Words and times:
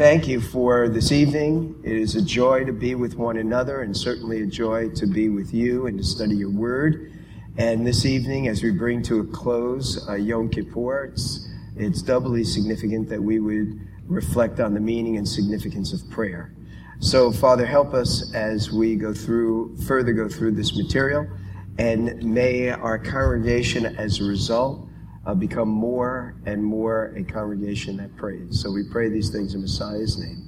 thank 0.00 0.26
you 0.26 0.40
for 0.40 0.88
this 0.88 1.12
evening. 1.12 1.78
It 1.84 1.94
is 1.94 2.16
a 2.16 2.22
joy 2.22 2.64
to 2.64 2.72
be 2.72 2.94
with 2.94 3.16
one 3.16 3.36
another 3.36 3.82
and 3.82 3.94
certainly 3.94 4.40
a 4.40 4.46
joy 4.46 4.88
to 4.94 5.06
be 5.06 5.28
with 5.28 5.52
you 5.52 5.88
and 5.88 5.98
to 5.98 6.04
study 6.04 6.36
your 6.36 6.48
word. 6.48 7.12
And 7.58 7.86
this 7.86 8.06
evening, 8.06 8.48
as 8.48 8.62
we 8.62 8.70
bring 8.70 9.02
to 9.02 9.20
a 9.20 9.26
close 9.26 10.08
uh, 10.08 10.14
Yom 10.14 10.48
Kippur, 10.48 11.12
it's, 11.12 11.46
it's 11.76 12.00
doubly 12.00 12.44
significant 12.44 13.10
that 13.10 13.22
we 13.22 13.40
would 13.40 13.78
reflect 14.06 14.58
on 14.58 14.72
the 14.72 14.80
meaning 14.80 15.18
and 15.18 15.28
significance 15.28 15.92
of 15.92 16.08
prayer. 16.08 16.54
So, 17.00 17.30
Father, 17.30 17.66
help 17.66 17.92
us 17.92 18.34
as 18.34 18.72
we 18.72 18.96
go 18.96 19.12
through, 19.12 19.76
further 19.86 20.14
go 20.14 20.30
through 20.30 20.52
this 20.52 20.78
material, 20.78 21.28
and 21.76 22.24
may 22.24 22.70
our 22.70 22.98
congregation, 22.98 23.84
as 23.84 24.18
a 24.18 24.24
result, 24.24 24.88
uh, 25.26 25.34
become 25.34 25.68
more 25.68 26.34
and 26.46 26.64
more 26.64 27.14
a 27.16 27.24
congregation 27.24 27.96
that 27.98 28.16
prays. 28.16 28.60
So 28.60 28.70
we 28.70 28.84
pray 28.84 29.08
these 29.08 29.30
things 29.30 29.54
in 29.54 29.60
Messiah's 29.60 30.18
name. 30.18 30.46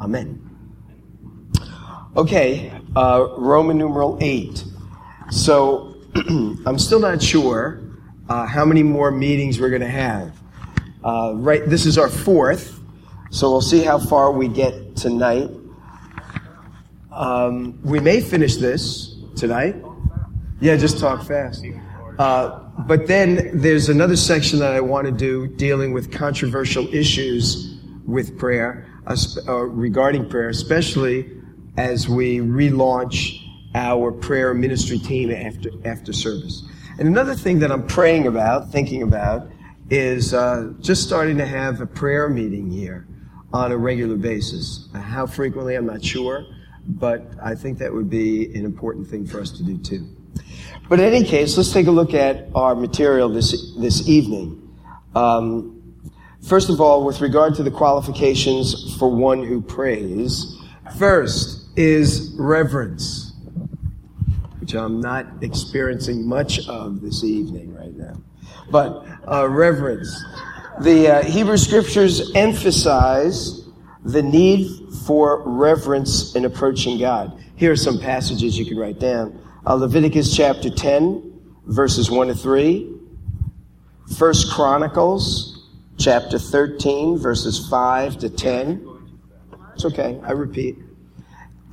Amen. 0.00 0.44
Okay, 2.16 2.72
uh, 2.96 3.28
Roman 3.36 3.78
numeral 3.78 4.18
8. 4.20 4.64
So 5.30 5.96
I'm 6.14 6.78
still 6.78 7.00
not 7.00 7.22
sure 7.22 7.80
uh, 8.28 8.46
how 8.46 8.64
many 8.64 8.82
more 8.82 9.10
meetings 9.10 9.60
we're 9.60 9.70
going 9.70 9.82
to 9.82 9.88
have. 9.88 10.36
Uh, 11.04 11.34
right, 11.36 11.64
this 11.66 11.86
is 11.86 11.96
our 11.96 12.08
fourth, 12.08 12.80
so 13.30 13.50
we'll 13.50 13.60
see 13.60 13.82
how 13.82 13.98
far 13.98 14.32
we 14.32 14.48
get 14.48 14.96
tonight. 14.96 15.48
Um, 17.12 17.80
we 17.82 18.00
may 18.00 18.20
finish 18.20 18.56
this 18.56 19.16
tonight. 19.36 19.76
Yeah, 20.60 20.76
just 20.76 20.98
talk 20.98 21.24
fast. 21.24 21.64
Uh, 22.18 22.67
but 22.86 23.06
then 23.06 23.50
there's 23.52 23.88
another 23.88 24.16
section 24.16 24.58
that 24.60 24.72
I 24.72 24.80
want 24.80 25.06
to 25.06 25.12
do 25.12 25.48
dealing 25.48 25.92
with 25.92 26.12
controversial 26.12 26.92
issues 26.94 27.76
with 28.06 28.38
prayer, 28.38 28.86
uh, 29.06 29.16
uh, 29.48 29.52
regarding 29.64 30.28
prayer, 30.28 30.48
especially 30.48 31.30
as 31.76 32.08
we 32.08 32.38
relaunch 32.38 33.40
our 33.74 34.12
prayer 34.12 34.54
ministry 34.54 34.98
team 34.98 35.30
after, 35.30 35.70
after 35.84 36.12
service. 36.12 36.62
And 36.98 37.06
another 37.06 37.34
thing 37.34 37.58
that 37.60 37.70
I'm 37.70 37.86
praying 37.86 38.26
about, 38.26 38.70
thinking 38.70 39.02
about, 39.02 39.50
is 39.90 40.34
uh, 40.34 40.72
just 40.80 41.02
starting 41.02 41.36
to 41.38 41.46
have 41.46 41.80
a 41.80 41.86
prayer 41.86 42.28
meeting 42.28 42.70
here 42.70 43.06
on 43.52 43.72
a 43.72 43.76
regular 43.76 44.16
basis. 44.16 44.88
Uh, 44.94 45.00
how 45.00 45.26
frequently, 45.26 45.74
I'm 45.74 45.86
not 45.86 46.04
sure, 46.04 46.44
but 46.86 47.22
I 47.42 47.54
think 47.54 47.78
that 47.78 47.92
would 47.92 48.10
be 48.10 48.46
an 48.54 48.64
important 48.64 49.06
thing 49.06 49.26
for 49.26 49.40
us 49.40 49.50
to 49.52 49.62
do 49.62 49.78
too. 49.78 50.17
But 50.88 51.00
in 51.00 51.06
any 51.06 51.24
case, 51.24 51.56
let's 51.56 51.72
take 51.72 51.86
a 51.86 51.90
look 51.90 52.14
at 52.14 52.48
our 52.54 52.74
material 52.74 53.28
this, 53.28 53.74
this 53.76 54.08
evening. 54.08 54.74
Um, 55.14 56.00
first 56.42 56.70
of 56.70 56.80
all, 56.80 57.04
with 57.04 57.20
regard 57.20 57.54
to 57.56 57.62
the 57.62 57.70
qualifications 57.70 58.96
for 58.96 59.10
one 59.10 59.44
who 59.44 59.60
prays, 59.60 60.56
first 60.96 61.66
is 61.76 62.34
reverence, 62.38 63.34
which 64.60 64.74
I'm 64.74 65.00
not 65.00 65.26
experiencing 65.42 66.26
much 66.26 66.66
of 66.68 67.02
this 67.02 67.22
evening 67.22 67.74
right 67.74 67.94
now. 67.94 68.20
But 68.70 69.06
uh, 69.30 69.46
reverence. 69.48 70.24
The 70.80 71.08
uh, 71.08 71.22
Hebrew 71.24 71.56
scriptures 71.56 72.32
emphasize 72.34 73.62
the 74.04 74.22
need 74.22 74.70
for 75.06 75.42
reverence 75.44 76.34
in 76.34 76.44
approaching 76.44 76.98
God. 76.98 77.38
Here 77.56 77.72
are 77.72 77.76
some 77.76 77.98
passages 77.98 78.58
you 78.58 78.64
can 78.64 78.78
write 78.78 78.98
down 78.98 79.38
uh, 79.68 79.74
Leviticus 79.74 80.34
chapter 80.34 80.70
10, 80.70 81.40
verses 81.66 82.10
1 82.10 82.28
to 82.28 82.34
3. 82.34 82.90
First 84.16 84.50
Chronicles 84.50 85.68
chapter 85.98 86.38
13, 86.38 87.18
verses 87.18 87.68
5 87.68 88.16
to 88.18 88.30
10. 88.30 89.10
It's 89.74 89.84
okay, 89.84 90.18
I 90.24 90.32
repeat. 90.32 90.78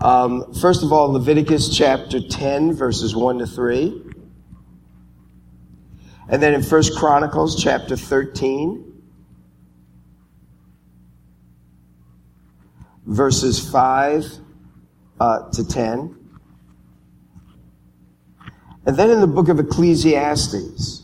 Um, 0.02 0.54
first 0.56 0.84
of 0.84 0.92
all, 0.92 1.14
Leviticus 1.14 1.76
chapter 1.76 2.20
10, 2.20 2.74
verses 2.74 3.16
1 3.16 3.40
to 3.40 3.48
3. 3.48 4.02
And 6.28 6.44
then 6.44 6.54
in 6.54 6.64
First 6.64 6.98
Chronicles 6.98 7.64
chapter 7.64 7.96
13, 7.96 8.92
verses 13.06 13.72
5 13.72 14.26
uh, 15.22 15.50
to 15.52 15.66
10. 15.66 16.25
And 18.86 18.96
then 18.98 19.10
in 19.10 19.20
the 19.20 19.28
book 19.28 19.50
of 19.50 19.60
Ecclesiastes, 19.60 21.02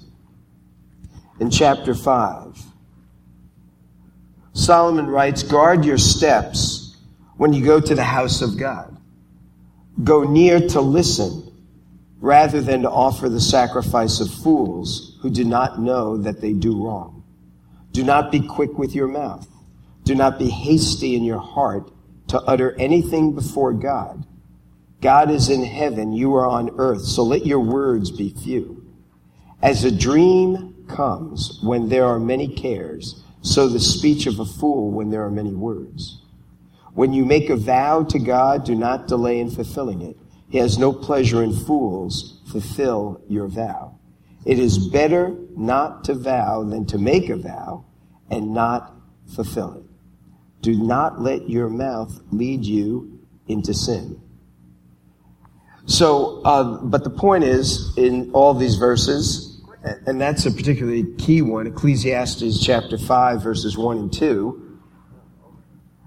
in 1.39 1.49
chapter 1.49 1.95
5, 1.95 2.61
Solomon 4.53 5.07
writes, 5.07 5.41
Guard 5.41 5.83
your 5.83 5.97
steps 5.97 6.95
when 7.37 7.53
you 7.53 7.65
go 7.65 7.79
to 7.79 7.95
the 7.95 8.03
house 8.03 8.41
of 8.41 8.59
God. 8.59 8.95
Go 10.03 10.23
near 10.23 10.59
to 10.69 10.81
listen 10.81 11.47
rather 12.19 12.61
than 12.61 12.83
to 12.83 12.89
offer 12.89 13.29
the 13.29 13.41
sacrifice 13.41 14.19
of 14.19 14.29
fools 14.29 15.17
who 15.21 15.31
do 15.31 15.43
not 15.43 15.81
know 15.81 16.17
that 16.17 16.39
they 16.39 16.53
do 16.53 16.85
wrong. 16.85 17.23
Do 17.91 18.03
not 18.03 18.31
be 18.31 18.39
quick 18.39 18.77
with 18.77 18.93
your 18.93 19.07
mouth. 19.07 19.47
Do 20.03 20.13
not 20.13 20.37
be 20.37 20.49
hasty 20.49 21.15
in 21.15 21.23
your 21.23 21.39
heart 21.39 21.91
to 22.27 22.39
utter 22.41 22.75
anything 22.79 23.33
before 23.33 23.73
God 23.73 24.25
God 25.01 25.31
is 25.31 25.49
in 25.49 25.63
heaven, 25.63 26.13
you 26.13 26.35
are 26.35 26.45
on 26.45 26.71
earth, 26.77 27.01
so 27.01 27.23
let 27.23 27.45
your 27.45 27.59
words 27.59 28.11
be 28.11 28.29
few. 28.29 28.85
As 29.61 29.83
a 29.83 29.91
dream 29.91 30.85
comes 30.87 31.59
when 31.63 31.89
there 31.89 32.05
are 32.05 32.19
many 32.19 32.47
cares, 32.47 33.23
so 33.41 33.67
the 33.67 33.79
speech 33.79 34.27
of 34.27 34.39
a 34.39 34.45
fool 34.45 34.91
when 34.91 35.09
there 35.09 35.23
are 35.23 35.31
many 35.31 35.53
words. 35.53 36.21
When 36.93 37.13
you 37.13 37.25
make 37.25 37.49
a 37.49 37.55
vow 37.55 38.03
to 38.03 38.19
God, 38.19 38.65
do 38.65 38.75
not 38.75 39.07
delay 39.07 39.39
in 39.39 39.49
fulfilling 39.49 40.01
it. 40.01 40.17
He 40.49 40.57
has 40.57 40.77
no 40.77 40.91
pleasure 40.91 41.41
in 41.41 41.53
fools. 41.53 42.41
Fulfill 42.51 43.21
your 43.29 43.47
vow. 43.47 43.97
It 44.45 44.59
is 44.59 44.89
better 44.89 45.35
not 45.55 46.03
to 46.05 46.13
vow 46.13 46.63
than 46.63 46.85
to 46.87 46.97
make 46.97 47.29
a 47.29 47.37
vow 47.37 47.85
and 48.29 48.53
not 48.53 48.93
fulfill 49.33 49.75
it. 49.75 49.83
Do 50.61 50.75
not 50.75 51.21
let 51.21 51.49
your 51.49 51.69
mouth 51.69 52.19
lead 52.31 52.65
you 52.65 53.19
into 53.47 53.73
sin. 53.73 54.21
So, 55.85 56.41
uh, 56.43 56.81
but 56.83 57.03
the 57.03 57.09
point 57.09 57.43
is, 57.43 57.95
in 57.97 58.31
all 58.33 58.53
these 58.53 58.75
verses, 58.75 59.61
and 60.05 60.21
that's 60.21 60.45
a 60.45 60.51
particularly 60.51 61.05
key 61.17 61.41
one, 61.41 61.67
Ecclesiastes 61.67 62.63
chapter 62.63 62.97
5, 62.97 63.41
verses 63.41 63.77
1 63.77 63.97
and 63.97 64.13
2, 64.13 64.79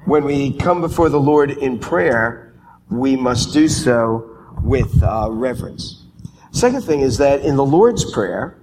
when 0.06 0.24
we 0.24 0.56
come 0.56 0.80
before 0.80 1.08
the 1.08 1.20
Lord 1.20 1.50
in 1.50 1.78
prayer, 1.78 2.54
we 2.90 3.16
must 3.16 3.52
do 3.52 3.68
so 3.68 4.30
with 4.62 5.02
uh, 5.02 5.28
reverence. 5.30 6.04
Second 6.52 6.82
thing 6.82 7.00
is 7.00 7.18
that 7.18 7.41
in 7.41 7.56
the 7.56 7.64
Lord's 7.64 8.10
Prayer, 8.12 8.58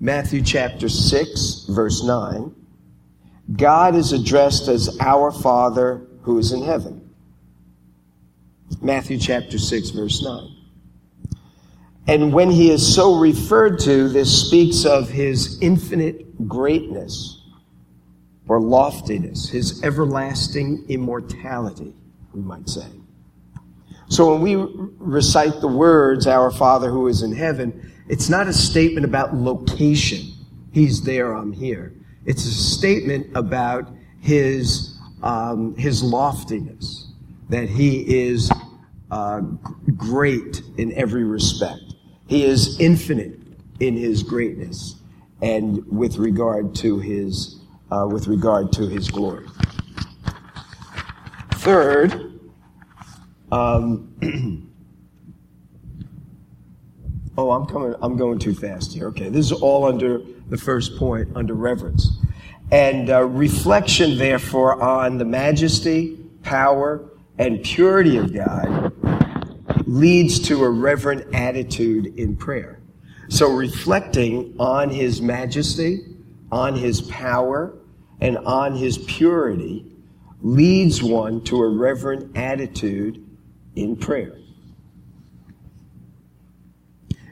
Matthew 0.00 0.42
chapter 0.42 0.88
6, 0.88 1.66
verse 1.68 2.02
9, 2.02 2.54
God 3.56 3.94
is 3.94 4.12
addressed 4.12 4.68
as 4.68 4.98
our 5.00 5.30
Father 5.30 6.06
who 6.22 6.38
is 6.38 6.52
in 6.52 6.62
heaven. 6.64 7.03
Matthew 8.80 9.18
chapter 9.18 9.58
6, 9.58 9.90
verse 9.90 10.22
9. 10.22 10.54
And 12.06 12.32
when 12.32 12.50
he 12.50 12.70
is 12.70 12.94
so 12.94 13.18
referred 13.18 13.78
to, 13.80 14.08
this 14.08 14.46
speaks 14.46 14.84
of 14.84 15.08
his 15.08 15.60
infinite 15.62 16.46
greatness 16.46 17.40
or 18.46 18.60
loftiness, 18.60 19.48
his 19.48 19.82
everlasting 19.82 20.84
immortality, 20.88 21.94
we 22.34 22.42
might 22.42 22.68
say. 22.68 22.86
So 24.08 24.34
when 24.34 24.42
we 24.42 24.56
recite 24.98 25.60
the 25.60 25.68
words, 25.68 26.26
Our 26.26 26.50
Father 26.50 26.90
who 26.90 27.08
is 27.08 27.22
in 27.22 27.34
heaven, 27.34 27.92
it's 28.08 28.28
not 28.28 28.48
a 28.48 28.52
statement 28.52 29.06
about 29.06 29.34
location. 29.34 30.20
He's 30.72 31.02
there, 31.02 31.32
I'm 31.32 31.52
here. 31.52 31.94
It's 32.26 32.44
a 32.44 32.52
statement 32.52 33.34
about 33.34 33.88
his, 34.20 34.98
um, 35.22 35.74
his 35.76 36.02
loftiness 36.02 37.12
that 37.48 37.68
he 37.68 38.00
is 38.26 38.50
uh, 39.14 39.40
great 39.96 40.60
in 40.76 40.92
every 40.94 41.22
respect. 41.22 41.94
He 42.26 42.44
is 42.44 42.80
infinite 42.80 43.38
in 43.78 43.96
his 43.96 44.24
greatness 44.24 44.96
and 45.40 45.86
with 45.86 46.16
regard 46.16 46.74
to 46.76 46.98
his 46.98 47.60
uh, 47.92 48.08
with 48.10 48.26
regard 48.26 48.72
to 48.72 48.88
his 48.88 49.08
glory. 49.08 49.46
Third, 51.52 52.40
um, 53.52 54.10
oh, 57.38 57.52
I'm 57.52 57.66
coming. 57.66 57.94
I'm 58.02 58.16
going 58.16 58.40
too 58.40 58.54
fast 58.54 58.92
here. 58.92 59.06
Okay, 59.08 59.28
this 59.28 59.46
is 59.46 59.52
all 59.52 59.84
under 59.84 60.22
the 60.48 60.58
first 60.58 60.96
point, 60.96 61.28
under 61.36 61.54
reverence, 61.54 62.18
and 62.72 63.10
uh, 63.10 63.22
reflection, 63.22 64.18
therefore, 64.18 64.82
on 64.82 65.18
the 65.18 65.24
majesty, 65.24 66.18
power, 66.42 67.08
and 67.38 67.62
purity 67.62 68.16
of 68.16 68.34
God 68.34 68.92
leads 69.86 70.38
to 70.40 70.64
a 70.64 70.70
reverent 70.70 71.34
attitude 71.34 72.18
in 72.18 72.36
prayer. 72.36 72.80
So 73.28 73.50
reflecting 73.52 74.54
on 74.58 74.90
his 74.90 75.20
majesty, 75.20 76.00
on 76.52 76.74
his 76.74 77.02
power, 77.02 77.76
and 78.20 78.38
on 78.38 78.74
his 78.74 78.98
purity 78.98 79.86
leads 80.40 81.02
one 81.02 81.42
to 81.44 81.62
a 81.62 81.68
reverent 81.68 82.36
attitude 82.36 83.24
in 83.76 83.96
prayer. 83.96 84.36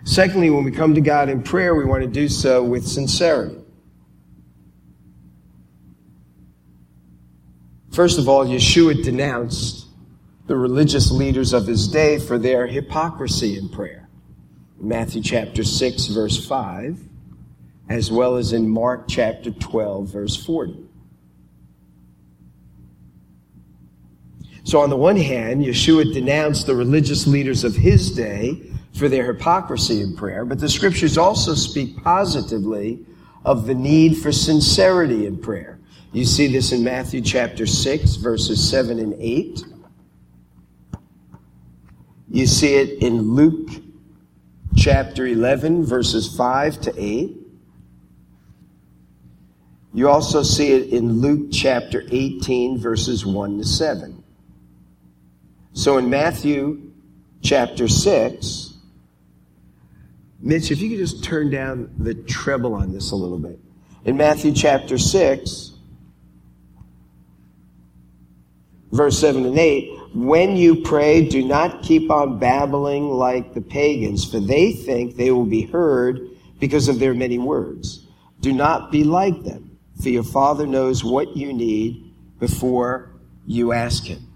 Secondly, 0.05 0.51
when 0.51 0.65
we 0.65 0.73
come 0.73 0.95
to 0.95 1.01
God 1.01 1.29
in 1.29 1.43
prayer, 1.43 1.75
we 1.75 1.85
want 1.85 2.03
to 2.03 2.09
do 2.09 2.29
so 2.29 2.63
with 2.65 2.87
sincerity. 2.87 3.59
First 7.93 8.19
of 8.19 8.29
all, 8.29 8.45
Yeshua 8.45 9.05
denounced 9.05 9.82
the 10.53 10.59
religious 10.59 11.11
leaders 11.11 11.55
of 11.55 11.67
his 11.67 11.89
day 11.89 12.19
for 12.19 12.37
their 12.37 12.67
hypocrisy 12.67 13.57
in 13.57 13.71
prayer. 13.71 14.07
Matthew 14.79 15.23
chapter 15.23 15.65
6, 15.65 16.09
verse 16.09 16.47
5, 16.47 17.01
as 17.89 18.13
well 18.13 18.37
as 18.37 18.53
in 18.53 18.69
Mark 18.69 19.07
chapter 19.09 19.51
12, 19.51 20.09
verse 20.09 20.37
40. 20.45 20.77
So, 24.65 24.81
on 24.81 24.91
the 24.91 24.97
one 24.99 25.17
hand, 25.17 25.65
Yeshua 25.65 26.13
denounced 26.13 26.67
the 26.67 26.77
religious 26.77 27.27
leaders 27.27 27.65
of 27.65 27.75
his 27.75 28.11
day 28.11 28.63
for 28.93 29.09
their 29.09 29.33
hypocrisy 29.33 30.03
in 30.03 30.15
prayer, 30.15 30.45
but 30.45 30.61
the 30.61 30.69
scriptures 30.69 31.17
also 31.17 31.55
speak 31.55 31.97
positively 32.05 33.07
of 33.47 33.65
the 33.65 33.75
need 33.75 34.19
for 34.19 34.31
sincerity 34.31 35.25
in 35.25 35.39
prayer. 35.39 35.81
You 36.13 36.27
see 36.27 36.47
this 36.47 36.73
in 36.73 36.85
Matthew 36.85 37.23
chapter 37.23 37.65
6, 37.65 38.17
verses 38.17 38.69
7 38.69 38.99
and 38.99 39.15
8. 39.19 39.72
You 42.33 42.47
see 42.47 42.77
it 42.77 43.03
in 43.03 43.35
Luke 43.35 43.69
chapter 44.75 45.27
11, 45.27 45.85
verses 45.85 46.35
5 46.35 46.81
to 46.81 46.95
8. 46.97 47.37
You 49.93 50.09
also 50.09 50.43
see 50.43 50.73
it 50.73 50.95
in 50.95 51.21
Luke 51.21 51.51
chapter 51.53 52.03
18, 52.11 52.79
verses 52.79 53.27
1 53.27 53.59
to 53.59 53.65
7. 53.67 54.25
So 55.75 55.99
in 55.99 56.09
Matthew 56.09 56.93
chapter 57.43 57.87
6, 57.87 58.79
Mitch, 60.41 60.71
if 60.71 60.81
you 60.81 60.89
could 60.89 61.01
just 61.01 61.23
turn 61.23 61.51
down 61.51 61.95
the 61.99 62.15
treble 62.15 62.73
on 62.73 62.95
this 62.95 63.11
a 63.11 63.15
little 63.15 63.39
bit. 63.39 63.61
In 64.07 64.17
Matthew 64.17 64.53
chapter 64.53 64.97
6, 64.97 65.73
verse 68.91 69.19
7 69.19 69.45
and 69.45 69.59
8, 69.59 69.99
when 70.15 70.57
you 70.57 70.83
pray, 70.83 71.27
do 71.27 71.45
not 71.45 71.83
keep 71.83 72.11
on 72.11 72.39
babbling 72.39 73.11
like 73.11 73.55
the 73.55 73.61
pagans, 73.61 74.31
for 74.31 74.41
they 74.41 74.73
think 74.73 75.17
they 75.17 75.31
will 75.31 75.47
be 75.47 75.63
heard 75.63 76.21
because 76.59 76.89
of 76.89 76.99
their 76.99 77.15
many 77.15 77.39
words. 77.39 78.07
Do 78.41 78.53
not 78.53 78.93
be 78.93 79.05
like 79.05 79.43
them, 79.43 79.79
for 80.03 80.09
your 80.09 80.23
Father 80.23 80.67
knows 80.67 81.03
what 81.05 81.37
you 81.37 81.53
need 81.53 82.13
before 82.39 83.11
you 83.47 83.73
ask 83.73 84.05
Him. 84.05 84.27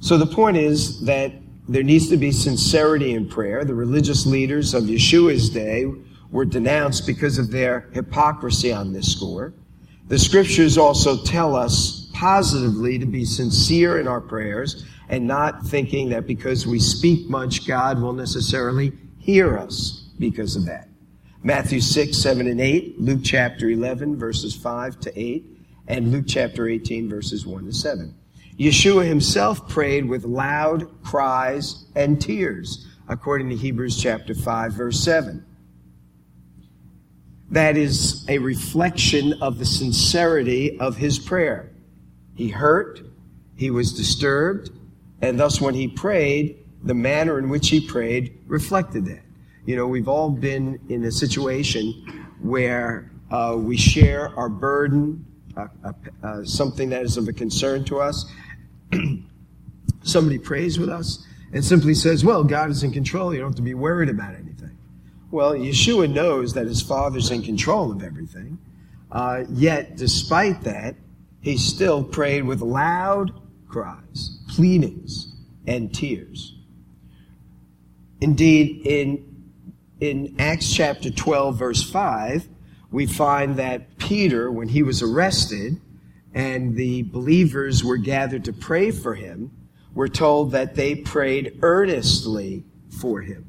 So 0.00 0.16
the 0.16 0.26
point 0.26 0.56
is 0.56 1.00
that 1.04 1.32
there 1.68 1.82
needs 1.82 2.08
to 2.08 2.16
be 2.16 2.32
sincerity 2.32 3.12
in 3.12 3.28
prayer. 3.28 3.64
The 3.64 3.74
religious 3.74 4.24
leaders 4.24 4.72
of 4.72 4.84
Yeshua's 4.84 5.50
day 5.50 5.92
were 6.30 6.44
denounced 6.44 7.06
because 7.06 7.38
of 7.38 7.50
their 7.50 7.88
hypocrisy 7.92 8.72
on 8.72 8.92
this 8.92 9.12
score. 9.12 9.52
The 10.06 10.18
scriptures 10.18 10.78
also 10.78 11.22
tell 11.22 11.54
us 11.54 11.97
positively 12.18 12.98
to 12.98 13.06
be 13.06 13.24
sincere 13.24 14.00
in 14.00 14.08
our 14.08 14.20
prayers 14.20 14.84
and 15.08 15.24
not 15.24 15.64
thinking 15.64 16.08
that 16.08 16.26
because 16.26 16.66
we 16.66 16.80
speak 16.80 17.30
much, 17.30 17.64
God 17.64 18.02
will 18.02 18.12
necessarily 18.12 18.92
hear 19.20 19.56
us 19.56 20.08
because 20.18 20.56
of 20.56 20.66
that. 20.66 20.88
Matthew 21.44 21.80
6, 21.80 22.18
7, 22.18 22.48
and 22.48 22.60
8, 22.60 23.00
Luke 23.00 23.20
chapter 23.22 23.70
11, 23.70 24.18
verses 24.18 24.56
5 24.56 24.98
to 24.98 25.16
8, 25.20 25.46
and 25.86 26.10
Luke 26.10 26.24
chapter 26.26 26.68
18, 26.68 27.08
verses 27.08 27.46
1 27.46 27.66
to 27.66 27.72
7. 27.72 28.12
Yeshua 28.58 29.06
himself 29.06 29.68
prayed 29.68 30.08
with 30.08 30.24
loud 30.24 30.88
cries 31.04 31.84
and 31.94 32.20
tears, 32.20 32.88
according 33.08 33.48
to 33.50 33.54
Hebrews 33.54 33.96
chapter 33.96 34.34
5, 34.34 34.72
verse 34.72 34.98
7. 34.98 35.46
That 37.52 37.76
is 37.76 38.28
a 38.28 38.38
reflection 38.38 39.34
of 39.40 39.60
the 39.60 39.64
sincerity 39.64 40.80
of 40.80 40.96
his 40.96 41.20
prayer. 41.20 41.70
He 42.38 42.50
hurt, 42.50 43.00
he 43.56 43.68
was 43.72 43.92
disturbed, 43.92 44.70
and 45.20 45.40
thus 45.40 45.60
when 45.60 45.74
he 45.74 45.88
prayed, 45.88 46.56
the 46.84 46.94
manner 46.94 47.36
in 47.36 47.48
which 47.48 47.68
he 47.68 47.84
prayed 47.84 48.38
reflected 48.46 49.06
that. 49.06 49.22
You 49.66 49.74
know, 49.74 49.88
we've 49.88 50.06
all 50.06 50.30
been 50.30 50.78
in 50.88 51.02
a 51.02 51.10
situation 51.10 51.92
where 52.40 53.10
uh, 53.32 53.56
we 53.58 53.76
share 53.76 54.28
our 54.38 54.48
burden, 54.48 55.26
uh, 55.56 55.66
uh, 55.84 55.92
uh 56.22 56.44
something 56.44 56.90
that 56.90 57.02
is 57.02 57.16
of 57.16 57.26
a 57.26 57.32
concern 57.32 57.82
to 57.86 57.98
us. 57.98 58.24
Somebody 60.04 60.38
prays 60.38 60.78
with 60.78 60.90
us 60.90 61.26
and 61.52 61.64
simply 61.64 61.92
says, 61.92 62.24
Well, 62.24 62.44
God 62.44 62.70
is 62.70 62.84
in 62.84 62.92
control. 62.92 63.34
You 63.34 63.40
don't 63.40 63.48
have 63.48 63.56
to 63.56 63.62
be 63.62 63.74
worried 63.74 64.10
about 64.10 64.36
anything. 64.36 64.78
Well, 65.32 65.54
Yeshua 65.54 66.08
knows 66.08 66.54
that 66.54 66.68
his 66.68 66.82
Father's 66.82 67.32
in 67.32 67.42
control 67.42 67.90
of 67.90 68.04
everything. 68.04 68.60
Uh, 69.10 69.42
yet, 69.50 69.96
despite 69.96 70.60
that, 70.60 70.94
he 71.40 71.56
still 71.56 72.02
prayed 72.02 72.44
with 72.44 72.60
loud 72.60 73.32
cries, 73.68 74.38
pleadings, 74.48 75.34
and 75.66 75.94
tears. 75.94 76.54
Indeed, 78.20 78.86
in, 78.86 79.52
in 80.00 80.34
Acts 80.38 80.72
chapter 80.72 81.10
12, 81.10 81.58
verse 81.58 81.88
5, 81.88 82.48
we 82.90 83.06
find 83.06 83.56
that 83.56 83.98
Peter, 83.98 84.50
when 84.50 84.68
he 84.68 84.82
was 84.82 85.02
arrested 85.02 85.80
and 86.34 86.74
the 86.74 87.02
believers 87.02 87.84
were 87.84 87.96
gathered 87.96 88.44
to 88.46 88.52
pray 88.52 88.90
for 88.90 89.14
him, 89.14 89.50
we're 89.94 90.08
told 90.08 90.52
that 90.52 90.74
they 90.74 90.94
prayed 90.94 91.58
earnestly 91.62 92.64
for 93.00 93.20
him. 93.20 93.44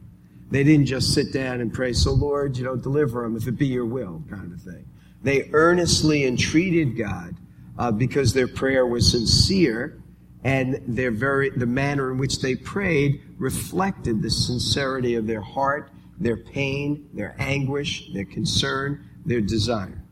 They 0.51 0.63
didn't 0.63 0.87
just 0.87 1.13
sit 1.13 1.31
down 1.31 1.61
and 1.61 1.73
pray, 1.73 1.93
so 1.93 2.11
Lord, 2.11 2.57
you 2.57 2.63
know, 2.63 2.75
deliver 2.75 3.23
him 3.23 3.35
if 3.35 3.47
it 3.47 3.57
be 3.57 3.67
your 3.67 3.85
will, 3.85 4.23
kind 4.29 4.51
of 4.51 4.61
thing. 4.61 4.85
They 5.21 5.49
earnestly 5.51 6.25
entreated 6.25 6.97
God 6.97 7.35
uh, 7.79 7.91
because 7.91 8.33
their 8.33 8.47
prayer 8.47 8.85
was 8.85 9.09
sincere 9.09 10.03
and 10.43 10.81
their 10.85 11.11
very 11.11 11.49
the 11.49 11.65
manner 11.65 12.11
in 12.11 12.17
which 12.17 12.41
they 12.41 12.55
prayed 12.55 13.21
reflected 13.37 14.21
the 14.21 14.29
sincerity 14.29 15.15
of 15.15 15.25
their 15.25 15.41
heart, 15.41 15.89
their 16.19 16.37
pain, 16.37 17.09
their 17.13 17.35
anguish, 17.39 18.11
their 18.13 18.25
concern, 18.25 19.09
their 19.25 19.41
desire. 19.41 20.03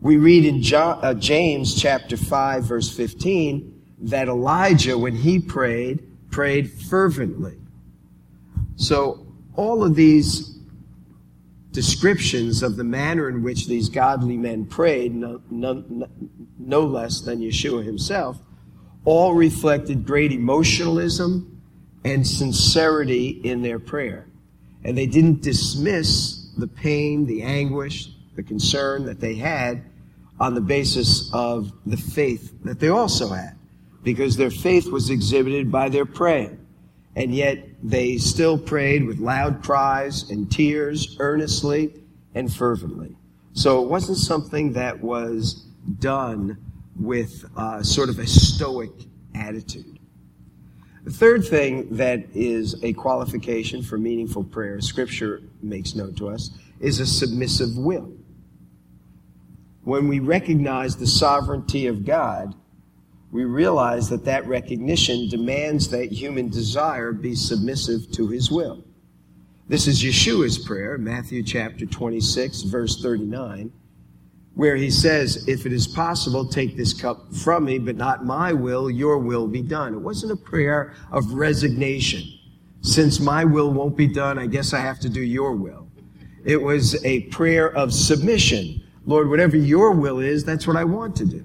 We 0.00 0.16
read 0.16 0.44
in 0.44 0.60
John, 0.60 0.98
uh, 1.02 1.14
James 1.14 1.80
chapter 1.80 2.16
5 2.16 2.64
verse 2.64 2.94
15 2.94 3.74
that 4.00 4.28
Elijah 4.28 4.98
when 4.98 5.14
he 5.14 5.38
prayed 5.38 6.04
prayed 6.30 6.70
fervently. 6.70 7.56
So 8.76 9.26
all 9.54 9.84
of 9.84 9.94
these 9.94 10.57
descriptions 11.78 12.64
of 12.64 12.74
the 12.74 12.82
manner 12.82 13.28
in 13.28 13.40
which 13.40 13.68
these 13.68 13.88
godly 13.88 14.36
men 14.36 14.64
prayed, 14.64 15.14
no, 15.14 15.40
no, 15.48 15.84
no, 16.58 16.80
less 16.80 17.20
than 17.20 17.38
Yeshua 17.38 17.84
himself, 17.84 18.36
all 19.04 19.32
reflected 19.34 20.04
great 20.04 20.32
emotionalism 20.32 21.62
and 22.04 22.26
sincerity 22.26 23.40
in 23.44 23.62
their 23.62 23.78
prayer. 23.78 24.26
And 24.82 24.98
they 24.98 25.06
didn't 25.06 25.40
dismiss 25.40 26.48
the 26.58 26.66
pain, 26.66 27.26
the 27.26 27.44
anguish, 27.44 28.08
the 28.34 28.42
concern 28.42 29.04
that 29.04 29.20
they 29.20 29.36
had 29.36 29.84
on 30.40 30.56
the 30.56 30.60
basis 30.60 31.32
of 31.32 31.70
the 31.86 31.96
faith 31.96 32.52
that 32.64 32.80
they 32.80 32.88
also 32.88 33.28
had, 33.28 33.56
because 34.02 34.36
their 34.36 34.50
faith 34.50 34.88
was 34.88 35.10
exhibited 35.10 35.70
by 35.70 35.88
their 35.88 36.06
praying 36.06 36.57
and 37.18 37.34
yet 37.34 37.58
they 37.82 38.16
still 38.16 38.56
prayed 38.56 39.04
with 39.04 39.18
loud 39.18 39.60
cries 39.60 40.30
and 40.30 40.48
tears, 40.48 41.16
earnestly 41.18 41.92
and 42.36 42.50
fervently. 42.52 43.16
So 43.54 43.82
it 43.82 43.88
wasn't 43.90 44.18
something 44.18 44.74
that 44.74 45.00
was 45.00 45.66
done 45.98 46.56
with 46.94 47.44
uh, 47.56 47.82
sort 47.82 48.08
of 48.08 48.20
a 48.20 48.26
stoic 48.26 48.92
attitude. 49.34 49.98
The 51.02 51.10
third 51.10 51.44
thing 51.44 51.96
that 51.96 52.24
is 52.34 52.76
a 52.84 52.92
qualification 52.92 53.82
for 53.82 53.98
meaningful 53.98 54.44
prayer, 54.44 54.80
Scripture 54.80 55.42
makes 55.60 55.96
note 55.96 56.16
to 56.18 56.28
us, 56.28 56.50
is 56.78 57.00
a 57.00 57.06
submissive 57.06 57.76
will. 57.76 58.12
When 59.82 60.06
we 60.06 60.20
recognize 60.20 60.96
the 60.96 61.06
sovereignty 61.08 61.88
of 61.88 62.04
God, 62.04 62.54
we 63.30 63.44
realize 63.44 64.08
that 64.08 64.24
that 64.24 64.46
recognition 64.46 65.28
demands 65.28 65.88
that 65.88 66.10
human 66.10 66.48
desire 66.48 67.12
be 67.12 67.34
submissive 67.34 68.10
to 68.12 68.28
his 68.28 68.50
will. 68.50 68.82
This 69.68 69.86
is 69.86 70.02
Yeshua's 70.02 70.58
prayer, 70.58 70.96
Matthew 70.96 71.42
chapter 71.42 71.84
26, 71.84 72.62
verse 72.62 73.02
39, 73.02 73.70
where 74.54 74.76
he 74.76 74.90
says, 74.90 75.46
If 75.46 75.66
it 75.66 75.74
is 75.74 75.86
possible, 75.86 76.48
take 76.48 76.74
this 76.74 76.94
cup 76.94 77.34
from 77.34 77.66
me, 77.66 77.78
but 77.78 77.96
not 77.96 78.24
my 78.24 78.54
will, 78.54 78.90
your 78.90 79.18
will 79.18 79.46
be 79.46 79.60
done. 79.60 79.92
It 79.92 80.00
wasn't 80.00 80.32
a 80.32 80.36
prayer 80.36 80.94
of 81.12 81.34
resignation. 81.34 82.24
Since 82.80 83.20
my 83.20 83.44
will 83.44 83.70
won't 83.70 83.96
be 83.96 84.06
done, 84.06 84.38
I 84.38 84.46
guess 84.46 84.72
I 84.72 84.80
have 84.80 85.00
to 85.00 85.10
do 85.10 85.20
your 85.20 85.52
will. 85.52 85.86
It 86.46 86.62
was 86.62 87.04
a 87.04 87.24
prayer 87.24 87.70
of 87.70 87.92
submission. 87.92 88.82
Lord, 89.04 89.28
whatever 89.28 89.58
your 89.58 89.90
will 89.90 90.18
is, 90.18 90.44
that's 90.44 90.66
what 90.66 90.76
I 90.76 90.84
want 90.84 91.14
to 91.16 91.26
do. 91.26 91.44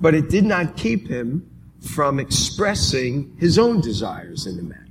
But 0.00 0.14
it 0.14 0.28
did 0.28 0.44
not 0.44 0.76
keep 0.76 1.08
him 1.08 1.46
from 1.94 2.18
expressing 2.18 3.36
his 3.38 3.58
own 3.58 3.80
desires 3.80 4.46
in 4.46 4.56
the 4.56 4.62
matter. 4.62 4.86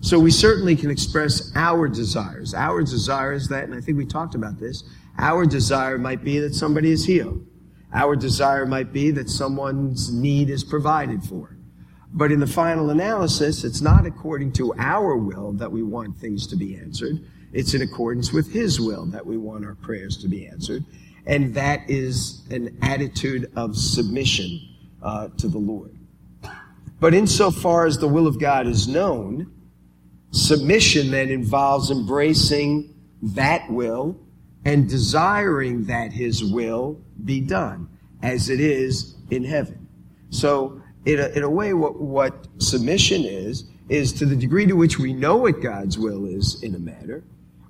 So 0.00 0.18
we 0.18 0.30
certainly 0.30 0.74
can 0.74 0.90
express 0.90 1.52
our 1.54 1.88
desires. 1.88 2.54
Our 2.54 2.82
desire 2.82 3.32
is 3.32 3.48
that, 3.48 3.64
and 3.64 3.74
I 3.74 3.80
think 3.80 3.98
we 3.98 4.06
talked 4.06 4.34
about 4.34 4.58
this, 4.58 4.82
our 5.18 5.46
desire 5.46 5.98
might 5.98 6.24
be 6.24 6.38
that 6.40 6.54
somebody 6.54 6.90
is 6.90 7.04
healed. 7.04 7.46
Our 7.94 8.16
desire 8.16 8.66
might 8.66 8.92
be 8.92 9.10
that 9.12 9.28
someone's 9.28 10.12
need 10.12 10.50
is 10.50 10.64
provided 10.64 11.22
for. 11.22 11.56
But 12.12 12.32
in 12.32 12.40
the 12.40 12.46
final 12.46 12.90
analysis, 12.90 13.64
it's 13.64 13.80
not 13.80 14.06
according 14.06 14.52
to 14.54 14.74
our 14.76 15.16
will 15.16 15.52
that 15.54 15.70
we 15.70 15.82
want 15.82 16.16
things 16.16 16.46
to 16.48 16.56
be 16.56 16.76
answered. 16.76 17.24
It's 17.52 17.74
in 17.74 17.82
accordance 17.82 18.32
with 18.32 18.52
His 18.52 18.80
will 18.80 19.06
that 19.06 19.24
we 19.24 19.36
want 19.36 19.64
our 19.64 19.74
prayers 19.76 20.16
to 20.18 20.28
be 20.28 20.46
answered. 20.46 20.84
And 21.26 21.54
that 21.54 21.88
is 21.88 22.46
an 22.50 22.78
attitude 22.82 23.50
of 23.56 23.76
submission 23.76 24.60
uh, 25.02 25.28
to 25.38 25.48
the 25.48 25.58
Lord. 25.58 25.96
But 27.00 27.14
insofar 27.14 27.86
as 27.86 27.98
the 27.98 28.08
will 28.08 28.26
of 28.26 28.40
God 28.40 28.66
is 28.66 28.86
known, 28.86 29.52
submission 30.30 31.10
then 31.10 31.28
involves 31.30 31.90
embracing 31.90 32.94
that 33.22 33.70
will 33.70 34.18
and 34.64 34.88
desiring 34.88 35.84
that 35.84 36.12
his 36.12 36.44
will 36.44 37.00
be 37.24 37.40
done 37.40 37.88
as 38.22 38.48
it 38.48 38.60
is 38.60 39.16
in 39.30 39.44
heaven. 39.44 39.88
So, 40.30 40.80
in 41.04 41.18
a, 41.18 41.28
in 41.30 41.42
a 41.42 41.50
way, 41.50 41.72
what, 41.74 42.00
what 42.00 42.46
submission 42.58 43.24
is, 43.24 43.64
is 43.88 44.12
to 44.14 44.26
the 44.26 44.36
degree 44.36 44.66
to 44.66 44.74
which 44.74 44.98
we 44.98 45.12
know 45.12 45.36
what 45.36 45.60
God's 45.60 45.98
will 45.98 46.26
is 46.26 46.62
in 46.62 46.74
a 46.74 46.78
matter, 46.78 47.24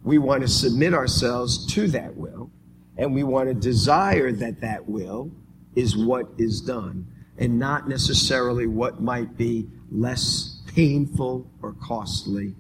we 0.04 0.18
want 0.18 0.42
to 0.42 0.48
submit 0.48 0.92
ourselves 0.92 1.66
to 1.72 1.88
that 1.88 2.14
will, 2.16 2.50
and 2.96 3.14
we 3.14 3.22
want 3.22 3.48
to 3.48 3.54
desire 3.54 4.32
that 4.32 4.60
that 4.60 4.88
will 4.88 5.30
is 5.74 5.96
what 5.96 6.26
is 6.38 6.60
done, 6.60 7.06
and 7.38 7.58
not 7.58 7.88
necessarily 7.88 8.66
what 8.66 9.00
might 9.00 9.36
be 9.36 9.66
less 9.90 10.60
painful 10.74 11.50
or 11.62 11.74
costly 11.82 12.54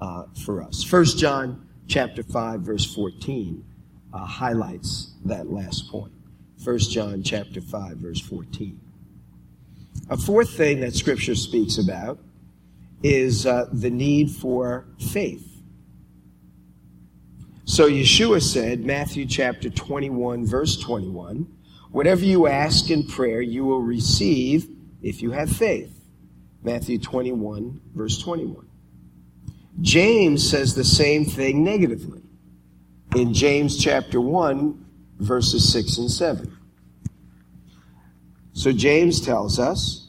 uh, 0.00 0.24
for 0.44 0.62
us. 0.62 0.82
First 0.82 1.18
John 1.18 1.66
chapter 1.86 2.22
5, 2.22 2.60
verse 2.60 2.94
14 2.94 3.64
uh, 4.12 4.18
highlights 4.24 5.12
that 5.24 5.50
last 5.50 5.90
point. 5.90 6.12
1 6.62 6.78
John 6.78 7.22
chapter 7.22 7.60
5 7.60 7.98
verse 7.98 8.20
14. 8.20 8.80
A 10.08 10.16
fourth 10.16 10.50
thing 10.50 10.80
that 10.80 10.94
scripture 10.94 11.34
speaks 11.34 11.78
about 11.78 12.18
is 13.02 13.46
uh, 13.46 13.66
the 13.72 13.90
need 13.90 14.30
for 14.30 14.86
faith. 14.98 15.55
So 17.66 17.90
Yeshua 17.90 18.40
said, 18.40 18.86
Matthew 18.86 19.26
chapter 19.26 19.68
21 19.68 20.46
verse 20.46 20.78
21, 20.78 21.48
whatever 21.90 22.24
you 22.24 22.46
ask 22.46 22.90
in 22.90 23.04
prayer 23.04 23.40
you 23.40 23.64
will 23.64 23.82
receive 23.82 24.68
if 25.02 25.20
you 25.20 25.32
have 25.32 25.50
faith. 25.50 25.92
Matthew 26.62 26.98
21 26.98 27.80
verse 27.92 28.22
21. 28.22 28.68
James 29.80 30.48
says 30.48 30.76
the 30.76 30.84
same 30.84 31.24
thing 31.24 31.64
negatively 31.64 32.22
in 33.16 33.34
James 33.34 33.76
chapter 33.82 34.20
1, 34.20 34.86
verses 35.18 35.72
6 35.72 35.98
and 35.98 36.10
7. 36.10 36.56
So 38.52 38.70
James 38.72 39.20
tells 39.20 39.58
us 39.58 40.05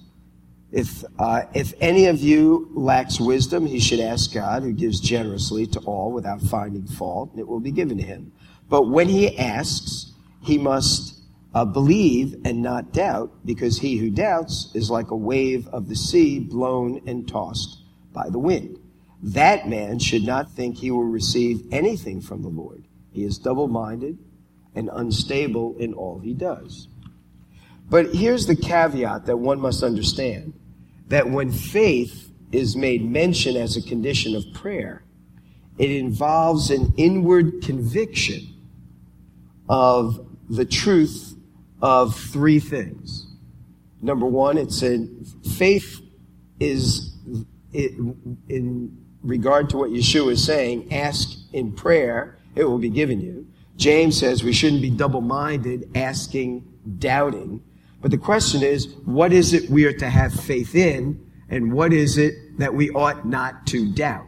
if, 0.72 1.04
uh, 1.18 1.44
if 1.54 1.74
any 1.80 2.08
of 2.08 2.20
you 2.20 2.70
lacks 2.74 3.20
wisdom, 3.20 3.66
he 3.66 3.80
should 3.80 4.00
ask 4.00 4.34
God, 4.34 4.64
who 4.64 4.74
gives 4.74 5.00
generously 5.00 5.66
to 5.68 5.80
all 5.82 6.12
without 6.12 6.42
finding 6.42 6.86
fault, 6.86 7.32
and 7.32 7.40
it 7.40 7.48
will 7.48 7.62
be 7.62 7.72
given 7.72 7.98
to 7.98 8.04
him. 8.04 8.34
But 8.70 8.90
when 8.90 9.08
he 9.08 9.38
asks, 9.38 10.12
he 10.42 10.58
must 10.58 11.22
uh, 11.54 11.64
believe 11.64 12.42
and 12.44 12.62
not 12.62 12.92
doubt, 12.92 13.32
because 13.46 13.80
he 13.80 13.98
who 13.98 14.10
doubts 14.10 14.70
is 14.76 14.92
like 14.92 15.12
a 15.12 15.16
wave 15.16 15.68
of 15.70 15.88
the 15.88 15.96
sea 15.96 16.40
blown 16.40 17.02
and 17.08 17.28
tossed 17.28 17.82
by 18.12 18.30
the 18.30 18.40
wind. 18.40 18.78
That 19.24 19.68
man 19.68 20.00
should 20.00 20.24
not 20.24 20.52
think 20.52 20.78
he 20.78 20.92
will 20.92 21.04
receive 21.04 21.64
anything 21.72 22.22
from 22.22 22.42
the 22.42 22.50
Lord. 22.50 22.84
He 23.12 23.24
is 23.24 23.38
double 23.38 23.68
minded 23.68 24.18
and 24.76 24.90
unstable 24.94 25.76
in 25.80 25.94
all 25.94 26.20
he 26.20 26.34
does. 26.34 26.88
But 27.90 28.14
here's 28.14 28.46
the 28.48 28.56
caveat 28.56 29.26
that 29.26 29.38
one 29.38 29.60
must 29.60 29.84
understand 29.84 30.54
that 31.08 31.30
when 31.30 31.52
faith 31.52 32.32
is 32.52 32.76
made 32.76 33.04
mention 33.04 33.56
as 33.56 33.78
a 33.78 33.82
condition 33.82 34.36
of 34.36 34.44
prayer, 34.54 35.04
it 35.78 35.92
involves 35.92 36.70
an 36.72 36.94
inward 36.98 37.62
conviction 37.62 38.48
of 39.70 40.28
the 40.50 40.66
truth 40.66 41.36
of 41.82 42.16
three 42.16 42.60
things. 42.60 43.28
Number 44.02 44.26
one, 44.26 44.58
it's 44.58 44.82
a 44.84 45.08
faith 45.56 46.02
is 46.60 47.16
in 47.74 48.98
regard 49.24 49.70
to 49.70 49.78
what 49.78 49.92
Yeshua 49.92 50.32
is 50.32 50.44
saying, 50.44 50.92
ask 50.92 51.38
in 51.54 51.74
prayer 51.74 52.38
it 52.56 52.64
will 52.64 52.80
be 52.80 52.90
given 52.90 53.22
you. 53.22 53.48
James 53.76 54.18
says 54.18 54.44
we 54.44 54.54
shouldn't 54.54 54.82
be 54.82 54.90
double 54.90 55.22
minded, 55.22 55.90
asking, 55.96 56.66
doubting. 56.98 57.64
But 58.02 58.12
the 58.12 58.18
question 58.18 58.64
is, 58.64 58.88
what 59.06 59.34
is 59.34 59.54
it 59.54 59.70
we 59.70 59.86
are 59.86 59.94
to 59.94 60.10
have 60.10 60.34
faith 60.34 60.76
in, 60.76 61.20
and 61.50 61.74
what 61.74 61.94
is 61.94 62.18
it 62.18 62.36
that 62.60 62.74
we 62.74 62.90
ought 62.92 63.26
not 63.26 63.66
to 63.68 63.92
doubt? 63.92 64.28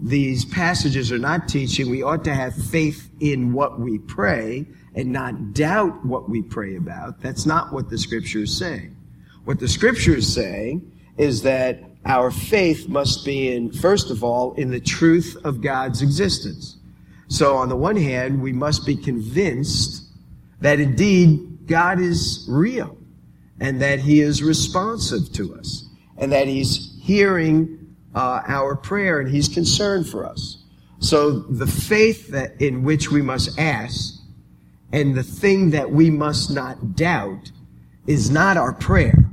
These 0.00 0.44
passages 0.44 1.10
are 1.10 1.18
not 1.18 1.48
teaching 1.48 1.90
we 1.90 2.02
ought 2.02 2.24
to 2.24 2.34
have 2.34 2.54
faith 2.54 3.10
in 3.20 3.52
what 3.52 3.80
we 3.80 3.98
pray 3.98 4.66
and 4.94 5.12
not 5.12 5.54
doubt 5.54 6.04
what 6.06 6.28
we 6.28 6.40
pray 6.42 6.76
about. 6.76 7.20
That's 7.20 7.46
not 7.46 7.72
what 7.72 7.90
the 7.90 7.98
scripture 7.98 8.40
is 8.40 8.56
saying. 8.56 8.96
What 9.44 9.58
the 9.58 9.68
scripture 9.68 10.14
is 10.14 10.32
saying 10.32 10.90
is 11.16 11.42
that 11.42 11.80
our 12.04 12.30
faith 12.30 12.88
must 12.88 13.24
be 13.24 13.52
in, 13.52 13.72
first 13.72 14.10
of 14.10 14.22
all, 14.22 14.54
in 14.54 14.70
the 14.70 14.80
truth 14.80 15.36
of 15.44 15.60
God's 15.60 16.00
existence. 16.00 16.76
So 17.26 17.56
on 17.56 17.68
the 17.68 17.76
one 17.76 17.96
hand, 17.96 18.40
we 18.40 18.52
must 18.52 18.86
be 18.86 18.96
convinced 18.96 20.04
that 20.60 20.80
indeed 20.80 21.57
God 21.68 22.00
is 22.00 22.46
real 22.48 22.96
and 23.60 23.80
that 23.82 24.00
he 24.00 24.20
is 24.20 24.42
responsive 24.42 25.32
to 25.34 25.54
us 25.54 25.88
and 26.16 26.32
that 26.32 26.48
he's 26.48 26.96
hearing 27.00 27.94
uh, 28.14 28.42
our 28.46 28.74
prayer 28.74 29.20
and 29.20 29.30
he's 29.30 29.48
concerned 29.48 30.08
for 30.08 30.26
us. 30.26 30.64
So 31.00 31.40
the 31.40 31.66
faith 31.66 32.28
that 32.28 32.60
in 32.60 32.82
which 32.82 33.10
we 33.10 33.22
must 33.22 33.58
ask 33.58 34.14
and 34.92 35.14
the 35.14 35.22
thing 35.22 35.70
that 35.70 35.90
we 35.90 36.10
must 36.10 36.50
not 36.50 36.96
doubt 36.96 37.52
is 38.06 38.30
not 38.30 38.56
our 38.56 38.72
prayer. 38.72 39.28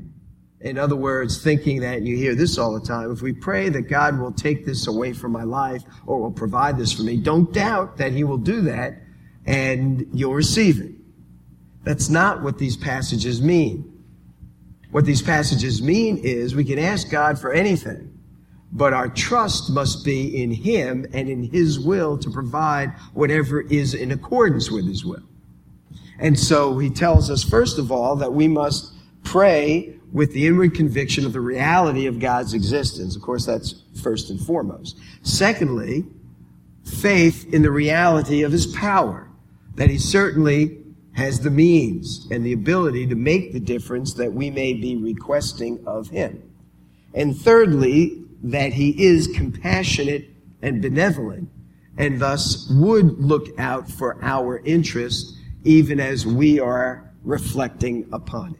In 0.59 0.77
other 0.77 0.95
words, 0.95 1.41
thinking 1.41 1.81
that 1.81 2.01
you 2.01 2.17
hear 2.17 2.35
this 2.35 2.57
all 2.57 2.77
the 2.77 2.85
time. 2.85 3.11
If 3.11 3.21
we 3.21 3.33
pray 3.33 3.69
that 3.69 3.83
God 3.83 4.19
will 4.19 4.31
take 4.31 4.65
this 4.65 4.87
away 4.87 5.13
from 5.13 5.31
my 5.31 5.43
life 5.43 5.83
or 6.05 6.19
will 6.19 6.31
provide 6.31 6.77
this 6.77 6.91
for 6.91 7.03
me, 7.03 7.17
don't 7.17 7.53
doubt 7.53 7.97
that 7.97 8.11
He 8.11 8.23
will 8.23 8.37
do 8.39 8.61
that 8.61 8.95
and 9.45 10.07
you'll 10.11 10.33
receive 10.33 10.81
it. 10.81 10.94
That's 11.85 12.09
not 12.09 12.41
what 12.41 12.57
these 12.57 12.75
passages 12.75 13.41
mean. 13.41 13.91
What 14.91 15.05
these 15.05 15.21
passages 15.21 15.81
mean 15.81 16.17
is 16.17 16.55
we 16.55 16.65
can 16.65 16.79
ask 16.79 17.09
God 17.09 17.39
for 17.39 17.53
anything, 17.53 18.17
but 18.71 18.91
our 18.91 19.07
trust 19.07 19.69
must 19.69 20.03
be 20.03 20.41
in 20.41 20.51
Him 20.51 21.05
and 21.13 21.29
in 21.29 21.43
His 21.43 21.79
will 21.79 22.17
to 22.17 22.29
provide 22.29 22.89
whatever 23.13 23.61
is 23.61 23.93
in 23.93 24.11
accordance 24.11 24.71
with 24.71 24.87
His 24.87 25.05
will. 25.05 25.23
And 26.17 26.39
so 26.39 26.79
He 26.79 26.89
tells 26.89 27.29
us, 27.29 27.43
first 27.43 27.77
of 27.77 27.91
all, 27.91 28.15
that 28.15 28.33
we 28.33 28.47
must 28.47 28.93
pray 29.23 29.95
with 30.11 30.33
the 30.33 30.47
inward 30.47 30.73
conviction 30.73 31.25
of 31.25 31.33
the 31.33 31.41
reality 31.41 32.07
of 32.07 32.19
God's 32.19 32.53
existence. 32.53 33.15
Of 33.15 33.21
course, 33.21 33.45
that's 33.45 33.75
first 34.01 34.29
and 34.29 34.39
foremost. 34.39 34.97
Secondly, 35.23 36.05
faith 36.85 37.53
in 37.53 37.61
the 37.61 37.71
reality 37.71 38.43
of 38.43 38.51
his 38.51 38.65
power, 38.65 39.29
that 39.75 39.89
he 39.89 39.97
certainly 39.97 40.84
has 41.15 41.39
the 41.39 41.49
means 41.49 42.27
and 42.29 42.45
the 42.45 42.53
ability 42.53 43.07
to 43.07 43.15
make 43.15 43.53
the 43.53 43.59
difference 43.59 44.13
that 44.13 44.33
we 44.33 44.49
may 44.49 44.73
be 44.73 44.97
requesting 44.97 45.81
of 45.87 46.09
him. 46.09 46.41
And 47.13 47.35
thirdly, 47.35 48.21
that 48.43 48.73
he 48.73 48.91
is 49.03 49.27
compassionate 49.27 50.29
and 50.61 50.81
benevolent 50.81 51.49
and 51.97 52.19
thus 52.19 52.69
would 52.69 53.17
look 53.19 53.47
out 53.57 53.89
for 53.89 54.21
our 54.21 54.59
interest 54.65 55.37
even 55.63 55.99
as 55.99 56.25
we 56.25 56.59
are 56.59 57.11
reflecting 57.23 58.07
upon 58.11 58.51
it. 58.51 58.59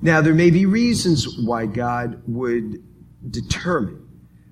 Now, 0.00 0.20
there 0.20 0.34
may 0.34 0.50
be 0.50 0.66
reasons 0.66 1.38
why 1.38 1.66
God 1.66 2.22
would 2.26 2.82
determine 3.32 4.06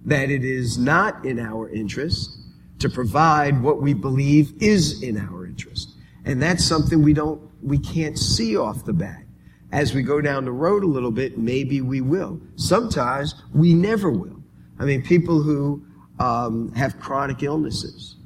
that 0.07 0.31
it 0.31 0.45
is 0.45 0.77
not 0.79 1.25
in 1.25 1.39
our 1.39 1.69
interest 1.69 2.37
to 2.81 2.89
provide 2.89 3.63
what 3.63 3.81
we 3.81 3.95
believe 3.95 4.53
is 4.61 5.03
in 5.03 5.17
our 5.19 5.47
interest. 5.47 5.96
And 6.27 6.43
that's 6.43 6.65
something 6.65 7.03
we 7.03 7.15
don't, 7.15 7.41
we 7.63 7.79
can't 7.79 8.19
see 8.19 8.57
off 8.57 8.85
the 8.85 8.93
bat. 8.93 9.23
As 9.73 9.95
we 9.95 10.03
go 10.03 10.21
down 10.21 10.45
the 10.45 10.53
road 10.53 10.83
a 10.83 10.87
little 10.87 11.11
bit, 11.11 11.39
maybe 11.39 11.81
we 11.81 12.01
will. 12.01 12.41
Sometimes 12.57 13.35
we 13.55 13.75
never 13.75 14.11
will. 14.11 14.43
I 14.79 14.85
mean, 14.85 15.03
people 15.03 15.41
who 15.41 15.85
um, 16.19 16.73
have 16.73 16.99
chronic 17.01 17.43
illnesses 17.43 18.17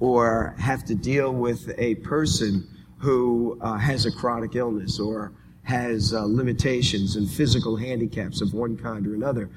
or 0.00 0.54
have 0.58 0.84
to 0.84 0.94
deal 0.94 1.32
with 1.32 1.72
a 1.78 1.94
person 1.96 2.68
who 2.98 3.58
uh, 3.62 3.76
has 3.78 4.04
a 4.04 4.12
chronic 4.12 4.54
illness 4.54 5.00
or 5.00 5.32
has 5.62 6.12
uh, 6.12 6.24
limitations 6.24 7.16
and 7.16 7.28
physical 7.28 7.76
handicaps 7.76 8.40
of 8.40 8.52
one 8.52 8.76
kind 8.76 9.06
or 9.06 9.14
another. 9.14 9.50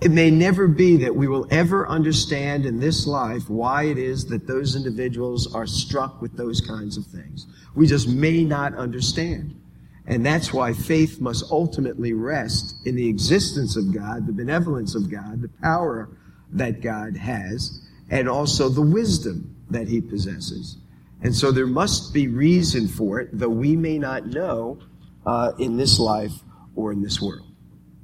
It 0.00 0.10
may 0.10 0.30
never 0.30 0.66
be 0.66 0.96
that 0.98 1.14
we 1.14 1.28
will 1.28 1.46
ever 1.50 1.86
understand 1.86 2.64
in 2.64 2.80
this 2.80 3.06
life 3.06 3.50
why 3.50 3.84
it 3.84 3.98
is 3.98 4.24
that 4.26 4.46
those 4.46 4.74
individuals 4.74 5.54
are 5.54 5.66
struck 5.66 6.22
with 6.22 6.36
those 6.36 6.62
kinds 6.62 6.96
of 6.96 7.04
things. 7.06 7.46
We 7.74 7.86
just 7.86 8.08
may 8.08 8.42
not 8.42 8.74
understand. 8.74 9.60
And 10.06 10.24
that's 10.24 10.54
why 10.54 10.72
faith 10.72 11.20
must 11.20 11.44
ultimately 11.50 12.14
rest 12.14 12.74
in 12.86 12.96
the 12.96 13.08
existence 13.08 13.76
of 13.76 13.94
God, 13.94 14.26
the 14.26 14.32
benevolence 14.32 14.94
of 14.94 15.10
God, 15.10 15.42
the 15.42 15.50
power 15.62 16.08
that 16.52 16.80
God 16.80 17.16
has, 17.16 17.86
and 18.10 18.28
also 18.28 18.70
the 18.70 18.80
wisdom 18.80 19.54
that 19.68 19.86
he 19.86 20.00
possesses. 20.00 20.78
And 21.22 21.34
so 21.34 21.52
there 21.52 21.66
must 21.66 22.14
be 22.14 22.26
reason 22.26 22.88
for 22.88 23.20
it, 23.20 23.28
though 23.32 23.50
we 23.50 23.76
may 23.76 23.98
not 23.98 24.26
know 24.26 24.78
uh, 25.26 25.52
in 25.58 25.76
this 25.76 25.98
life 25.98 26.32
or 26.74 26.90
in 26.90 27.02
this 27.02 27.20
world. 27.20 27.46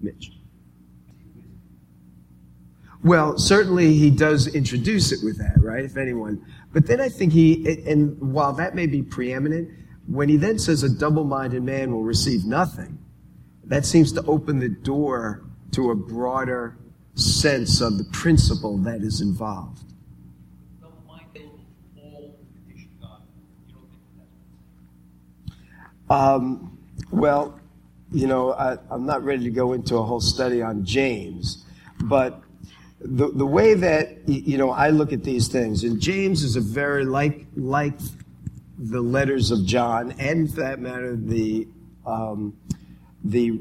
Mitch. 0.00 0.35
Well, 3.06 3.38
certainly 3.38 3.94
he 3.94 4.10
does 4.10 4.48
introduce 4.48 5.12
it 5.12 5.20
with 5.22 5.38
that, 5.38 5.62
right? 5.62 5.84
If 5.84 5.96
anyone. 5.96 6.44
But 6.72 6.88
then 6.88 7.00
I 7.00 7.08
think 7.08 7.32
he, 7.32 7.84
and 7.88 8.20
while 8.20 8.52
that 8.54 8.74
may 8.74 8.86
be 8.86 9.00
preeminent, 9.00 9.70
when 10.08 10.28
he 10.28 10.36
then 10.36 10.58
says 10.58 10.82
a 10.82 10.88
double 10.88 11.22
minded 11.22 11.62
man 11.62 11.92
will 11.92 12.02
receive 12.02 12.44
nothing, 12.44 12.98
that 13.62 13.86
seems 13.86 14.10
to 14.14 14.24
open 14.24 14.58
the 14.58 14.70
door 14.70 15.44
to 15.70 15.92
a 15.92 15.94
broader 15.94 16.78
sense 17.14 17.80
of 17.80 17.96
the 17.96 18.04
principle 18.06 18.76
that 18.78 19.02
is 19.02 19.20
involved. 19.20 19.84
Um, 26.10 26.76
well, 27.12 27.60
you 28.10 28.26
know, 28.26 28.52
I, 28.52 28.78
I'm 28.90 29.06
not 29.06 29.22
ready 29.22 29.44
to 29.44 29.50
go 29.50 29.74
into 29.74 29.96
a 29.96 30.02
whole 30.02 30.20
study 30.20 30.60
on 30.60 30.84
James, 30.84 31.64
but 32.00 32.42
the, 33.06 33.28
the 33.28 33.46
way 33.46 33.74
that, 33.74 34.28
you 34.28 34.58
know, 34.58 34.70
I 34.70 34.90
look 34.90 35.12
at 35.12 35.22
these 35.22 35.48
things, 35.48 35.84
and 35.84 36.00
James 36.00 36.42
is 36.42 36.56
a 36.56 36.60
very, 36.60 37.04
like, 37.04 37.46
like 37.56 37.98
the 38.78 39.00
letters 39.00 39.50
of 39.50 39.64
John, 39.64 40.12
and 40.18 40.52
for 40.52 40.60
that 40.60 40.80
matter, 40.80 41.16
the, 41.16 41.66
um, 42.04 42.56
the 43.24 43.60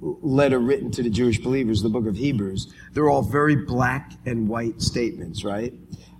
letter 0.00 0.58
written 0.58 0.90
to 0.92 1.02
the 1.02 1.10
Jewish 1.10 1.38
believers, 1.38 1.82
the 1.82 1.88
book 1.88 2.06
of 2.06 2.16
Hebrews, 2.16 2.72
they're 2.92 3.08
all 3.08 3.22
very 3.22 3.56
black 3.56 4.12
and 4.26 4.48
white 4.48 4.80
statements, 4.80 5.44
right? 5.44 5.72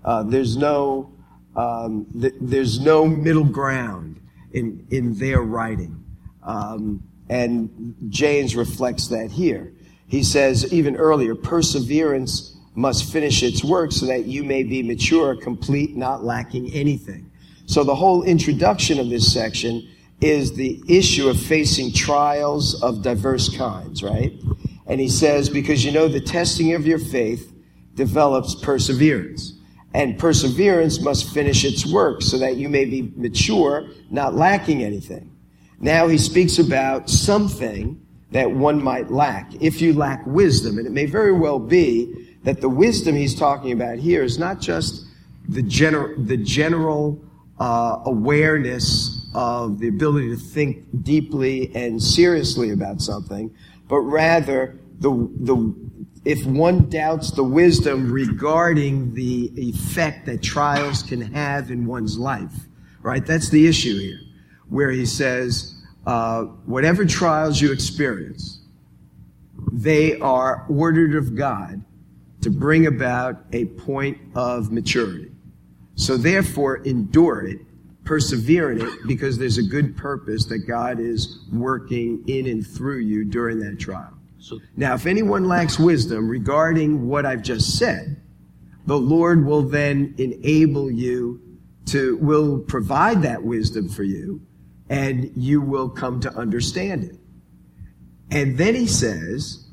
Uh, 0.05 0.23
there's 0.23 0.57
no, 0.57 1.13
um, 1.57 2.07
th- 2.21 2.35
there's 2.41 2.81
no 2.81 3.07
middle 3.07 3.45
ground 3.45 4.21
in, 4.53 4.87
in 4.91 5.15
their 5.15 5.43
writing. 5.43 6.05
Um, 6.43 7.03
and 7.29 7.95
James 8.09 8.57
reflects 8.57 9.09
that 9.09 9.31
here. 9.31 9.73
He 10.07 10.23
says 10.23 10.73
even 10.73 10.97
earlier, 10.97 11.35
perseverance 11.35 12.52
must 12.75 13.13
finish 13.13 13.43
its 13.43 13.63
work 13.63 13.93
so 13.93 14.07
that 14.07 14.27
you 14.27 14.45
may 14.45 14.63
be 14.63 14.83
mature, 14.83 15.37
complete, 15.37 15.97
not 15.97 16.25
lacking 16.25 16.73
anything. 16.73 17.31
So 17.67 17.85
the 17.85 17.95
whole 17.95 18.23
introduction 18.23 18.99
of 18.99 19.09
this 19.09 19.33
section 19.33 19.89
is 20.21 20.55
the 20.55 20.83
issue 20.89 21.29
of 21.29 21.39
facing 21.39 21.93
trials 21.93 22.81
of 22.83 23.03
diverse 23.03 23.55
kinds, 23.57 24.03
right? 24.03 24.33
And 24.87 25.01
he 25.01 25.09
says, 25.09 25.49
because 25.49 25.85
you 25.85 25.93
know 25.93 26.09
the 26.09 26.21
testing 26.21 26.75
of 26.75 26.87
your 26.87 26.99
faith 26.99 27.53
develops 27.95 28.55
perseverance 28.55 29.55
and 29.95 30.19
perseverance 30.19 31.01
must 31.01 31.33
finish 31.33 31.65
its 31.65 31.85
work 31.87 32.23
so 32.23 32.39
that 32.39 32.57
you 32.57 32.69
may 32.69 32.85
be 32.85 33.13
mature, 33.15 33.87
not 34.11 34.35
lacking 34.35 34.83
anything. 34.83 35.31
Now 35.81 36.09
he 36.09 36.17
speaks 36.17 36.59
about 36.59 37.11
something 37.11 38.01
that 38.31 38.51
one 38.51 38.83
might 38.83 39.11
lack. 39.11 39.53
If 39.61 39.83
you 39.83 39.93
lack 39.93 40.27
wisdom, 40.27 40.79
and 40.79 40.87
it 40.87 40.93
may 40.93 41.05
very 41.05 41.33
well 41.33 41.59
be 41.59 42.22
that 42.45 42.61
the 42.61 42.69
wisdom 42.69 43.15
he's 43.15 43.35
talking 43.35 43.73
about 43.73 43.99
here 43.99 44.23
is 44.23 44.39
not 44.39 44.61
just 44.61 45.07
the, 45.49 45.63
gener- 45.63 46.27
the 46.27 46.37
general 46.37 47.23
uh, 47.59 48.01
awareness 48.07 49.27
of 49.35 49.79
the 49.79 49.89
ability 49.89 50.29
to 50.31 50.37
think 50.37 50.85
deeply 51.03 51.75
and 51.75 52.03
seriously 52.03 52.71
about 52.71 53.01
something, 53.01 53.55
but 53.89 54.01
rather 54.01 54.79
the, 54.99 55.11
the 55.41 55.75
if 56.25 56.45
one 56.47 56.89
doubts 56.89 57.33
the 57.33 57.43
wisdom 57.43 58.13
regarding 58.13 59.15
the 59.15 59.51
effect 59.57 60.27
that 60.27 60.43
trials 60.43 61.03
can 61.03 61.21
have 61.21 61.71
in 61.71 61.87
one's 61.87 62.17
life, 62.17 62.53
right? 63.01 63.27
That's 63.27 63.49
the 63.49 63.67
issue 63.67 63.99
here, 63.99 64.21
where 64.69 64.91
he 64.91 65.05
says, 65.05 65.75
uh, 66.07 66.43
whatever 66.67 67.05
trials 67.05 67.61
you 67.61 67.73
experience, 67.73 68.61
they 69.73 70.19
are 70.21 70.65
ordered 70.69 71.17
of 71.17 71.35
God 71.35 71.85
to 72.43 72.51
bring 72.51 72.87
about 72.87 73.45
a 73.53 73.65
point 73.65 74.19
of 74.35 74.71
maturity. 74.71 75.31
So 75.95 76.17
therefore, 76.17 76.77
endure 76.85 77.47
it, 77.47 77.59
persevere 78.05 78.73
in 78.73 78.81
it, 78.81 78.93
because 79.07 79.39
there's 79.39 79.59
a 79.59 79.63
good 79.63 79.97
purpose 79.97 80.47
that 80.47 80.67
God 80.67 80.99
is 81.01 81.45
working 81.53 82.25
in 82.27 82.47
and 82.47 82.67
through 82.67 82.99
you 82.99 83.25
during 83.25 83.61
that 83.61 83.79
trial. 83.79 84.13
So, 84.39 84.59
now, 84.77 84.95
if 84.95 85.07
anyone 85.07 85.45
lacks 85.45 85.79
wisdom 85.79 86.29
regarding 86.29 87.07
what 87.07 87.25
I've 87.25 87.43
just 87.43 87.79
said, 87.79 88.21
the 88.87 88.99
Lord 88.99 89.47
will 89.47 89.63
then 89.63 90.15
enable 90.19 90.91
you 90.91 91.41
to, 91.87 92.17
will 92.17 92.59
provide 92.59 93.23
that 93.23 93.45
wisdom 93.45 93.89
for 93.89 94.03
you, 94.03 94.41
and 94.89 95.31
you 95.37 95.61
will 95.61 95.89
come 95.89 96.19
to 96.21 96.35
understand 96.35 97.05
it. 97.05 97.17
And 98.33 98.59
then 98.59 98.75
he 98.75 98.87
says, 98.89 99.65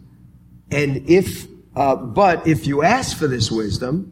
and 0.69 1.09
if, 1.09 1.47
uh, 1.75 1.95
but 1.95 2.47
if 2.47 2.67
you 2.67 2.83
ask 2.83 3.17
for 3.17 3.27
this 3.27 3.51
wisdom, 3.51 4.11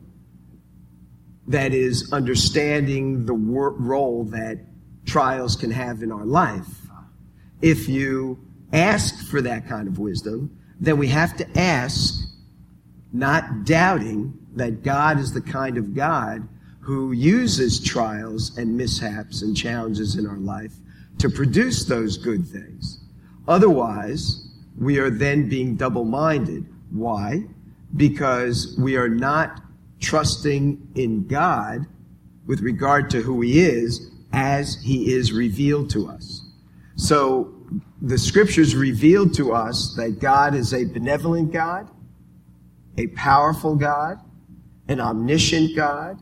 that 1.47 1.73
is 1.73 2.11
understanding 2.11 3.25
the 3.25 3.33
wor- 3.33 3.71
role 3.71 4.25
that 4.25 4.59
trials 5.05 5.55
can 5.55 5.71
have 5.71 6.03
in 6.03 6.11
our 6.11 6.25
life, 6.25 6.67
if 7.61 7.87
you 7.87 8.39
ask 8.73 9.25
for 9.27 9.41
that 9.41 9.67
kind 9.67 9.87
of 9.87 9.97
wisdom, 9.97 10.57
then 10.79 10.97
we 10.97 11.07
have 11.07 11.35
to 11.37 11.59
ask, 11.59 12.23
not 13.13 13.65
doubting 13.65 14.37
that 14.55 14.83
God 14.83 15.19
is 15.19 15.33
the 15.33 15.41
kind 15.41 15.77
of 15.77 15.95
God 15.95 16.47
who 16.81 17.11
uses 17.11 17.83
trials 17.83 18.57
and 18.57 18.77
mishaps 18.77 19.41
and 19.41 19.55
challenges 19.55 20.15
in 20.15 20.27
our 20.27 20.37
life 20.37 20.73
to 21.19 21.29
produce 21.29 21.85
those 21.85 22.17
good 22.17 22.47
things. 22.47 22.99
Otherwise, 23.47 24.47
we 24.77 24.99
are 24.99 25.09
then 25.09 25.49
being 25.49 25.75
double 25.75 26.05
minded. 26.05 26.65
Why? 26.91 27.43
Because 27.95 28.75
we 28.79 28.95
are 28.97 29.09
not 29.09 29.61
trusting 29.99 30.91
in 30.95 31.27
God 31.27 31.85
with 32.45 32.61
regard 32.61 33.09
to 33.11 33.21
who 33.21 33.41
He 33.41 33.59
is 33.59 34.09
as 34.33 34.81
He 34.83 35.13
is 35.13 35.31
revealed 35.33 35.89
to 35.91 36.07
us. 36.07 36.43
So 36.95 37.53
the 38.01 38.17
scriptures 38.17 38.75
reveal 38.75 39.29
to 39.31 39.53
us 39.53 39.93
that 39.97 40.19
God 40.19 40.55
is 40.55 40.73
a 40.73 40.85
benevolent 40.85 41.51
God, 41.51 41.89
a 42.97 43.07
powerful 43.07 43.75
God, 43.75 44.19
an 44.87 44.99
omniscient 44.99 45.75
God, 45.75 46.19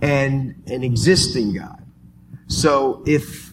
and 0.00 0.62
an 0.66 0.82
existing 0.82 1.54
God. 1.54 1.84
So 2.48 3.02
if 3.06 3.52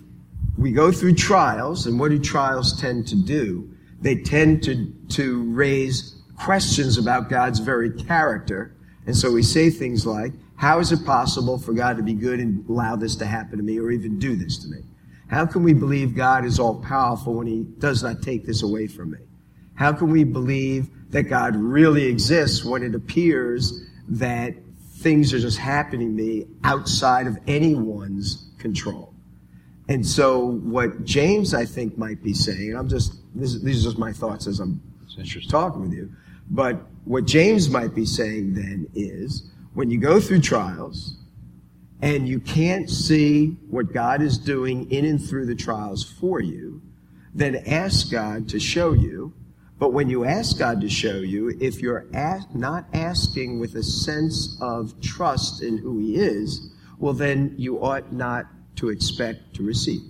we 0.58 0.72
go 0.72 0.92
through 0.92 1.14
trials, 1.14 1.86
and 1.86 2.00
what 2.00 2.10
do 2.10 2.20
trials 2.20 2.80
tend 2.80 3.08
to 3.08 3.16
do? 3.16 3.70
They 4.02 4.16
tend 4.16 4.64
to, 4.64 4.92
to 5.10 5.44
raise 5.52 6.19
questions 6.40 6.98
about 6.98 7.30
God's 7.30 7.60
very 7.60 7.92
character. 7.92 8.76
And 9.06 9.16
so 9.16 9.32
we 9.32 9.44
say 9.44 9.70
things 9.70 10.06
like, 10.06 10.34
how 10.56 10.80
is 10.80 10.92
it 10.92 11.06
possible 11.06 11.58
for 11.58 11.74
God 11.74 11.98
to 11.98 12.04
be 12.04 12.14
good 12.14 12.40
and 12.40 12.68
allow 12.70 12.96
this 12.96 13.16
to 13.18 13.26
happen 13.26 13.58
to 13.58 13.64
me 13.64 13.80
or 13.80 13.92
even 13.92 14.20
do 14.20 14.36
this 14.36 14.58
to 14.60 14.68
me? 14.68 14.80
How 15.28 15.46
can 15.46 15.64
we 15.64 15.74
believe 15.74 16.16
God 16.16 16.44
is 16.44 16.60
all 16.60 16.82
powerful 16.82 17.36
when 17.36 17.48
he 17.48 17.64
does 17.78 18.04
not 18.04 18.22
take 18.22 18.46
this 18.46 18.64
away 18.64 18.88
from 18.88 19.12
me? 19.12 19.20
How 19.76 19.94
can 19.94 20.10
we 20.10 20.24
believe 20.24 20.90
that 21.12 21.24
God 21.24 21.56
really 21.56 22.06
exists 22.06 22.66
when 22.66 22.84
it 22.84 22.96
appears 22.96 23.88
that 24.10 24.54
things 24.98 25.34
are 25.34 25.40
just 25.40 25.58
happening 25.58 26.18
to 26.18 26.24
me 26.24 26.46
outside 26.64 27.28
of 27.28 27.38
anyone's 27.48 28.50
control? 28.58 29.14
And 29.88 30.06
so 30.06 30.46
what 30.46 31.04
James, 31.04 31.54
I 31.54 31.66
think, 31.66 31.98
might 31.98 32.22
be 32.22 32.34
saying, 32.34 32.70
and 32.70 32.78
I'm 32.78 32.90
just, 32.90 33.16
this, 33.34 33.60
these 33.62 33.86
are 33.86 33.90
just 33.90 33.98
my 33.98 34.12
thoughts 34.12 34.46
as 34.46 34.60
I'm 34.60 34.82
talking 35.50 35.82
with 35.82 35.94
you, 35.94 36.12
but 36.50 36.82
what 37.06 37.26
James 37.26 37.70
might 37.70 37.96
be 37.96 38.06
saying 38.06 38.54
then 38.54 38.88
is, 38.94 39.50
when 39.74 39.90
you 39.90 40.00
go 40.00 40.20
through 40.20 40.42
trials, 40.42 41.16
and 42.02 42.28
you 42.28 42.40
can't 42.40 42.90
see 42.90 43.58
what 43.70 43.94
God 43.94 44.22
is 44.22 44.38
doing 44.38 44.90
in 44.92 45.06
and 45.06 45.22
through 45.22 45.46
the 45.46 45.56
trials 45.56 46.04
for 46.04 46.40
you, 46.40 46.82
then 47.34 47.58
ask 47.68 48.12
God 48.12 48.48
to 48.50 48.60
show 48.60 48.94
you. 48.94 49.34
But 49.78 49.94
when 49.94 50.10
you 50.10 50.26
ask 50.26 50.58
God 50.58 50.82
to 50.82 50.90
show 50.90 51.18
you, 51.18 51.58
if 51.62 51.82
you're 51.82 52.06
not 52.54 52.86
asking 52.94 53.60
with 53.60 53.76
a 53.76 53.84
sense 53.84 54.58
of 54.62 55.00
trust 55.02 55.62
in 55.62 55.78
who 55.78 56.00
He 56.00 56.16
is, 56.16 56.70
well, 56.98 57.14
then 57.14 57.54
you 57.58 57.78
ought 57.84 58.12
not 58.12 58.46
to 58.78 58.90
expect 58.90 59.56
to 59.56 59.64
receive. 59.64 60.02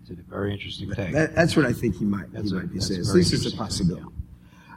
It's 0.00 0.10
a 0.10 0.14
very 0.28 0.52
interesting 0.52 0.90
take. 0.92 1.12
That, 1.12 1.34
that's 1.34 1.56
what 1.56 1.64
I 1.64 1.72
think 1.72 1.96
he 1.96 2.04
might, 2.04 2.32
That's 2.32 2.50
he 2.50 2.56
a- 2.56 2.60
might 2.60 2.72
be 2.72 2.80
saying. 2.80 3.00
At 3.00 3.06
least 3.08 3.32
it's 3.32 3.46
a 3.46 3.56
possibility. 3.56 4.06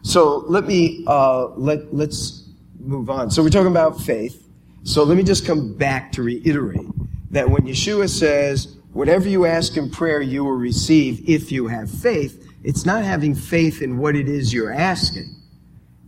So 0.02 0.46
let 0.48 0.66
me 0.66 1.04
uh, 1.08 1.48
let 1.56 1.94
let's 1.94 2.50
move 2.80 3.10
on. 3.10 3.32
So 3.32 3.44
we're 3.44 3.50
talking 3.50 3.72
about 3.72 4.00
faith. 4.02 4.48
So 4.84 5.04
let 5.04 5.18
me 5.18 5.24
just 5.24 5.46
come 5.46 5.74
back 5.74 6.12
to 6.14 6.24
reiterate 6.24 6.88
that 7.32 7.50
when 7.50 7.64
Yeshua 7.64 8.10
says, 8.10 8.76
"Whatever 8.94 9.28
you 9.28 9.46
ask 9.46 9.76
in 9.76 9.90
prayer, 9.90 10.22
you 10.22 10.44
will 10.44 10.52
receive 10.52 11.28
if 11.30 11.52
you 11.52 11.68
have 11.68 11.90
faith," 11.90 12.44
it's 12.64 12.86
not 12.86 13.04
having 13.04 13.36
faith 13.36 13.82
in 13.82 13.98
what 13.98 14.16
it 14.16 14.30
is 14.30 14.54
you're 14.54 14.74
asking. 14.74 15.36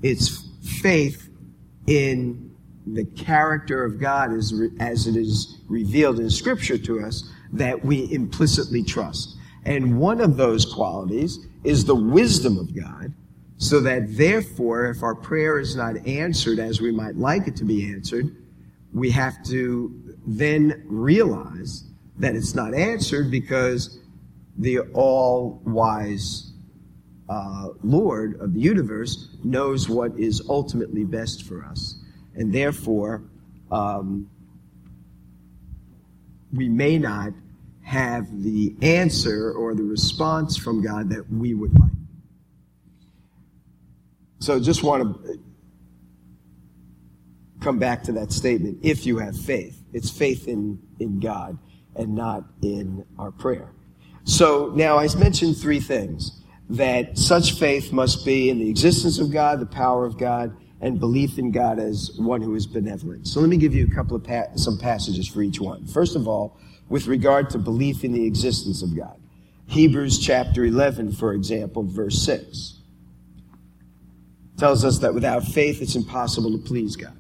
It's 0.02 0.47
faith 0.82 1.30
in 1.88 2.49
the 2.86 3.06
character 3.06 3.84
of 3.84 3.99
God 3.99 4.34
as, 4.34 4.54
re- 4.54 4.71
as 4.80 5.08
it 5.08 5.15
is 5.15 5.58
revealed 5.67 6.19
in 6.19 6.30
Scripture 6.30 6.78
to 6.78 7.02
us 7.02 7.30
that 7.54 7.84
we 7.84 8.12
implicitly 8.12 8.84
trust. 8.84 9.36
And 9.65 9.99
one 9.99 10.21
of 10.21 10.38
those 10.38 10.65
qualities 10.65 11.39
is 11.63 11.86
the 11.86 11.95
wisdom 11.95 12.58
of 12.58 12.75
God, 12.75 13.13
so 13.60 13.82
that 13.82 14.15
therefore, 14.15 14.86
if 14.86 15.04
our 15.04 15.13
prayer 15.13 15.60
is 15.60 15.76
not 15.76 16.08
answered 16.08 16.60
as 16.60 16.80
we 16.80 16.93
might 16.93 17.17
like 17.17 17.45
it 17.45 17.58
to 17.58 17.65
be 17.65 17.91
answered, 17.91 18.34
we 18.93 19.12
have 19.12 19.43
to 19.43 19.93
then 20.26 20.82
realize 20.88 21.84
that 22.17 22.36
it's 22.36 22.56
not 22.56 22.74
answered 22.74 23.30
because 23.30 24.00
the 24.58 24.80
all 24.93 25.62
wise 25.65 26.54
uh, 27.28 27.67
Lord 27.84 28.39
of 28.39 28.54
the 28.54 28.62
universe 28.62 29.28
knows 29.43 29.89
what 29.89 30.17
is 30.17 30.41
ultimately 30.48 31.04
best 31.04 31.43
for 31.43 31.65
us. 31.65 31.95
And 32.36 32.54
therefore, 32.54 33.24
um, 33.74 34.30
we 36.54 36.69
may 36.69 36.98
not 36.98 37.34
have 37.84 38.41
the 38.41 38.74
answer 38.82 39.52
or 39.52 39.76
the 39.76 39.84
response 39.84 40.56
from 40.56 40.82
God 40.82 41.10
that 41.10 41.30
we 41.30 41.54
would 41.54 41.78
like. 41.78 41.98
So 44.39 44.60
just 44.60 44.84
want 44.84 45.25
to 45.25 45.39
come 47.60 47.78
back 47.78 48.04
to 48.04 48.13
that 48.13 48.32
statement. 48.32 48.80
If 48.82 49.06
you 49.06 49.17
have 49.17 49.38
faith, 49.38 49.84
it's 49.93 50.10
faith 50.10 50.47
in, 50.47 50.80
in 50.99 51.19
God 51.19 51.58
and 51.95 52.15
not 52.15 52.45
in 52.62 53.06
our 53.17 53.32
prayer. 53.32 53.71
So 54.23 54.71
now 54.75 54.97
I 54.97 55.13
mentioned 55.15 55.58
three 55.58 55.80
things 55.80 56.41
that 56.69 57.17
such 57.17 57.54
faith 57.54 57.91
must 57.91 58.25
be 58.25 58.49
in 58.49 58.60
the 58.60 58.69
existence 58.69 59.17
of 59.19 59.32
God, 59.32 59.60
the 59.60 59.65
power 59.65 60.06
of 60.06 60.17
God, 60.17 60.56
and 60.82 60.99
belief 60.99 61.38
in 61.38 61.52
God 61.52 61.80
as 61.80 62.12
one 62.17 62.41
who 62.41 62.56
is 62.56 62.65
benevolent. 62.65 63.28
So 63.28 63.41
let 63.41 63.49
me 63.49 63.58
give 63.58 63.73
you 63.73 63.86
a 63.86 63.93
couple 63.93 64.15
of 64.15 64.23
pa- 64.23 64.56
some 64.56 64.78
passages 64.78 65.28
for 65.28 65.41
each 65.41 65.60
one. 65.60 65.86
First 65.86 66.15
of 66.15 66.28
all, 66.28 66.58
with 66.88 67.08
regard 67.08 67.49
to 67.52 67.58
belief 67.58 68.04
in 68.04 68.13
the 68.13 68.25
existence 68.25 68.82
of 68.82 68.95
God. 68.95 69.19
Hebrews 69.67 70.19
chapter 70.19 70.65
11, 70.65 71.12
for 71.12 71.34
example, 71.34 71.84
verse 71.84 72.23
6 72.23 72.78
tells 74.60 74.84
us 74.84 75.00
that 75.00 75.13
without 75.13 75.43
faith 75.43 75.82
it's 75.82 75.95
impossible 75.95 76.52
to 76.52 76.58
please 76.58 76.95
God. 76.95 77.15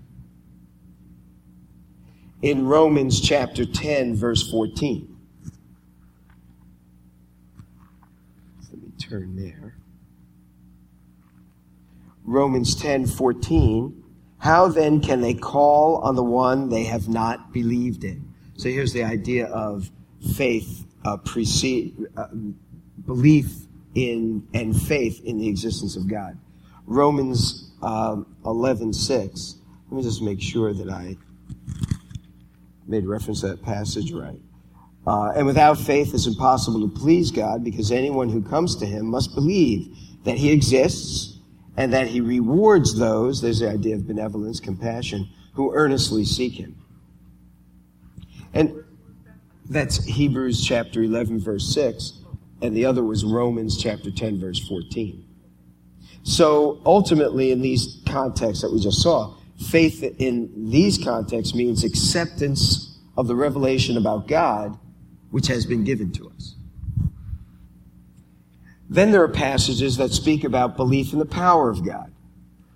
In 2.41 2.67
Romans 2.67 3.19
chapter 3.19 3.65
10, 3.65 4.15
verse 4.15 4.49
14. 4.49 5.17
Let 8.71 8.81
me 8.81 8.91
turn 8.97 9.35
there. 9.35 9.75
Romans 12.23 12.75
10, 12.75 13.07
14. 13.07 14.03
How 14.37 14.67
then 14.67 15.01
can 15.01 15.19
they 15.21 15.33
call 15.33 15.97
on 15.97 16.15
the 16.15 16.23
one 16.23 16.69
they 16.69 16.83
have 16.83 17.09
not 17.09 17.51
believed 17.51 18.03
in? 18.03 18.33
So 18.55 18.69
here's 18.69 18.93
the 18.93 19.03
idea 19.03 19.47
of 19.47 19.89
faith, 20.35 20.85
uh, 21.03 21.17
precede, 21.17 21.95
uh, 22.15 22.27
belief 23.05 23.51
in 23.95 24.47
and 24.53 24.79
faith 24.79 25.21
in 25.25 25.39
the 25.39 25.49
existence 25.49 25.95
of 25.95 26.07
God. 26.07 26.37
Romans 26.89 27.71
um, 27.83 28.35
11, 28.45 28.93
6. 28.93 29.55
Let 29.89 29.97
me 29.97 30.01
just 30.01 30.23
make 30.23 30.41
sure 30.41 30.73
that 30.73 30.89
I 30.89 31.15
made 32.87 33.05
reference 33.05 33.41
to 33.41 33.49
that 33.49 33.61
passage 33.61 34.11
right. 34.11 34.39
Uh, 35.05 35.31
and 35.35 35.45
without 35.45 35.77
faith, 35.77 36.13
it's 36.15 36.25
impossible 36.25 36.89
to 36.89 36.99
please 36.99 37.29
God 37.29 37.63
because 37.63 37.91
anyone 37.91 38.27
who 38.27 38.41
comes 38.41 38.75
to 38.77 38.87
Him 38.87 39.05
must 39.05 39.35
believe 39.35 39.95
that 40.23 40.37
He 40.37 40.51
exists 40.51 41.37
and 41.77 41.93
that 41.93 42.07
He 42.07 42.21
rewards 42.21 42.97
those, 42.97 43.39
there's 43.39 43.59
the 43.59 43.69
idea 43.69 43.95
of 43.95 44.07
benevolence, 44.07 44.59
compassion, 44.59 45.29
who 45.53 45.71
earnestly 45.75 46.25
seek 46.25 46.53
Him. 46.53 46.75
And 48.51 48.83
that's 49.69 50.03
Hebrews 50.05 50.65
chapter 50.65 51.03
11, 51.03 51.39
verse 51.39 51.71
6, 51.71 52.13
and 52.63 52.75
the 52.75 52.85
other 52.85 53.03
was 53.03 53.23
Romans 53.23 53.77
chapter 53.77 54.09
10, 54.09 54.39
verse 54.39 54.67
14. 54.67 55.28
So 56.23 56.81
ultimately, 56.85 57.51
in 57.51 57.61
these 57.61 58.01
contexts 58.05 58.61
that 58.61 58.71
we 58.71 58.79
just 58.79 59.01
saw, 59.01 59.35
faith 59.69 60.03
in 60.03 60.69
these 60.69 60.97
contexts 60.97 61.55
means 61.55 61.83
acceptance 61.83 62.97
of 63.17 63.27
the 63.27 63.35
revelation 63.35 63.97
about 63.97 64.27
God 64.27 64.77
which 65.31 65.47
has 65.47 65.65
been 65.65 65.83
given 65.83 66.11
to 66.13 66.29
us. 66.29 66.55
Then 68.89 69.11
there 69.11 69.23
are 69.23 69.29
passages 69.29 69.97
that 69.97 70.11
speak 70.11 70.43
about 70.43 70.75
belief 70.75 71.13
in 71.13 71.19
the 71.19 71.25
power 71.25 71.69
of 71.69 71.85
God. 71.85 72.11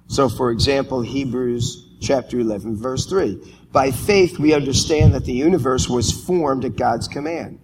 So, 0.08 0.30
for 0.30 0.52
example, 0.52 1.02
Hebrews 1.02 1.88
chapter 2.02 2.40
11, 2.40 2.76
verse 2.76 3.08
3. 3.08 3.56
By 3.72 3.90
faith, 3.90 4.38
we 4.38 4.54
understand 4.54 5.16
that 5.16 5.26
the 5.26 5.34
universe 5.34 5.90
was 5.90 6.12
formed 6.12 6.66
at 6.66 6.76
God's 6.76 7.08
command, 7.08 7.60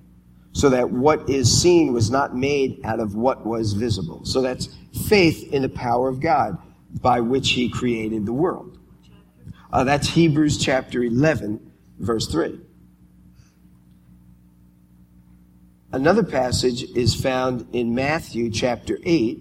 so 0.53 0.69
that 0.69 0.89
what 0.89 1.29
is 1.29 1.61
seen 1.61 1.93
was 1.93 2.09
not 2.09 2.35
made 2.35 2.83
out 2.83 2.99
of 2.99 3.13
what 3.13 3.45
was 3.45 3.73
visible. 3.73 4.25
So 4.25 4.41
that's 4.41 4.69
faith 4.93 5.51
in 5.53 5.61
the 5.61 5.69
power 5.69 6.07
of 6.09 6.19
God 6.19 6.57
by 7.01 7.19
which 7.21 7.51
he 7.51 7.69
created 7.69 8.25
the 8.25 8.33
world. 8.33 8.77
Uh, 9.71 9.83
that's 9.83 10.07
Hebrews 10.07 10.57
chapter 10.57 11.03
11, 11.03 11.71
verse 11.99 12.27
3. 12.27 12.59
Another 15.91 16.23
passage 16.23 16.83
is 16.95 17.15
found 17.15 17.67
in 17.73 17.95
Matthew 17.95 18.51
chapter 18.51 18.99
8, 19.03 19.39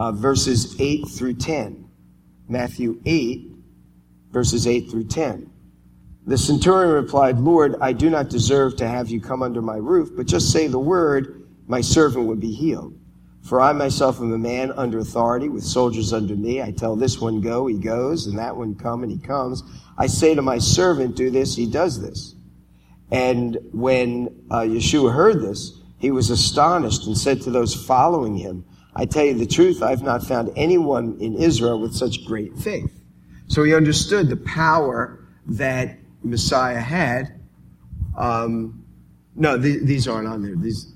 uh, 0.00 0.12
verses 0.12 0.76
8 0.80 1.08
through 1.08 1.34
10. 1.34 1.88
Matthew 2.48 3.00
8, 3.04 3.52
verses 4.30 4.66
8 4.66 4.90
through 4.90 5.04
10. 5.04 5.50
The 6.26 6.36
centurion 6.36 6.92
replied, 6.92 7.38
Lord, 7.38 7.76
I 7.80 7.92
do 7.92 8.10
not 8.10 8.28
deserve 8.28 8.76
to 8.76 8.88
have 8.88 9.10
you 9.10 9.20
come 9.20 9.42
under 9.42 9.62
my 9.62 9.76
roof, 9.76 10.10
but 10.14 10.26
just 10.26 10.50
say 10.52 10.66
the 10.66 10.78
word, 10.78 11.48
my 11.66 11.80
servant 11.80 12.26
would 12.26 12.40
be 12.40 12.52
healed. 12.52 12.97
For 13.48 13.62
I 13.62 13.72
myself 13.72 14.20
am 14.20 14.32
a 14.32 14.38
man 14.38 14.72
under 14.76 14.98
authority 14.98 15.48
with 15.48 15.64
soldiers 15.64 16.12
under 16.12 16.36
me. 16.36 16.60
I 16.60 16.70
tell 16.70 16.96
this 16.96 17.18
one 17.18 17.40
go, 17.40 17.66
he 17.66 17.78
goes, 17.78 18.26
and 18.26 18.38
that 18.38 18.56
one 18.56 18.74
come, 18.74 19.02
and 19.02 19.10
he 19.10 19.18
comes. 19.18 19.62
I 19.96 20.06
say 20.06 20.34
to 20.34 20.42
my 20.42 20.58
servant, 20.58 21.16
do 21.16 21.30
this, 21.30 21.56
he 21.56 21.66
does 21.70 22.02
this. 22.02 22.34
And 23.10 23.58
when 23.72 24.44
uh, 24.50 24.60
Yeshua 24.60 25.14
heard 25.14 25.40
this, 25.40 25.80
he 25.98 26.10
was 26.10 26.28
astonished 26.28 27.06
and 27.06 27.16
said 27.16 27.40
to 27.42 27.50
those 27.50 27.74
following 27.74 28.36
him, 28.36 28.66
I 28.94 29.06
tell 29.06 29.24
you 29.24 29.34
the 29.34 29.46
truth, 29.46 29.82
I've 29.82 30.02
not 30.02 30.22
found 30.22 30.50
anyone 30.54 31.16
in 31.18 31.34
Israel 31.34 31.80
with 31.80 31.94
such 31.94 32.26
great 32.26 32.56
faith. 32.58 32.92
So 33.46 33.62
he 33.62 33.74
understood 33.74 34.28
the 34.28 34.36
power 34.36 35.24
that 35.46 35.96
Messiah 36.22 36.80
had. 36.80 37.40
Um, 38.16 38.84
no, 39.34 39.58
th- 39.60 39.84
these 39.84 40.06
aren't 40.06 40.28
on 40.28 40.42
there. 40.42 40.54
These, 40.56 40.92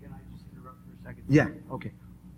Can 0.00 0.14
I 0.14 0.18
just 0.32 0.44
interrupt 0.52 0.78
for 0.86 0.94
a 0.94 1.02
second? 1.04 1.17
Yeah. 1.28 1.48
Okay. 1.70 1.92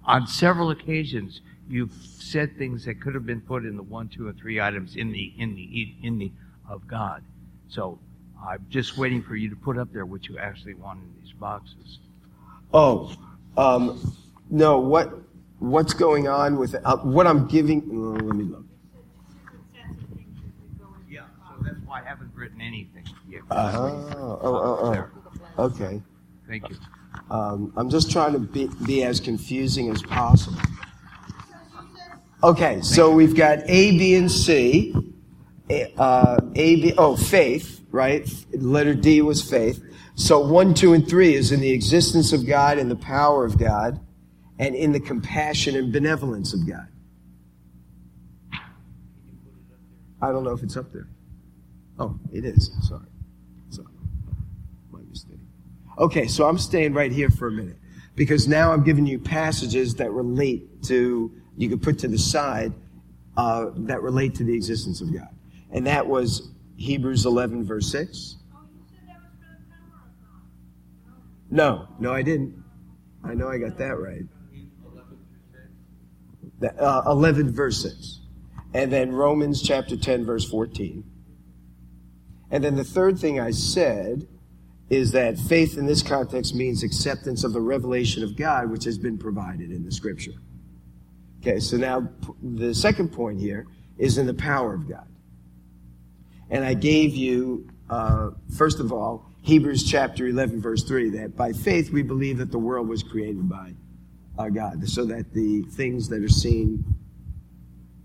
On 0.05 0.27
several 0.27 0.71
occasions, 0.71 1.41
you've 1.69 1.93
said 1.93 2.57
things 2.59 2.85
that 2.85 3.01
could 3.01 3.15
have 3.15 3.27
been 3.27 3.41
put 3.41 3.65
in 3.65 3.77
the 3.77 3.83
one, 3.83 4.09
two, 4.09 4.27
or 4.27 4.33
three 4.33 4.61
items 4.61 4.97
in 4.97 5.13
the 5.13 5.33
in 5.39 5.55
the 5.55 5.95
in 6.03 6.19
the 6.19 6.33
of 6.69 6.87
God. 6.87 7.23
So 7.69 7.99
I'm 8.45 8.65
just 8.69 8.97
waiting 8.97 9.23
for 9.23 9.37
you 9.37 9.51
to 9.51 9.57
put 9.57 9.79
up 9.79 9.93
there 9.93 10.07
what 10.07 10.29
you 10.29 10.39
actually 10.39 10.75
want 10.75 11.01
in 11.01 11.23
these 11.23 11.33
boxes. 11.33 11.99
Oh, 12.73 13.15
um, 13.57 14.17
no. 14.49 14.79
What 14.79 15.13
what's 15.59 15.93
going 15.93 16.29
on 16.29 16.59
with 16.59 16.75
uh, 16.85 16.97
what 16.99 17.27
I'm 17.27 17.47
giving? 17.47 17.83
oh, 17.93 18.25
let 18.25 18.37
me 18.37 18.45
look. 18.45 18.65
Yeah. 21.09 21.25
So 21.49 21.63
that's 21.63 21.77
why 21.85 22.01
I 22.01 22.05
haven't 22.05 22.31
written 22.35 22.61
anything 22.61 23.05
yet. 23.29 23.43
Uh, 23.51 23.73
oh, 23.77 24.39
oh, 24.43 24.93
There. 24.93 25.13
oh. 25.59 25.65
Okay. 25.65 26.01
Thank 26.49 26.69
you. 26.69 26.77
Um, 27.31 27.73
I'm 27.77 27.91
just 27.91 28.11
trying 28.11 28.33
to 28.33 28.41
be, 28.41 28.69
be 28.85 29.05
as 29.05 29.21
confusing 29.21 29.91
as 29.91 30.03
possible. 30.03 30.59
Okay, 32.43 32.81
so 32.81 33.11
we've 33.13 33.37
got 33.37 33.61
A, 33.69 33.97
B, 33.97 34.15
and 34.15 34.31
C. 34.31 34.95
A, 35.69 35.93
uh, 35.97 36.41
A, 36.57 36.77
B, 36.77 36.95
oh, 36.99 37.15
faith, 37.15 37.83
right? 37.91 38.29
Letter 38.53 38.95
D 38.95 39.23
was 39.23 39.49
faith. 39.49 39.83
So 40.15 40.41
one, 40.41 40.75
two, 40.75 40.93
and 40.93 41.07
three 41.07 41.35
is 41.35 41.53
in 41.53 41.61
the 41.61 41.71
existence 41.71 42.33
of 42.33 42.47
God 42.47 42.79
and 42.79 42.91
the 42.91 42.97
power 42.97 43.45
of 43.45 43.59
God, 43.59 44.01
and 44.59 44.75
in 44.75 44.93
the 44.93 45.01
compassion 45.01 45.77
and 45.77 45.93
benevolence 45.93 46.53
of 46.53 46.67
God. 46.67 46.89
I 50.21 50.33
don't 50.33 50.45
know 50.45 50.53
if 50.53 50.63
it's 50.63 50.77
up 50.77 50.93
there. 50.93 51.09
Oh, 51.99 52.19
it 52.33 52.45
is. 52.45 52.71
Sorry. 52.83 53.07
Sorry. 56.01 56.09
My 56.09 56.23
mistake. 56.23 56.23
Okay, 56.23 56.27
so 56.29 56.49
I'm 56.49 56.59
staying 56.59 56.95
right 56.95 57.13
here 57.13 57.31
for 57.31 57.49
a 57.49 57.53
minute 57.53 57.77
because 58.17 58.49
now 58.49 58.73
I'm 58.73 58.85
giving 58.85 59.07
you 59.07 59.19
passages 59.19 59.95
that 59.97 60.11
relate 60.11 60.83
to, 60.85 61.33
you 61.57 61.69
could 61.69 61.83
put 61.83 61.99
to 62.01 62.09
the 62.09 62.19
side, 62.19 62.73
uh, 63.37 63.67
that 63.75 64.03
relate 64.03 64.35
to 64.37 64.45
the 64.45 64.55
existence 64.55 65.01
of 65.01 65.13
God. 65.13 65.29
And 65.71 65.87
that 65.87 66.07
was 66.07 66.51
Hebrews 66.77 67.27
11, 67.27 67.65
verse 67.65 67.91
6. 67.91 68.37
No, 71.51 71.89
no, 71.99 72.13
I 72.13 72.23
didn't. 72.23 72.63
I 73.25 73.35
know 73.35 73.49
I 73.49 73.59
got 73.59 73.77
that 73.79 73.99
right. 73.99 74.25
Uh, 76.79 77.03
11, 77.07 77.53
verse 77.53 77.83
6. 77.83 78.21
And 78.73 78.93
then 78.93 79.13
Romans 79.13 79.63
chapter 79.63 79.97
10, 79.97 80.25
verse 80.25 80.49
14. 80.49 81.05
And 82.51 82.65
then 82.65 82.77
the 82.77 82.85
third 82.85 83.19
thing 83.19 83.41
I 83.41 83.51
said 83.51 84.29
is 84.91 85.13
that 85.13 85.39
faith 85.39 85.79
in 85.79 85.87
this 85.87 86.03
context 86.03 86.55
means 86.55 86.83
acceptance 86.83 87.45
of 87.45 87.53
the 87.53 87.61
revelation 87.61 88.25
of 88.25 88.37
God, 88.37 88.71
which 88.71 88.85
has 88.85 88.99
been 88.99 89.17
provided 89.17 89.71
in 89.71 89.85
the 89.85 89.93
scripture. 89.93 90.33
Okay, 91.41 91.61
so 91.61 91.77
now 91.77 92.09
the 92.43 92.75
second 92.75 93.13
point 93.13 93.41
here 93.41 93.67
is 93.97 94.19
in 94.19 94.27
the 94.27 94.35
power 94.35 94.75
of 94.75 94.89
God. 94.89 95.07
And 96.51 96.65
I 96.65 96.75
gave 96.75 97.15
you, 97.15 97.71
uh, 97.89 98.31
first 98.57 98.81
of 98.81 98.93
all, 98.93 99.25
Hebrews 99.43 99.85
chapter 99.85 100.27
11, 100.27 100.61
verse 100.61 100.83
3, 100.83 101.11
that 101.11 101.37
by 101.37 101.53
faith 101.53 101.91
we 101.91 102.03
believe 102.03 102.39
that 102.39 102.51
the 102.51 102.59
world 102.59 102.89
was 102.89 103.03
created 103.03 103.49
by 103.49 103.73
our 104.39 104.51
God, 104.51 104.87
so 104.89 105.05
that 105.05 105.33
the 105.33 105.63
things 105.63 106.09
that 106.09 106.23
are 106.23 106.29
seen 106.29 106.85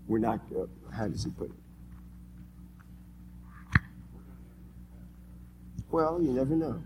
were 0.06 0.18
not, 0.18 0.40
uh, 0.56 0.66
how 0.94 1.08
does 1.08 1.24
he 1.24 1.30
put 1.30 1.50
it? 1.50 1.65
Well, 5.96 6.20
you 6.20 6.30
never 6.30 6.54
know. 6.54 6.82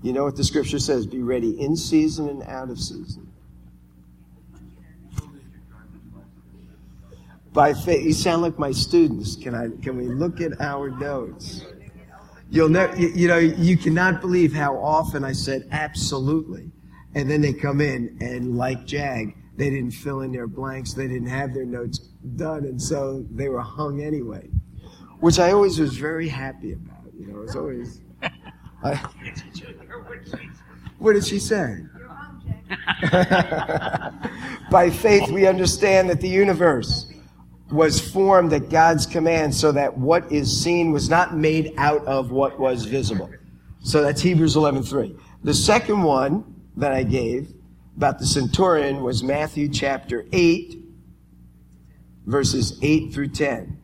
You 0.00 0.12
know 0.12 0.22
what 0.22 0.36
the 0.36 0.44
scripture 0.44 0.78
says 0.78 1.08
be 1.08 1.22
ready 1.22 1.60
in 1.60 1.74
season 1.74 2.28
and 2.28 2.40
out 2.44 2.70
of 2.70 2.78
season. 2.78 3.32
By 7.52 7.74
faith, 7.74 8.06
you 8.06 8.12
sound 8.12 8.42
like 8.42 8.60
my 8.60 8.70
students. 8.70 9.34
Can 9.34 9.56
I? 9.56 9.70
Can 9.82 9.96
we 9.96 10.06
look 10.06 10.40
at 10.40 10.60
our 10.60 10.88
notes? 10.88 11.66
You'll 12.48 12.68
never, 12.68 12.96
you, 12.96 13.08
you 13.08 13.26
know, 13.26 13.38
you 13.38 13.76
cannot 13.76 14.20
believe 14.20 14.52
how 14.52 14.76
often 14.76 15.24
I 15.24 15.32
said 15.32 15.66
absolutely, 15.72 16.70
and 17.16 17.28
then 17.28 17.40
they 17.40 17.54
come 17.54 17.80
in 17.80 18.18
and 18.20 18.56
like 18.56 18.86
Jag, 18.86 19.34
they 19.56 19.68
didn't 19.68 19.90
fill 19.90 20.20
in 20.20 20.30
their 20.30 20.46
blanks, 20.46 20.94
they 20.94 21.08
didn't 21.08 21.26
have 21.26 21.54
their 21.54 21.66
notes 21.66 21.98
done, 22.36 22.66
and 22.66 22.80
so 22.80 23.26
they 23.32 23.48
were 23.48 23.62
hung 23.62 24.00
anyway, 24.00 24.48
which 25.18 25.40
I 25.40 25.50
always 25.50 25.80
was 25.80 25.96
very 25.96 26.28
happy 26.28 26.72
about. 26.72 26.95
You 27.18 27.26
know, 27.28 27.42
it's 27.42 27.56
always. 27.56 28.00
I, 28.82 28.94
what 30.98 31.14
did 31.14 31.26
she 31.26 31.38
say? 31.38 31.84
By 34.70 34.90
faith, 34.90 35.30
we 35.30 35.46
understand 35.46 36.10
that 36.10 36.20
the 36.20 36.28
universe 36.28 37.10
was 37.70 38.00
formed 38.00 38.52
at 38.52 38.68
God's 38.68 39.06
command 39.06 39.54
so 39.54 39.72
that 39.72 39.96
what 39.96 40.30
is 40.30 40.62
seen 40.62 40.92
was 40.92 41.08
not 41.08 41.36
made 41.36 41.72
out 41.78 42.04
of 42.06 42.30
what 42.30 42.58
was 42.58 42.84
visible. 42.84 43.30
So 43.80 44.02
that's 44.02 44.20
Hebrews 44.20 44.56
11:3. 44.56 45.18
The 45.42 45.54
second 45.54 46.02
one 46.02 46.44
that 46.76 46.92
I 46.92 47.02
gave 47.02 47.52
about 47.96 48.18
the 48.18 48.26
centurion 48.26 49.02
was 49.02 49.22
Matthew 49.22 49.68
chapter 49.68 50.26
8 50.32 50.82
verses 52.26 52.76
8 52.82 53.14
through 53.14 53.28
10. 53.28 53.78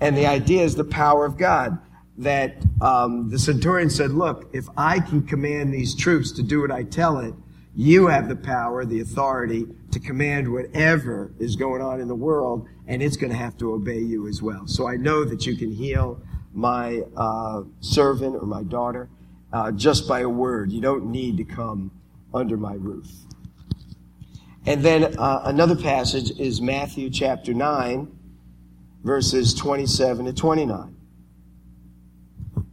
And 0.00 0.16
the 0.16 0.26
idea 0.26 0.64
is 0.64 0.74
the 0.74 0.84
power 0.84 1.24
of 1.24 1.38
God 1.38 1.78
that 2.18 2.56
um, 2.80 3.30
the 3.30 3.38
centurion 3.38 3.90
said, 3.90 4.10
Look, 4.10 4.50
if 4.52 4.66
I 4.76 5.00
can 5.00 5.26
command 5.26 5.72
these 5.72 5.94
troops 5.94 6.32
to 6.32 6.42
do 6.42 6.60
what 6.60 6.70
I 6.70 6.84
tell 6.84 7.18
it, 7.18 7.34
you 7.76 8.06
have 8.06 8.28
the 8.28 8.36
power, 8.36 8.84
the 8.84 9.00
authority 9.00 9.66
to 9.90 9.98
command 9.98 10.52
whatever 10.52 11.32
is 11.40 11.56
going 11.56 11.82
on 11.82 12.00
in 12.00 12.06
the 12.06 12.14
world, 12.14 12.68
and 12.86 13.02
it's 13.02 13.16
going 13.16 13.32
to 13.32 13.38
have 13.38 13.56
to 13.58 13.72
obey 13.72 13.98
you 13.98 14.28
as 14.28 14.40
well. 14.40 14.66
So 14.66 14.88
I 14.88 14.96
know 14.96 15.24
that 15.24 15.44
you 15.44 15.56
can 15.56 15.72
heal 15.72 16.20
my 16.52 17.02
uh, 17.16 17.62
servant 17.80 18.36
or 18.36 18.46
my 18.46 18.62
daughter 18.62 19.08
uh, 19.52 19.72
just 19.72 20.06
by 20.06 20.20
a 20.20 20.28
word. 20.28 20.70
You 20.70 20.80
don't 20.80 21.06
need 21.06 21.36
to 21.38 21.44
come 21.44 21.90
under 22.32 22.56
my 22.56 22.74
roof. 22.74 23.08
And 24.66 24.82
then 24.82 25.18
uh, 25.18 25.42
another 25.44 25.76
passage 25.76 26.30
is 26.38 26.60
Matthew 26.60 27.10
chapter 27.10 27.52
9, 27.52 28.08
verses 29.02 29.52
27 29.52 30.26
to 30.26 30.32
29. 30.32 30.93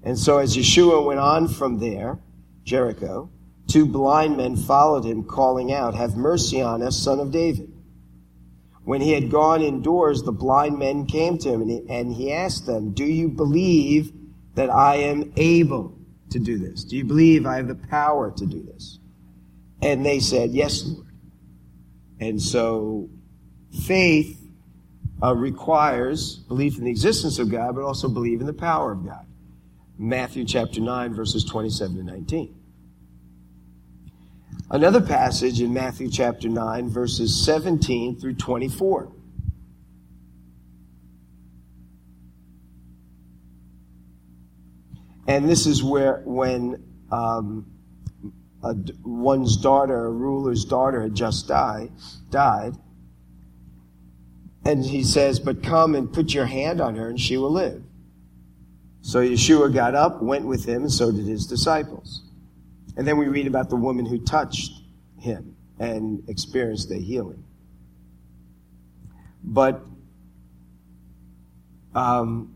And 0.03 0.17
so 0.17 0.39
as 0.39 0.57
Yeshua 0.57 1.05
went 1.05 1.19
on 1.19 1.47
from 1.47 1.79
there, 1.79 2.19
Jericho, 2.63 3.29
two 3.67 3.85
blind 3.85 4.37
men 4.37 4.55
followed 4.55 5.05
him, 5.05 5.23
calling 5.23 5.71
out, 5.71 5.95
Have 5.95 6.15
mercy 6.15 6.61
on 6.61 6.81
us, 6.81 6.97
son 6.97 7.19
of 7.19 7.31
David. 7.31 7.71
When 8.83 9.01
he 9.01 9.11
had 9.11 9.29
gone 9.29 9.61
indoors, 9.61 10.23
the 10.23 10.31
blind 10.31 10.79
men 10.79 11.05
came 11.05 11.37
to 11.39 11.49
him, 11.49 11.61
and 11.87 12.13
he, 12.13 12.33
asked 12.33 12.65
them, 12.65 12.93
Do 12.93 13.05
you 13.05 13.29
believe 13.29 14.11
that 14.55 14.71
I 14.71 14.95
am 14.95 15.31
able 15.37 15.97
to 16.31 16.39
do 16.39 16.57
this? 16.57 16.83
Do 16.83 16.97
you 16.97 17.05
believe 17.05 17.45
I 17.45 17.57
have 17.57 17.67
the 17.67 17.75
power 17.75 18.31
to 18.31 18.45
do 18.45 18.63
this? 18.63 18.97
And 19.81 20.05
they 20.05 20.19
said, 20.19 20.51
Yes, 20.51 20.83
Lord. 20.83 21.07
And 22.19 22.41
so 22.41 23.09
faith 23.83 24.39
uh, 25.23 25.35
requires 25.35 26.37
belief 26.47 26.77
in 26.77 26.85
the 26.85 26.91
existence 26.91 27.37
of 27.39 27.49
God, 27.49 27.75
but 27.75 27.83
also 27.83 28.09
belief 28.09 28.39
in 28.39 28.47
the 28.47 28.53
power 28.53 28.91
of 28.91 29.05
God. 29.05 29.25
Matthew 30.01 30.45
chapter 30.45 30.81
9, 30.81 31.13
verses 31.13 31.45
27 31.45 31.97
to 31.97 32.03
19. 32.03 32.55
Another 34.71 34.99
passage 34.99 35.61
in 35.61 35.71
Matthew 35.71 36.09
chapter 36.09 36.49
9, 36.49 36.89
verses 36.89 37.45
17 37.45 38.19
through 38.19 38.33
24. 38.33 39.11
And 45.27 45.47
this 45.47 45.67
is 45.67 45.83
where, 45.83 46.23
when 46.25 46.83
um, 47.11 47.71
a, 48.63 48.75
one's 49.03 49.55
daughter, 49.55 50.07
a 50.07 50.09
ruler's 50.09 50.65
daughter, 50.65 51.03
had 51.03 51.13
just 51.13 51.47
died, 51.47 51.91
died, 52.31 52.73
and 54.65 54.83
he 54.83 55.03
says, 55.03 55.39
But 55.39 55.61
come 55.61 55.93
and 55.93 56.11
put 56.11 56.33
your 56.33 56.47
hand 56.47 56.81
on 56.81 56.95
her, 56.95 57.07
and 57.07 57.19
she 57.19 57.37
will 57.37 57.51
live. 57.51 57.83
So 59.01 59.19
Yeshua 59.19 59.73
got 59.73 59.95
up, 59.95 60.21
went 60.21 60.45
with 60.45 60.65
him, 60.65 60.83
and 60.83 60.91
so 60.91 61.11
did 61.11 61.25
his 61.25 61.47
disciples. 61.47 62.21
And 62.95 63.07
then 63.07 63.17
we 63.17 63.27
read 63.27 63.47
about 63.47 63.69
the 63.69 63.75
woman 63.75 64.05
who 64.05 64.19
touched 64.19 64.71
him 65.19 65.55
and 65.79 66.27
experienced 66.29 66.91
a 66.91 66.95
healing. 66.95 67.43
But 69.43 69.83
um, 71.95 72.55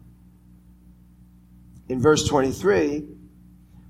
in 1.89 1.99
verse 2.01 2.27
23, 2.27 3.07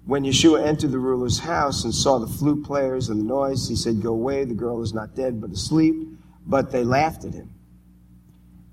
when 0.06 0.24
Yeshua 0.24 0.66
entered 0.66 0.92
the 0.92 1.00
ruler's 1.00 1.40
house 1.40 1.84
and 1.84 1.94
saw 1.94 2.20
the 2.20 2.28
flute 2.28 2.64
players 2.64 3.10
and 3.10 3.20
the 3.20 3.26
noise, 3.26 3.68
he 3.68 3.76
said, 3.76 4.02
Go 4.02 4.12
away, 4.12 4.46
the 4.46 4.54
girl 4.54 4.82
is 4.82 4.94
not 4.94 5.16
dead, 5.16 5.42
but 5.42 5.50
asleep. 5.50 5.96
But 6.46 6.72
they 6.72 6.84
laughed 6.84 7.26
at 7.26 7.34
him. 7.34 7.50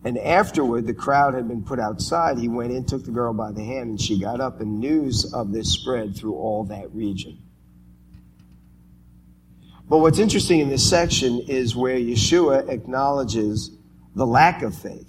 And 0.05 0.19
afterward, 0.19 0.87
the 0.87 0.95
crowd 0.95 1.35
had 1.35 1.47
been 1.47 1.63
put 1.63 1.79
outside. 1.79 2.39
He 2.39 2.49
went 2.49 2.73
in, 2.73 2.85
took 2.85 3.05
the 3.05 3.13
girl 3.13 3.33
by 3.33 3.53
the 3.53 3.63
hand, 3.63 3.91
and 3.91 4.01
she 4.01 4.19
got 4.19 4.41
up, 4.41 4.61
and 4.61 4.81
news 4.81 5.33
of 5.33 5.53
this 5.53 5.73
spread 5.73 6.17
through 6.17 6.35
all 6.35 6.65
that 6.65 6.93
region. 6.93 7.39
But 9.89 9.99
what's 9.99 10.19
interesting 10.19 10.61
in 10.61 10.71
this 10.71 10.89
section 10.89 11.41
is 11.41 11.77
where 11.77 11.99
Yeshua 11.99 12.69
acknowledges 12.69 13.71
the 14.15 14.27
lack 14.27 14.63
of 14.63 14.77
faith 14.77 15.09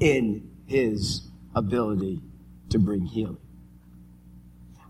in 0.00 0.50
his 0.66 1.28
ability 1.54 2.20
to 2.70 2.78
bring 2.78 3.06
healing. 3.06 3.38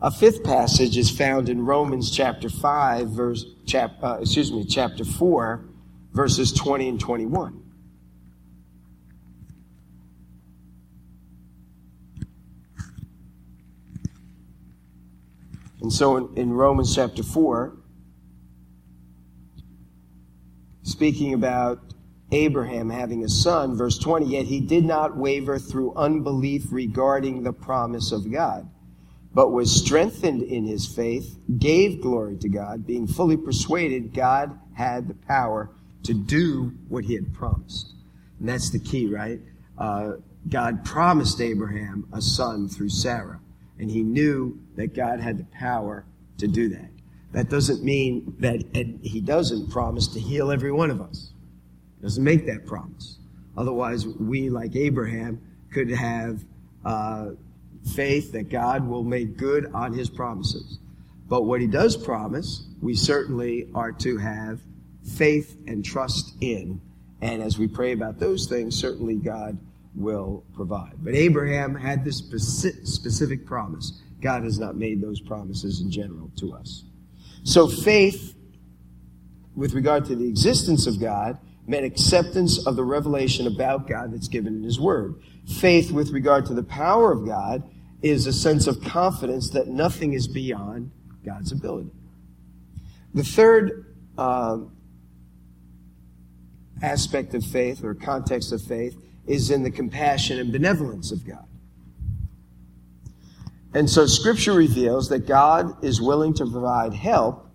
A 0.01 0.11
fifth 0.11 0.45
passage 0.45 0.97
is 0.97 1.11
found 1.11 1.49
in 1.49 1.65
Romans 1.65 2.11
chapter 2.11 2.49
5, 2.49 3.09
verse, 3.11 3.45
chap, 3.67 3.93
uh, 4.03 4.19
excuse 4.21 4.53
me, 4.53 4.65
chapter 4.65 5.05
4, 5.05 5.65
verses 6.13 6.53
20 6.53 6.89
and 6.89 7.01
21. 7.01 7.68
And 15.81 15.93
so 15.93 16.17
in, 16.17 16.37
in 16.37 16.53
Romans 16.53 16.95
chapter 16.95 17.23
4, 17.23 17.77
speaking 20.83 21.35
about 21.35 21.81
Abraham 22.33 22.91
having 22.91 23.25
a 23.25 23.29
son, 23.29 23.77
verse 23.77 23.99
20, 23.99 24.27
yet 24.27 24.47
he 24.47 24.61
did 24.61 24.85
not 24.85 25.17
waver 25.17 25.59
through 25.59 25.95
unbelief 25.95 26.65
regarding 26.71 27.43
the 27.43 27.53
promise 27.53 28.13
of 28.13 28.31
God, 28.31 28.69
but 29.33 29.53
was 29.53 29.75
strengthened 29.75 30.43
in 30.43 30.65
his 30.65 30.87
faith, 30.87 31.39
gave 31.59 32.03
glory 32.03 32.37
to 32.39 32.49
God, 32.49 32.87
being 32.87 33.07
fully 33.07 33.37
persuaded 33.37 34.13
God 34.13 34.59
had 34.75 35.09
the 35.09 35.15
power 35.15 35.71
to 36.03 36.15
do 36.15 36.73
what 36.89 37.05
he 37.05 37.15
had 37.15 37.33
promised. 37.35 37.95
And 38.41 38.49
that's 38.49 38.71
the 38.71 38.79
key, 38.79 39.07
right? 39.07 39.41
Uh, 39.77 40.15
God 40.49 40.85
promised 40.85 41.41
Abraham 41.41 42.09
a 42.13 42.21
son 42.21 42.69
through 42.69 42.91
Sarah. 42.91 43.41
And 43.79 43.91
he 43.91 44.03
knew 44.03 44.59
that 44.77 44.95
God 44.95 45.21
had 45.21 45.39
the 45.39 45.45
power 45.45 46.05
to 46.39 46.49
do 46.49 46.69
that. 46.71 46.91
That 47.33 47.51
doesn't 47.51 47.85
mean 47.85 48.35
that 48.39 48.65
he 49.03 49.21
doesn't 49.21 49.71
promise 49.71 50.09
to 50.09 50.21
heal 50.21 50.51
every 50.51 50.73
one 50.73 50.91
of 50.91 51.01
us. 51.01 51.31
He 51.97 52.03
doesn't 52.03 52.25
make 52.25 52.47
that 52.47 52.67
promise. 52.67 53.19
Otherwise, 53.57 54.07
we, 54.07 54.51
like 54.51 54.75
Abraham, 54.77 55.41
could 55.73 55.91
have 55.91 56.45
uh, 56.85 57.31
faith 57.95 58.33
that 58.33 58.49
God 58.49 58.87
will 58.87 59.05
make 59.05 59.37
good 59.37 59.71
on 59.75 59.93
his 59.93 60.09
promises. 60.09 60.79
But 61.29 61.43
what 61.43 61.61
he 61.61 61.67
does 61.67 61.97
promise, 61.97 62.67
we 62.81 62.95
certainly 62.95 63.69
are 63.75 63.93
to 63.93 64.17
have 64.17 64.61
faith 65.05 65.61
and 65.67 65.85
trust 65.85 66.35
in. 66.41 66.81
And 67.21 67.43
as 67.43 67.59
we 67.59 67.69
pray 67.69 67.93
about 67.93 68.19
those 68.19 68.47
things, 68.47 68.79
certainly 68.79 69.17
God 69.17 69.59
will 69.95 70.45
provide. 70.55 70.95
But 70.99 71.15
Abraham 71.15 71.75
had 71.75 72.05
this 72.05 72.19
specific 72.19 73.47
promise. 73.47 74.01
God 74.21 74.45
has 74.45 74.59
not 74.59 74.77
made 74.77 75.01
those 75.01 75.21
promises 75.21 75.81
in 75.81 75.91
general 75.91 76.31
to 76.37 76.53
us. 76.55 76.85
So 77.45 77.69
faith, 77.69 78.35
with 79.55 79.75
regard 79.75 80.05
to 80.07 80.17
the 80.17 80.29
existence 80.29 80.87
of 80.87 81.01
God, 81.01 81.39
meant 81.67 81.85
acceptance 81.85 82.67
of 82.67 82.77
the 82.77 82.85
revelation 82.85 83.47
about 83.47 83.87
God 83.87 84.13
that's 84.13 84.29
given 84.29 84.57
in 84.57 84.63
His 84.63 84.81
Word. 84.81 85.17
Faith, 85.61 85.93
with 85.93 86.11
regard 86.11 86.47
to 86.47 86.55
the 86.55 86.63
power 86.63 87.13
of 87.13 87.27
God, 87.27 87.63
is 88.01 88.27
a 88.27 88.33
sense 88.33 88.67
of 88.67 88.81
confidence 88.83 89.51
that 89.51 89.67
nothing 89.67 90.15
is 90.15 90.29
beyond 90.29 90.91
God's 91.25 91.53
ability. 91.53 91.91
The 93.15 93.25
third 93.25 93.95
uh, 94.17 94.59
aspect 96.83 97.35
of 97.35 97.45
faith 97.45 97.85
or 97.85 97.95
context 97.95 98.53
of 98.53 98.63
faith 98.63 98.97
is 99.29 99.51
in 99.51 99.63
the 99.63 99.71
compassion 99.71 100.39
and 100.39 100.51
benevolence 100.51 101.13
of 101.13 101.25
God. 101.27 101.45
And 103.75 103.89
so 103.89 104.07
scripture 104.07 104.55
reveals 104.55 105.11
that 105.11 105.27
God 105.27 105.85
is 105.85 106.01
willing 106.01 106.33
to 106.35 106.47
provide 106.47 106.95
help 106.95 107.47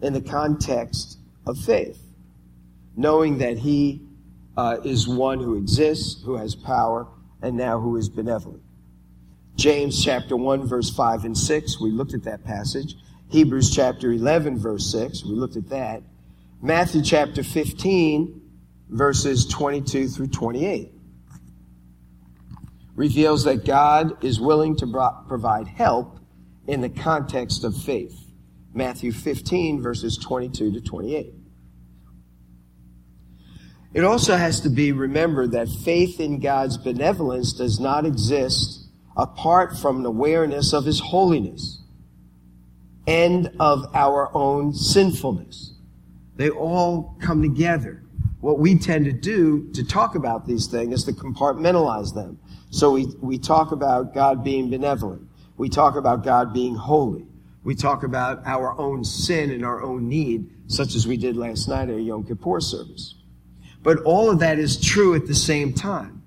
in 0.00 0.12
the 0.12 0.20
context 0.20 1.18
of 1.46 1.58
faith, 1.58 2.00
knowing 2.96 3.38
that 3.38 3.58
he 3.58 4.00
uh, 4.56 4.78
is 4.84 5.08
one 5.08 5.40
who 5.40 5.56
exists, 5.56 6.22
who 6.22 6.36
has 6.36 6.54
power, 6.54 7.08
and 7.42 7.56
now 7.56 7.80
who 7.80 7.96
is 7.96 8.08
benevolent. 8.08 8.62
James 9.56 10.02
chapter 10.02 10.36
1 10.36 10.66
verse 10.66 10.90
5 10.90 11.24
and 11.24 11.36
6, 11.36 11.80
we 11.80 11.90
looked 11.90 12.14
at 12.14 12.22
that 12.24 12.44
passage. 12.44 12.94
Hebrews 13.28 13.74
chapter 13.74 14.12
11 14.12 14.58
verse 14.58 14.90
6, 14.92 15.24
we 15.24 15.32
looked 15.32 15.56
at 15.56 15.68
that. 15.70 16.02
Matthew 16.62 17.02
chapter 17.02 17.42
15 17.42 18.40
verses 18.88 19.46
22 19.46 20.08
through 20.08 20.28
28 20.28 20.92
reveals 23.00 23.44
that 23.44 23.64
God 23.64 24.22
is 24.22 24.38
willing 24.38 24.76
to 24.76 25.12
provide 25.26 25.66
help 25.66 26.18
in 26.66 26.82
the 26.82 26.90
context 26.90 27.64
of 27.64 27.74
faith. 27.74 28.14
Matthew 28.74 29.10
15 29.10 29.80
verses 29.80 30.18
22 30.18 30.72
to 30.72 30.80
28. 30.82 31.32
It 33.94 34.04
also 34.04 34.36
has 34.36 34.60
to 34.60 34.68
be 34.68 34.92
remembered 34.92 35.52
that 35.52 35.70
faith 35.82 36.20
in 36.20 36.40
God's 36.40 36.76
benevolence 36.76 37.54
does 37.54 37.80
not 37.80 38.04
exist 38.04 38.86
apart 39.16 39.78
from 39.78 40.00
an 40.00 40.04
awareness 40.04 40.74
of 40.74 40.84
His 40.84 41.00
holiness 41.00 41.80
and 43.06 43.50
of 43.58 43.86
our 43.94 44.30
own 44.36 44.74
sinfulness. 44.74 45.72
They 46.36 46.50
all 46.50 47.16
come 47.22 47.40
together. 47.40 48.02
What 48.40 48.58
we 48.58 48.78
tend 48.78 49.06
to 49.06 49.12
do 49.12 49.72
to 49.72 49.86
talk 49.86 50.16
about 50.16 50.46
these 50.46 50.66
things 50.66 50.92
is 50.96 51.04
to 51.04 51.12
compartmentalize 51.12 52.14
them. 52.14 52.38
So 52.70 52.92
we, 52.92 53.06
we 53.20 53.38
talk 53.38 53.72
about 53.72 54.14
God 54.14 54.42
being 54.42 54.70
benevolent. 54.70 55.28
We 55.56 55.68
talk 55.68 55.96
about 55.96 56.24
God 56.24 56.54
being 56.54 56.74
holy. 56.74 57.26
We 57.62 57.74
talk 57.74 58.02
about 58.04 58.46
our 58.46 58.78
own 58.78 59.04
sin 59.04 59.50
and 59.50 59.64
our 59.64 59.82
own 59.82 60.08
need, 60.08 60.50
such 60.68 60.94
as 60.94 61.06
we 61.06 61.16
did 61.16 61.36
last 61.36 61.68
night 61.68 61.90
at 61.90 61.96
a 61.96 62.00
Yom 62.00 62.24
Kippur 62.24 62.60
service. 62.60 63.16
But 63.82 63.98
all 64.02 64.30
of 64.30 64.38
that 64.38 64.58
is 64.58 64.80
true 64.80 65.14
at 65.14 65.26
the 65.26 65.34
same 65.34 65.74
time. 65.74 66.22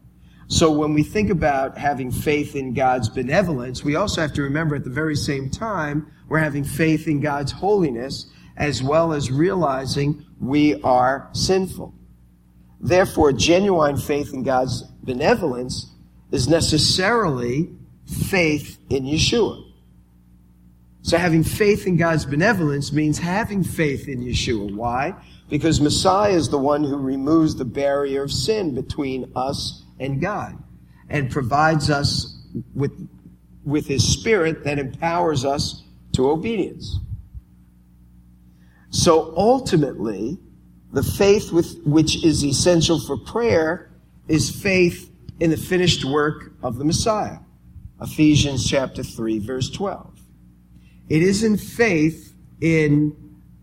So 0.47 0.71
when 0.71 0.93
we 0.93 1.01
think 1.01 1.29
about 1.29 1.77
having 1.77 2.11
faith 2.11 2.55
in 2.55 2.73
God's 2.73 3.09
benevolence, 3.09 3.83
we 3.83 3.95
also 3.95 4.21
have 4.21 4.33
to 4.33 4.43
remember 4.43 4.75
at 4.75 4.83
the 4.83 4.89
very 4.89 5.15
same 5.15 5.49
time, 5.49 6.11
we're 6.27 6.39
having 6.39 6.63
faith 6.63 7.07
in 7.07 7.21
God's 7.21 7.51
holiness 7.51 8.27
as 8.57 8.83
well 8.83 9.13
as 9.13 9.31
realizing 9.31 10.25
we 10.39 10.79
are 10.81 11.29
sinful. 11.33 11.95
Therefore, 12.79 13.31
genuine 13.31 13.97
faith 13.97 14.33
in 14.33 14.43
God's 14.43 14.83
benevolence 15.01 15.92
is 16.33 16.49
necessarily 16.49 17.69
faith 18.07 18.79
in 18.89 19.05
Yeshua. 19.05 19.63
So 21.03 21.17
having 21.17 21.43
faith 21.43 21.85
in 21.85 21.95
God's 21.95 22.25
benevolence 22.25 22.91
means 22.91 23.19
having 23.19 23.63
faith 23.63 24.07
in 24.07 24.21
Yeshua. 24.21 24.75
Why? 24.75 25.13
Because 25.49 25.79
Messiah 25.79 26.31
is 26.31 26.49
the 26.49 26.57
one 26.57 26.83
who 26.83 26.97
removes 26.97 27.55
the 27.55 27.65
barrier 27.65 28.23
of 28.23 28.31
sin 28.31 28.73
between 28.73 29.31
us 29.35 29.83
and 29.99 30.19
God 30.19 30.57
and 31.07 31.29
provides 31.29 31.91
us 31.91 32.41
with, 32.73 32.91
with 33.63 33.85
his 33.85 34.03
spirit 34.03 34.63
that 34.63 34.79
empowers 34.79 35.45
us 35.45 35.83
to 36.13 36.31
obedience. 36.31 36.99
So 38.89 39.35
ultimately, 39.37 40.39
the 40.93 41.03
faith 41.03 41.51
with, 41.51 41.79
which 41.85 42.23
is 42.23 42.43
essential 42.43 42.99
for 42.99 43.17
prayer 43.17 43.91
is 44.27 44.49
faith 44.49 45.11
in 45.39 45.49
the 45.49 45.57
finished 45.57 46.05
work 46.05 46.53
of 46.61 46.77
the 46.77 46.85
Messiah. 46.85 47.39
Ephesians 48.01 48.69
chapter 48.69 49.03
3 49.03 49.39
verse 49.39 49.69
12. 49.69 50.19
It 51.09 51.21
isn't 51.21 51.57
faith 51.57 52.33
in, 52.61 53.15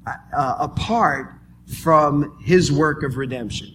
uh, 0.06 0.56
apart 0.58 1.34
from 1.82 2.38
his 2.42 2.70
work 2.72 3.02
of 3.02 3.16
redemption. 3.16 3.74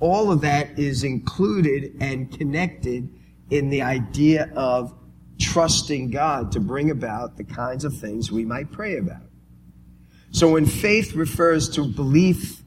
All 0.00 0.30
of 0.30 0.40
that 0.42 0.78
is 0.78 1.04
included 1.04 1.96
and 2.00 2.30
connected 2.36 3.08
in 3.50 3.70
the 3.70 3.82
idea 3.82 4.50
of 4.54 4.94
trusting 5.38 6.10
God 6.10 6.52
to 6.52 6.60
bring 6.60 6.90
about 6.90 7.36
the 7.36 7.44
kinds 7.44 7.84
of 7.84 7.96
things 7.96 8.30
we 8.30 8.44
might 8.44 8.70
pray 8.70 8.96
about. 8.96 9.22
So 10.30 10.50
when 10.50 10.66
faith 10.66 11.14
refers 11.14 11.68
to 11.70 11.84
belief 11.84 12.63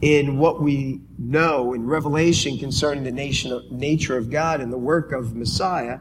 in 0.00 0.38
what 0.38 0.62
we 0.62 1.00
know 1.18 1.72
in 1.72 1.86
Revelation 1.86 2.58
concerning 2.58 3.04
the 3.04 3.10
nation, 3.10 3.66
nature 3.70 4.16
of 4.16 4.30
God 4.30 4.60
and 4.60 4.72
the 4.72 4.78
work 4.78 5.12
of 5.12 5.34
Messiah, 5.34 6.00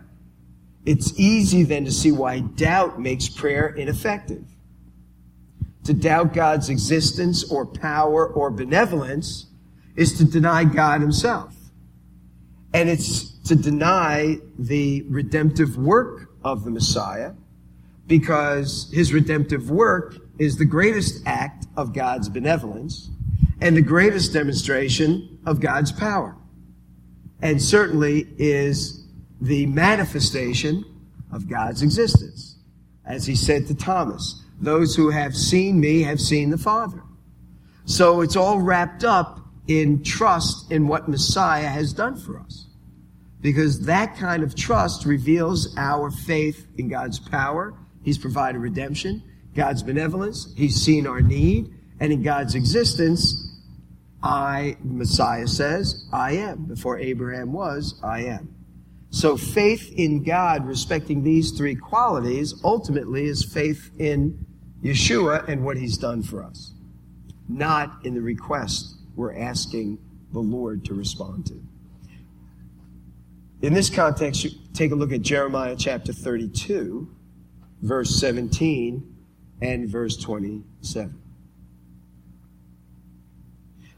it's 0.86 1.20
easy 1.20 1.64
then 1.64 1.86
to 1.86 1.92
see 1.92 2.12
why 2.12 2.40
doubt 2.40 3.00
makes 3.00 3.28
prayer 3.28 3.68
ineffective. 3.68 4.46
To 5.86 5.94
doubt 5.94 6.34
God's 6.34 6.70
existence 6.70 7.50
or 7.50 7.66
power 7.66 8.28
or 8.28 8.52
benevolence 8.52 9.48
is 9.96 10.18
to 10.20 10.26
deny 10.26 10.64
God 10.64 11.02
himself. 11.02 11.56
And 12.74 12.90
it's 12.90 13.32
to 13.48 13.56
deny 13.56 14.38
the 14.60 15.04
redemptive 15.10 15.78
work 15.78 16.30
of 16.44 16.66
the 16.66 16.72
Messiah 16.72 17.34
because 18.06 18.90
his 18.94 19.12
redemptive 19.12 19.72
work 19.72 20.16
is 20.38 20.58
the 20.58 20.66
greatest 20.66 21.24
act 21.26 21.66
of 21.76 21.94
God's 21.94 22.30
benevolence 22.30 23.10
and 23.62 23.76
the 23.76 23.82
greatest 23.82 24.34
demonstration 24.34 25.40
of 25.46 25.60
God's 25.60 25.92
power. 25.92 26.36
And 27.42 27.62
certainly 27.62 28.28
is 28.38 29.06
the 29.42 29.66
manifestation 29.68 30.84
of 31.32 31.50
God's 31.50 31.82
existence. 31.82 32.58
As 33.06 33.26
he 33.26 33.36
said 33.36 33.68
to 33.68 33.76
Thomas, 33.76 34.44
those 34.60 34.96
who 34.96 35.10
have 35.12 35.36
seen 35.36 35.80
me 35.80 36.04
have 36.04 36.20
seen 36.20 36.50
the 36.50 36.58
Father. 36.58 37.02
So 37.86 38.22
it's 38.22 38.36
all 38.36 38.60
wrapped 38.60 39.04
up 39.04 39.40
in 39.68 40.04
trust 40.04 40.72
in 40.72 40.88
what 40.88 41.08
Messiah 41.08 41.68
has 41.68 41.94
done 41.94 42.18
for 42.18 42.40
us. 42.40 42.68
Because 43.40 43.86
that 43.86 44.18
kind 44.18 44.44
of 44.44 44.56
trust 44.56 45.06
reveals 45.06 45.76
our 45.78 46.10
faith 46.10 46.68
in 46.78 46.90
God's 46.90 47.20
power. 47.20 47.74
He's 48.04 48.18
provided 48.18 48.60
redemption, 48.60 49.24
God's 49.56 49.84
benevolence. 49.84 50.54
He's 50.58 50.76
seen 50.76 51.06
our 51.06 51.22
need. 51.22 51.74
And 52.00 52.12
in 52.12 52.24
God's 52.24 52.56
existence, 52.56 53.47
I, 54.22 54.78
Messiah 54.84 55.48
says, 55.48 56.06
I 56.12 56.34
am. 56.34 56.66
Before 56.66 56.98
Abraham 56.98 57.54
was, 57.54 58.00
I 58.04 58.24
am. 58.26 58.54
So 59.10 59.38
faith 59.38 59.92
in 59.96 60.24
God, 60.24 60.66
respecting 60.66 61.24
these 61.24 61.52
three 61.52 61.76
qualities, 61.76 62.54
ultimately 62.64 63.26
is 63.26 63.44
faith 63.44 63.92
in 63.98 64.46
Yeshua 64.84 65.48
and 65.48 65.64
what 65.64 65.78
he's 65.78 65.98
done 65.98 66.24
for 66.24 66.44
us, 66.44 66.74
not 67.48 68.06
in 68.06 68.16
the 68.16 68.22
request 68.22 68.96
we're 69.16 69.36
asking 69.36 69.98
the 70.34 70.40
Lord 70.40 70.86
to 70.86 70.94
respond 70.94 71.46
to. 71.48 71.62
In 73.62 73.74
this 73.74 73.90
context, 73.90 74.46
take 74.74 74.92
a 74.92 74.96
look 74.96 75.12
at 75.12 75.22
Jeremiah 75.22 75.76
chapter 75.78 76.14
32, 76.14 77.10
verse 77.82 78.20
17 78.20 79.16
and 79.62 79.90
verse 79.90 80.18
27. 80.18 81.20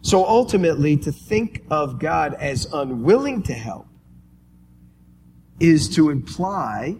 So 0.01 0.25
ultimately, 0.25 0.97
to 0.97 1.11
think 1.11 1.63
of 1.69 1.99
God 1.99 2.33
as 2.35 2.65
unwilling 2.71 3.43
to 3.43 3.53
help 3.53 3.87
is 5.59 5.89
to 5.95 6.09
imply 6.09 6.95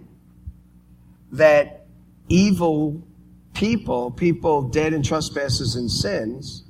that 1.32 1.86
evil 2.28 3.02
people, 3.54 4.12
people 4.12 4.64
dead 4.64 4.94
in 4.94 5.02
trespasses 5.02 5.76
and 5.76 5.90
sins, 5.90 6.66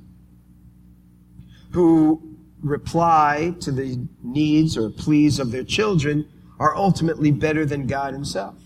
who 1.72 2.36
reply 2.62 3.54
to 3.60 3.72
the 3.72 4.06
needs 4.22 4.76
or 4.76 4.90
pleas 4.90 5.38
of 5.38 5.50
their 5.50 5.64
children 5.64 6.28
are 6.58 6.76
ultimately 6.76 7.30
better 7.30 7.64
than 7.64 7.86
God 7.86 8.12
Himself. 8.12 8.56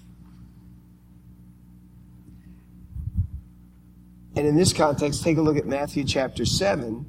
And 4.37 4.47
in 4.47 4.57
this 4.57 4.73
context, 4.73 5.23
take 5.23 5.37
a 5.39 5.43
look 5.43 5.57
at 5.57 5.67
Matthew 5.67 6.05
chapter 6.05 6.45
7, 6.45 7.07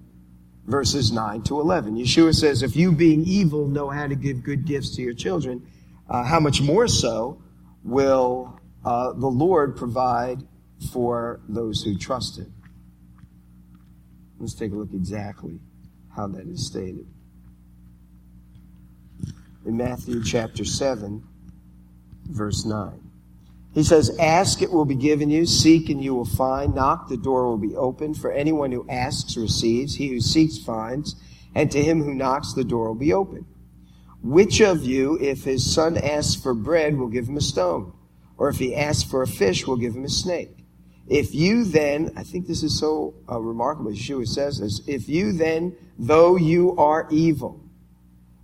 verses 0.65 1.11
9 1.11 1.43
to 1.43 1.59
11. 1.59 1.95
Yeshua 1.95 2.33
says, 2.33 2.63
If 2.63 2.75
you, 2.75 2.91
being 2.91 3.23
evil, 3.25 3.67
know 3.67 3.89
how 3.89 4.07
to 4.07 4.15
give 4.15 4.43
good 4.43 4.65
gifts 4.65 4.95
to 4.95 5.01
your 5.01 5.13
children, 5.13 5.65
uh, 6.09 6.23
how 6.23 6.39
much 6.39 6.61
more 6.61 6.87
so 6.87 7.41
will 7.83 8.59
uh, 8.83 9.13
the 9.13 9.27
Lord 9.27 9.75
provide 9.75 10.43
for 10.91 11.39
those 11.47 11.83
who 11.83 11.97
trust 11.97 12.37
Him? 12.37 12.53
Let's 14.39 14.53
take 14.53 14.71
a 14.71 14.75
look 14.75 14.93
exactly 14.93 15.59
how 16.15 16.27
that 16.27 16.47
is 16.47 16.65
stated. 16.65 17.07
In 19.65 19.77
Matthew 19.77 20.23
chapter 20.23 20.65
7, 20.65 21.23
verse 22.25 22.65
9. 22.65 23.04
He 23.75 23.83
says, 23.83 24.17
Ask, 24.17 24.61
it 24.61 24.71
will 24.71 24.85
be 24.85 24.95
given 24.95 25.29
you. 25.29 25.45
Seek, 25.45 25.89
and 25.89 26.01
you 26.01 26.15
will 26.15 26.25
find. 26.25 26.73
Knock, 26.73 27.09
the 27.09 27.17
door 27.17 27.45
will 27.45 27.57
be 27.57 27.75
opened. 27.75 28.17
For 28.17 28.31
anyone 28.31 28.71
who 28.71 28.87
asks 28.89 29.35
receives. 29.35 29.95
He 29.95 30.07
who 30.07 30.21
seeks 30.21 30.57
finds. 30.57 31.15
And 31.53 31.69
to 31.71 31.83
him 31.83 32.01
who 32.01 32.15
knocks, 32.15 32.53
the 32.53 32.63
door 32.63 32.87
will 32.87 32.95
be 32.95 33.11
opened. 33.11 33.45
Which 34.23 34.61
of 34.61 34.85
you, 34.85 35.19
if 35.21 35.43
his 35.43 35.71
son 35.71 35.97
asks 35.97 36.41
for 36.41 36.53
bread, 36.53 36.97
will 36.97 37.09
give 37.09 37.27
him 37.27 37.35
a 37.35 37.41
stone? 37.41 37.91
Or 38.37 38.47
if 38.47 38.59
he 38.59 38.73
asks 38.73 39.03
for 39.03 39.21
a 39.21 39.27
fish, 39.27 39.67
will 39.67 39.77
give 39.77 39.93
him 39.93 40.05
a 40.05 40.09
snake? 40.09 40.65
If 41.07 41.35
you 41.35 41.65
then, 41.65 42.11
I 42.15 42.23
think 42.23 42.47
this 42.47 42.63
is 42.63 42.79
so 42.79 43.13
uh, 43.29 43.39
remarkable, 43.39 43.91
Yeshua 43.91 44.25
says 44.25 44.59
this, 44.59 44.81
if 44.87 45.07
you 45.07 45.33
then, 45.33 45.75
though 45.99 46.37
you 46.37 46.75
are 46.77 47.07
evil, 47.11 47.61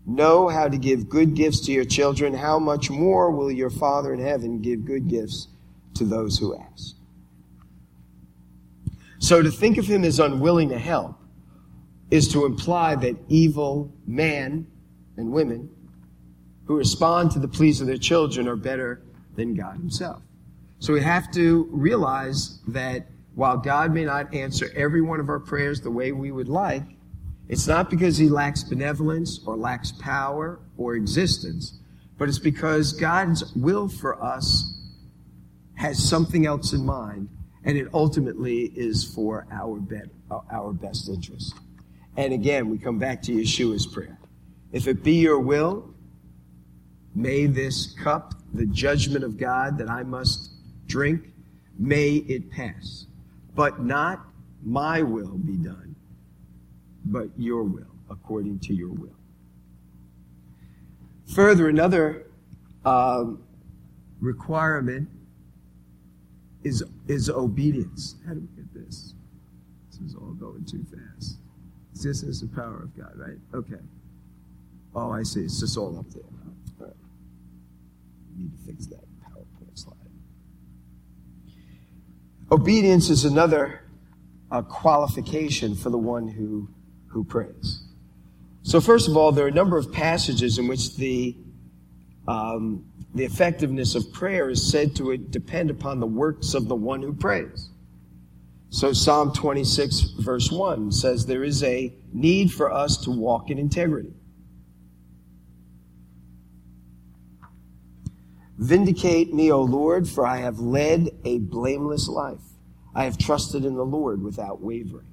know 0.05 0.47
how 0.47 0.67
to 0.67 0.77
give 0.77 1.09
good 1.09 1.35
gifts 1.35 1.61
to 1.61 1.71
your 1.71 1.85
children, 1.85 2.33
how 2.33 2.59
much 2.59 2.89
more 2.89 3.31
will 3.31 3.51
your 3.51 3.69
Father 3.69 4.13
in 4.13 4.19
heaven 4.19 4.61
give 4.61 4.85
good 4.85 5.07
gifts 5.07 5.47
to 5.95 6.05
those 6.05 6.37
who 6.37 6.57
ask? 6.57 6.95
So 9.19 9.41
to 9.41 9.51
think 9.51 9.77
of 9.77 9.85
him 9.85 10.03
as 10.03 10.19
unwilling 10.19 10.69
to 10.69 10.79
help 10.79 11.15
is 12.09 12.27
to 12.33 12.45
imply 12.45 12.95
that 12.95 13.15
evil 13.29 13.93
men 14.05 14.67
and 15.17 15.31
women 15.31 15.69
who 16.65 16.75
respond 16.75 17.31
to 17.31 17.39
the 17.39 17.47
pleas 17.47 17.81
of 17.81 17.87
their 17.87 17.97
children 17.97 18.47
are 18.47 18.55
better 18.55 19.03
than 19.35 19.53
God 19.53 19.77
himself. 19.77 20.21
So 20.79 20.93
we 20.93 21.01
have 21.01 21.31
to 21.33 21.67
realize 21.71 22.59
that 22.67 23.07
while 23.35 23.57
God 23.57 23.93
may 23.93 24.05
not 24.05 24.33
answer 24.33 24.71
every 24.75 25.01
one 25.01 25.19
of 25.19 25.29
our 25.29 25.39
prayers 25.39 25.79
the 25.79 25.91
way 25.91 26.11
we 26.11 26.31
would 26.31 26.49
like, 26.49 26.83
it's 27.49 27.67
not 27.67 27.89
because 27.89 28.17
he 28.17 28.29
lacks 28.29 28.63
benevolence 28.63 29.39
or 29.45 29.57
lacks 29.57 29.91
power 29.91 30.59
or 30.77 30.95
existence, 30.95 31.79
but 32.17 32.29
it's 32.29 32.39
because 32.39 32.93
God's 32.93 33.53
will 33.55 33.89
for 33.89 34.21
us 34.23 34.77
has 35.75 36.01
something 36.01 36.45
else 36.45 36.73
in 36.73 36.85
mind, 36.85 37.27
and 37.65 37.77
it 37.77 37.87
ultimately 37.93 38.71
is 38.75 39.03
for 39.03 39.47
our, 39.51 39.81
our 40.51 40.73
best 40.73 41.09
interest. 41.09 41.55
And 42.15 42.33
again, 42.33 42.69
we 42.69 42.77
come 42.77 42.99
back 42.99 43.21
to 43.23 43.33
Yeshua's 43.33 43.87
prayer. 43.87 44.17
If 44.71 44.87
it 44.87 45.03
be 45.03 45.15
your 45.15 45.39
will, 45.39 45.93
may 47.15 47.47
this 47.47 47.93
cup, 47.93 48.35
the 48.53 48.65
judgment 48.67 49.23
of 49.23 49.37
God 49.37 49.77
that 49.79 49.89
I 49.89 50.03
must 50.03 50.51
drink, 50.87 51.33
may 51.77 52.15
it 52.15 52.51
pass. 52.51 53.07
But 53.55 53.81
not 53.83 54.25
my 54.63 55.01
will 55.01 55.37
be 55.37 55.57
done 55.57 55.90
but 57.05 57.27
your 57.37 57.63
will, 57.63 57.95
according 58.09 58.59
to 58.59 58.73
your 58.73 58.91
will. 58.91 59.15
Further, 61.33 61.69
another 61.69 62.27
um, 62.85 63.43
requirement 64.19 65.09
is, 66.63 66.83
is 67.07 67.29
obedience. 67.29 68.15
How 68.27 68.33
do 68.33 68.41
we 68.41 68.63
get 68.63 68.73
this? 68.73 69.13
This 69.89 69.99
is 70.01 70.15
all 70.15 70.33
going 70.33 70.65
too 70.65 70.85
fast. 70.91 71.37
This 71.93 72.23
is 72.23 72.41
the 72.41 72.47
power 72.47 72.83
of 72.83 72.97
God, 72.97 73.13
right? 73.15 73.37
Okay. 73.53 73.81
Oh, 74.95 75.11
I 75.11 75.23
see. 75.23 75.41
It's 75.41 75.59
just 75.59 75.77
all 75.77 75.97
up 75.99 76.09
there. 76.09 76.23
All 76.79 76.87
right. 76.87 76.95
Need 78.37 78.51
to 78.57 78.65
fix 78.65 78.87
that 78.87 79.03
PowerPoint 79.23 79.77
slide. 79.77 79.95
Obedience 82.51 83.09
is 83.09 83.23
another 83.23 83.83
uh, 84.49 84.61
qualification 84.63 85.75
for 85.75 85.89
the 85.89 85.97
one 85.97 86.27
who 86.27 86.67
who 87.11 87.23
prays. 87.23 87.83
So, 88.63 88.79
first 88.79 89.07
of 89.07 89.17
all, 89.17 89.31
there 89.31 89.45
are 89.45 89.49
a 89.49 89.53
number 89.53 89.77
of 89.77 89.91
passages 89.91 90.57
in 90.57 90.67
which 90.67 90.95
the 90.95 91.35
um, 92.27 92.85
the 93.13 93.25
effectiveness 93.25 93.95
of 93.95 94.11
prayer 94.13 94.49
is 94.49 94.71
said 94.71 94.95
to 94.95 95.17
depend 95.17 95.69
upon 95.69 95.99
the 95.99 96.07
works 96.07 96.53
of 96.53 96.67
the 96.67 96.75
one 96.75 97.01
who 97.01 97.13
prays. 97.13 97.69
So, 98.69 98.93
Psalm 98.93 99.33
26, 99.33 100.01
verse 100.19 100.49
1 100.49 100.93
says, 100.93 101.25
There 101.25 101.43
is 101.43 101.61
a 101.61 101.93
need 102.13 102.53
for 102.53 102.71
us 102.71 102.95
to 102.99 103.11
walk 103.11 103.49
in 103.49 103.57
integrity. 103.57 104.13
Vindicate 108.57 109.33
me, 109.33 109.51
O 109.51 109.61
Lord, 109.61 110.07
for 110.07 110.25
I 110.25 110.37
have 110.37 110.59
led 110.59 111.09
a 111.25 111.39
blameless 111.39 112.07
life. 112.07 112.39
I 112.95 113.03
have 113.03 113.17
trusted 113.17 113.65
in 113.65 113.75
the 113.75 113.85
Lord 113.85 114.21
without 114.21 114.61
wavering. 114.61 115.10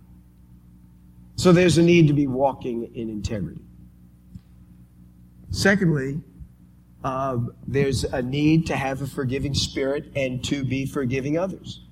So 1.39 1.53
there's 1.53 1.78
a 1.78 1.82
need 1.82 2.09
to 2.09 2.14
be 2.14 2.26
walking 2.26 2.91
in 2.97 3.09
integrity. 3.09 3.62
Secondly, 5.51 6.20
uh, 7.05 7.39
there's 7.64 8.03
a 8.03 8.20
need 8.20 8.66
to 8.66 8.76
have 8.76 9.03
a 9.03 9.07
forgiving 9.07 9.55
spirit 9.55 10.11
and 10.16 10.45
to 10.47 10.64
be 10.64 10.84
forgiving 10.84 11.39
others. 11.39 11.86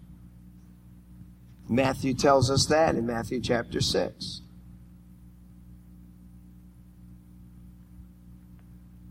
Matthew 1.68 2.12
tells 2.12 2.50
us 2.50 2.66
that 2.66 2.96
in 2.96 3.06
Matthew 3.06 3.40
chapter 3.40 3.80
6. 3.80 4.40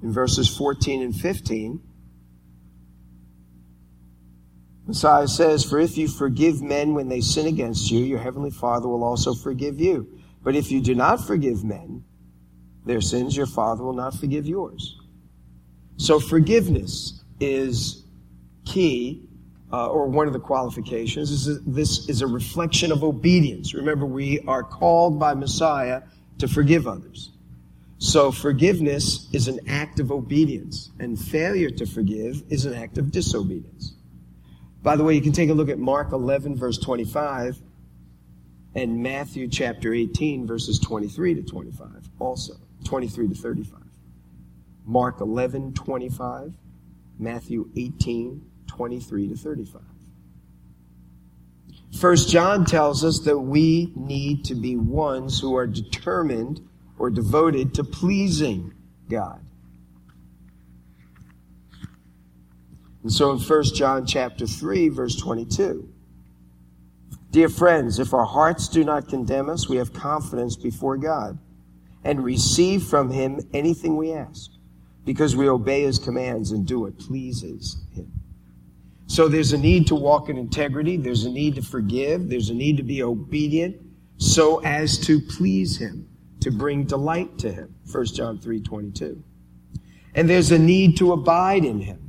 In 0.03 0.11
verses 0.11 0.53
14 0.53 1.01
and 1.01 1.15
15, 1.15 1.79
Messiah 4.85 5.29
says, 5.29 5.63
For 5.63 5.79
if 5.79 5.97
you 5.97 6.09
forgive 6.09 6.61
men 6.61 6.93
when 6.93 7.07
they 7.07 7.21
sin 7.21 7.47
against 7.47 7.89
you, 7.89 8.03
your 8.03 8.19
heavenly 8.19 8.51
Father 8.51 8.89
will 8.89 9.05
also 9.05 9.33
forgive 9.33 9.79
you. 9.79 10.15
But 10.45 10.55
if 10.55 10.71
you 10.71 10.79
do 10.79 10.93
not 10.93 11.25
forgive 11.25 11.63
men 11.63 12.05
their 12.85 13.01
sins, 13.01 13.35
your 13.35 13.47
Father 13.47 13.83
will 13.83 13.93
not 13.93 14.13
forgive 14.13 14.45
yours. 14.45 14.95
So 15.97 16.19
forgiveness 16.19 17.23
is 17.39 18.03
key, 18.63 19.27
uh, 19.73 19.87
or 19.87 20.05
one 20.05 20.27
of 20.27 20.33
the 20.33 20.39
qualifications. 20.39 21.31
Is 21.31 21.63
this 21.63 22.07
is 22.07 22.21
a 22.21 22.27
reflection 22.27 22.91
of 22.91 23.03
obedience. 23.03 23.73
Remember, 23.73 24.05
we 24.05 24.39
are 24.41 24.61
called 24.61 25.19
by 25.19 25.33
Messiah 25.33 26.03
to 26.37 26.47
forgive 26.47 26.85
others. 26.85 27.31
So 27.97 28.31
forgiveness 28.31 29.27
is 29.33 29.47
an 29.47 29.61
act 29.67 29.99
of 29.99 30.11
obedience, 30.11 30.91
and 30.99 31.19
failure 31.19 31.71
to 31.71 31.87
forgive 31.87 32.43
is 32.49 32.65
an 32.65 32.75
act 32.75 32.99
of 32.99 33.11
disobedience. 33.11 33.95
By 34.83 34.95
the 34.95 35.03
way, 35.03 35.15
you 35.15 35.21
can 35.21 35.31
take 35.31 35.49
a 35.49 35.53
look 35.53 35.69
at 35.69 35.79
Mark 35.79 36.11
11, 36.11 36.55
verse 36.55 36.77
25 36.77 37.59
and 38.75 39.01
Matthew 39.01 39.47
chapter 39.47 39.93
18, 39.93 40.45
verses 40.45 40.79
23 40.79 41.35
to 41.35 41.41
25, 41.41 42.09
also 42.19 42.55
23 42.83 43.29
to 43.29 43.35
35. 43.35 43.79
Mark 44.85 45.21
11, 45.21 45.73
25, 45.73 46.53
Matthew 47.17 47.69
18, 47.75 48.45
23 48.67 49.29
to 49.29 49.35
35. 49.35 49.81
First 51.97 52.29
John 52.29 52.65
tells 52.65 53.05
us 53.05 53.19
that 53.21 53.39
we 53.39 53.93
need 53.95 54.43
to 54.45 54.55
be 54.55 54.75
ones 54.75 55.39
who 55.39 55.55
are 55.55 55.65
determined 55.65 56.67
or 56.99 57.09
devoted 57.09 57.73
to 57.75 57.85
pleasing 57.85 58.73
God. 59.09 59.41
And 63.03 63.13
so 63.13 63.31
in 63.31 63.39
First 63.39 63.75
John 63.75 64.05
chapter 64.05 64.45
3, 64.45 64.89
verse 64.89 65.15
22, 65.15 65.87
Dear 67.31 67.49
friends, 67.49 67.99
if 67.99 68.13
our 68.13 68.25
hearts 68.25 68.67
do 68.67 68.83
not 68.83 69.07
condemn 69.07 69.49
us, 69.49 69.67
we 69.67 69.77
have 69.77 69.93
confidence 69.93 70.55
before 70.55 70.97
God 70.97 71.37
and 72.03 72.23
receive 72.23 72.83
from 72.83 73.11
Him 73.11 73.41
anything 73.53 73.97
we 73.97 74.13
ask 74.13 74.51
because 75.03 75.35
we 75.35 75.49
obey 75.49 75.83
His 75.83 75.99
commands 75.99 76.51
and 76.51 76.65
do 76.65 76.81
what 76.81 76.97
pleases 76.97 77.83
Him. 77.93 78.11
So 79.07 79.27
there's 79.27 79.53
a 79.53 79.57
need 79.57 79.87
to 79.87 79.95
walk 79.95 80.29
in 80.29 80.37
integrity. 80.37 80.97
There's 80.97 81.25
a 81.25 81.29
need 81.29 81.55
to 81.55 81.61
forgive. 81.61 82.29
There's 82.29 82.49
a 82.49 82.55
need 82.55 82.77
to 82.77 82.83
be 82.83 83.03
obedient 83.03 83.75
so 84.17 84.59
as 84.63 84.97
to 84.99 85.19
please 85.19 85.77
Him, 85.77 86.07
to 86.41 86.51
bring 86.51 86.85
delight 86.85 87.37
to 87.39 87.51
Him. 87.51 87.75
1 87.91 88.05
John 88.07 88.39
3 88.39 88.61
22. 88.61 89.23
And 90.15 90.29
there's 90.29 90.51
a 90.51 90.59
need 90.59 90.97
to 90.97 91.11
abide 91.11 91.65
in 91.65 91.81
Him. 91.81 92.05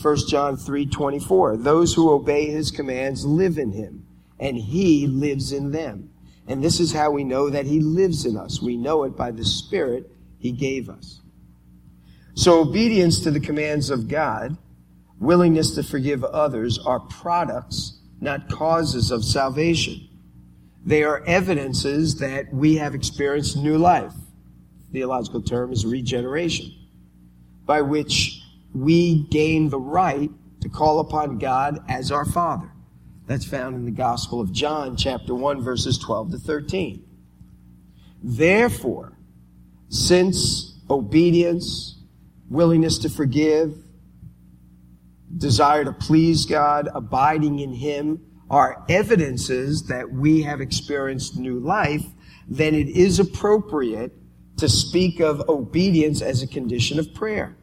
1 0.00 0.28
John 0.28 0.56
3:24. 0.56 1.56
Those 1.58 1.94
who 1.94 2.10
obey 2.10 2.46
his 2.46 2.70
commands 2.70 3.26
live 3.26 3.58
in 3.58 3.72
him, 3.72 4.06
and 4.40 4.56
he 4.56 5.06
lives 5.06 5.52
in 5.52 5.70
them. 5.70 6.10
And 6.48 6.64
this 6.64 6.80
is 6.80 6.92
how 6.92 7.10
we 7.10 7.22
know 7.22 7.50
that 7.50 7.66
he 7.66 7.78
lives 7.78 8.24
in 8.26 8.36
us. 8.36 8.60
We 8.60 8.76
know 8.76 9.04
it 9.04 9.16
by 9.16 9.30
the 9.30 9.44
spirit 9.44 10.10
he 10.38 10.50
gave 10.50 10.88
us. 10.88 11.20
So 12.34 12.60
obedience 12.60 13.20
to 13.20 13.30
the 13.30 13.38
commands 13.38 13.90
of 13.90 14.08
God, 14.08 14.56
willingness 15.20 15.74
to 15.74 15.82
forgive 15.82 16.24
others 16.24 16.78
are 16.78 17.00
products, 17.00 18.00
not 18.20 18.48
causes 18.48 19.10
of 19.10 19.24
salvation. 19.24 20.08
They 20.84 21.04
are 21.04 21.22
evidences 21.26 22.18
that 22.20 22.52
we 22.52 22.76
have 22.76 22.94
experienced 22.94 23.56
new 23.58 23.76
life. 23.76 24.14
Theological 24.92 25.42
term 25.42 25.72
is 25.72 25.84
regeneration, 25.84 26.72
by 27.66 27.82
which 27.82 28.40
we 28.74 29.24
gain 29.28 29.68
the 29.68 29.78
right 29.78 30.30
to 30.62 30.68
call 30.68 31.00
upon 31.00 31.38
God 31.38 31.78
as 31.88 32.10
our 32.10 32.24
Father. 32.24 32.72
That's 33.30 33.44
found 33.44 33.76
in 33.76 33.84
the 33.84 33.92
Gospel 33.92 34.40
of 34.40 34.50
John, 34.50 34.96
chapter 34.96 35.36
1, 35.36 35.62
verses 35.62 35.98
12 35.98 36.32
to 36.32 36.38
13. 36.38 37.04
Therefore, 38.24 39.16
since 39.88 40.76
obedience, 40.90 42.02
willingness 42.48 42.98
to 42.98 43.08
forgive, 43.08 43.76
desire 45.38 45.84
to 45.84 45.92
please 45.92 46.44
God, 46.44 46.88
abiding 46.92 47.60
in 47.60 47.72
Him 47.72 48.20
are 48.50 48.84
evidences 48.88 49.84
that 49.84 50.10
we 50.10 50.42
have 50.42 50.60
experienced 50.60 51.38
new 51.38 51.60
life, 51.60 52.04
then 52.48 52.74
it 52.74 52.88
is 52.88 53.20
appropriate 53.20 54.12
to 54.56 54.68
speak 54.68 55.20
of 55.20 55.48
obedience 55.48 56.20
as 56.20 56.42
a 56.42 56.48
condition 56.48 56.98
of 56.98 57.14
prayer 57.14 57.56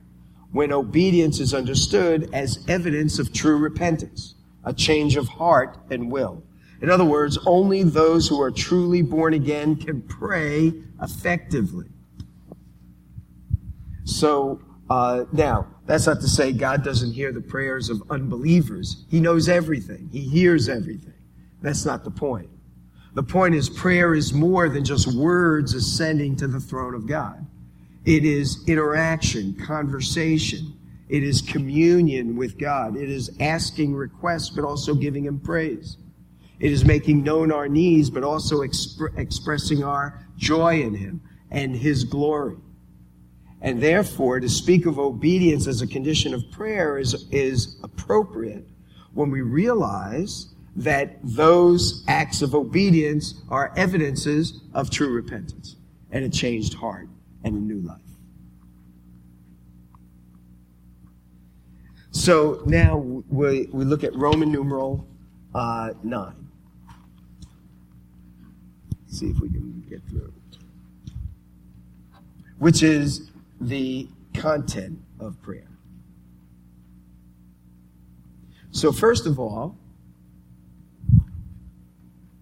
when 0.53 0.71
obedience 0.71 1.41
is 1.41 1.53
understood 1.53 2.29
as 2.31 2.63
evidence 2.69 3.19
of 3.19 3.33
true 3.33 3.57
repentance, 3.57 4.35
a 4.67 4.73
change 4.73 5.15
of 5.15 5.27
heart 5.29 5.77
and 5.89 6.11
will. 6.11 6.43
In 6.81 6.89
other 6.89 7.05
words, 7.05 7.39
only 7.45 7.83
those 7.83 8.27
who 8.27 8.41
are 8.41 8.51
truly 8.51 9.01
born 9.01 9.33
again 9.33 9.77
can 9.77 10.01
pray 10.01 10.73
effectively. 11.01 11.87
So, 14.03 14.61
uh, 14.89 15.25
now, 15.31 15.67
that's 15.85 16.05
not 16.05 16.19
to 16.19 16.27
say 16.27 16.51
God 16.51 16.83
doesn't 16.83 17.13
hear 17.13 17.31
the 17.31 17.41
prayers 17.41 17.89
of 17.89 18.03
unbelievers. 18.09 19.05
He 19.09 19.19
knows 19.21 19.47
everything. 19.47 20.09
He 20.11 20.21
hears 20.21 20.69
everything. 20.69 21.13
That's 21.61 21.85
not 21.85 22.03
the 22.03 22.11
point. 22.11 22.49
The 23.13 23.23
point 23.23 23.55
is 23.55 23.69
prayer 23.69 24.13
is 24.13 24.33
more 24.33 24.69
than 24.69 24.83
just 24.83 25.07
words 25.07 25.73
ascending 25.73 26.35
to 26.37 26.47
the 26.47 26.59
throne 26.59 26.93
of 26.93 27.07
God. 27.07 27.45
It 28.05 28.25
is 28.25 28.63
interaction, 28.67 29.55
conversation. 29.55 30.76
It 31.09 31.23
is 31.23 31.41
communion 31.41 32.35
with 32.35 32.57
God. 32.57 32.97
It 32.97 33.09
is 33.09 33.31
asking 33.39 33.95
requests, 33.95 34.49
but 34.49 34.65
also 34.65 34.93
giving 34.93 35.25
Him 35.25 35.39
praise. 35.39 35.97
It 36.59 36.71
is 36.71 36.83
making 36.83 37.23
known 37.23 37.51
our 37.51 37.69
needs, 37.69 38.09
but 38.09 38.23
also 38.23 38.57
exp- 38.57 39.17
expressing 39.17 39.83
our 39.83 40.25
joy 40.37 40.81
in 40.81 40.95
Him 40.95 41.21
and 41.49 41.75
His 41.75 42.03
glory. 42.03 42.57
And 43.61 43.81
therefore, 43.81 44.39
to 44.39 44.49
speak 44.49 44.85
of 44.85 44.99
obedience 44.99 45.65
as 45.65 45.81
a 45.81 45.87
condition 45.87 46.33
of 46.33 46.43
prayer 46.51 46.97
is, 46.97 47.25
is 47.31 47.77
appropriate 47.83 48.67
when 49.13 49.31
we 49.31 49.41
realize 49.41 50.53
that 50.75 51.17
those 51.23 52.03
acts 52.07 52.43
of 52.43 52.53
obedience 52.53 53.41
are 53.49 53.73
evidences 53.75 54.61
of 54.73 54.91
true 54.91 55.11
repentance 55.11 55.75
and 56.11 56.23
a 56.23 56.29
changed 56.29 56.75
heart 56.75 57.09
and 57.43 57.55
a 57.55 57.59
new 57.59 57.79
life. 57.79 58.06
So 62.17 62.63
now 62.65 62.97
we, 62.97 63.67
we 63.71 63.85
look 63.85 64.03
at 64.03 64.13
Roman 64.15 64.51
numeral 64.51 65.07
uh, 65.53 65.93
9. 66.01 66.49
See 69.07 69.27
if 69.27 69.39
we 69.39 69.49
can 69.49 69.85
get 69.87 70.01
through. 70.09 70.33
Which 72.57 72.81
is 72.81 73.29
the 73.61 74.09
content 74.33 74.99
of 75.19 75.39
prayer. 75.43 75.67
So, 78.71 78.91
first 78.91 79.27
of 79.27 79.39
all, 79.39 79.77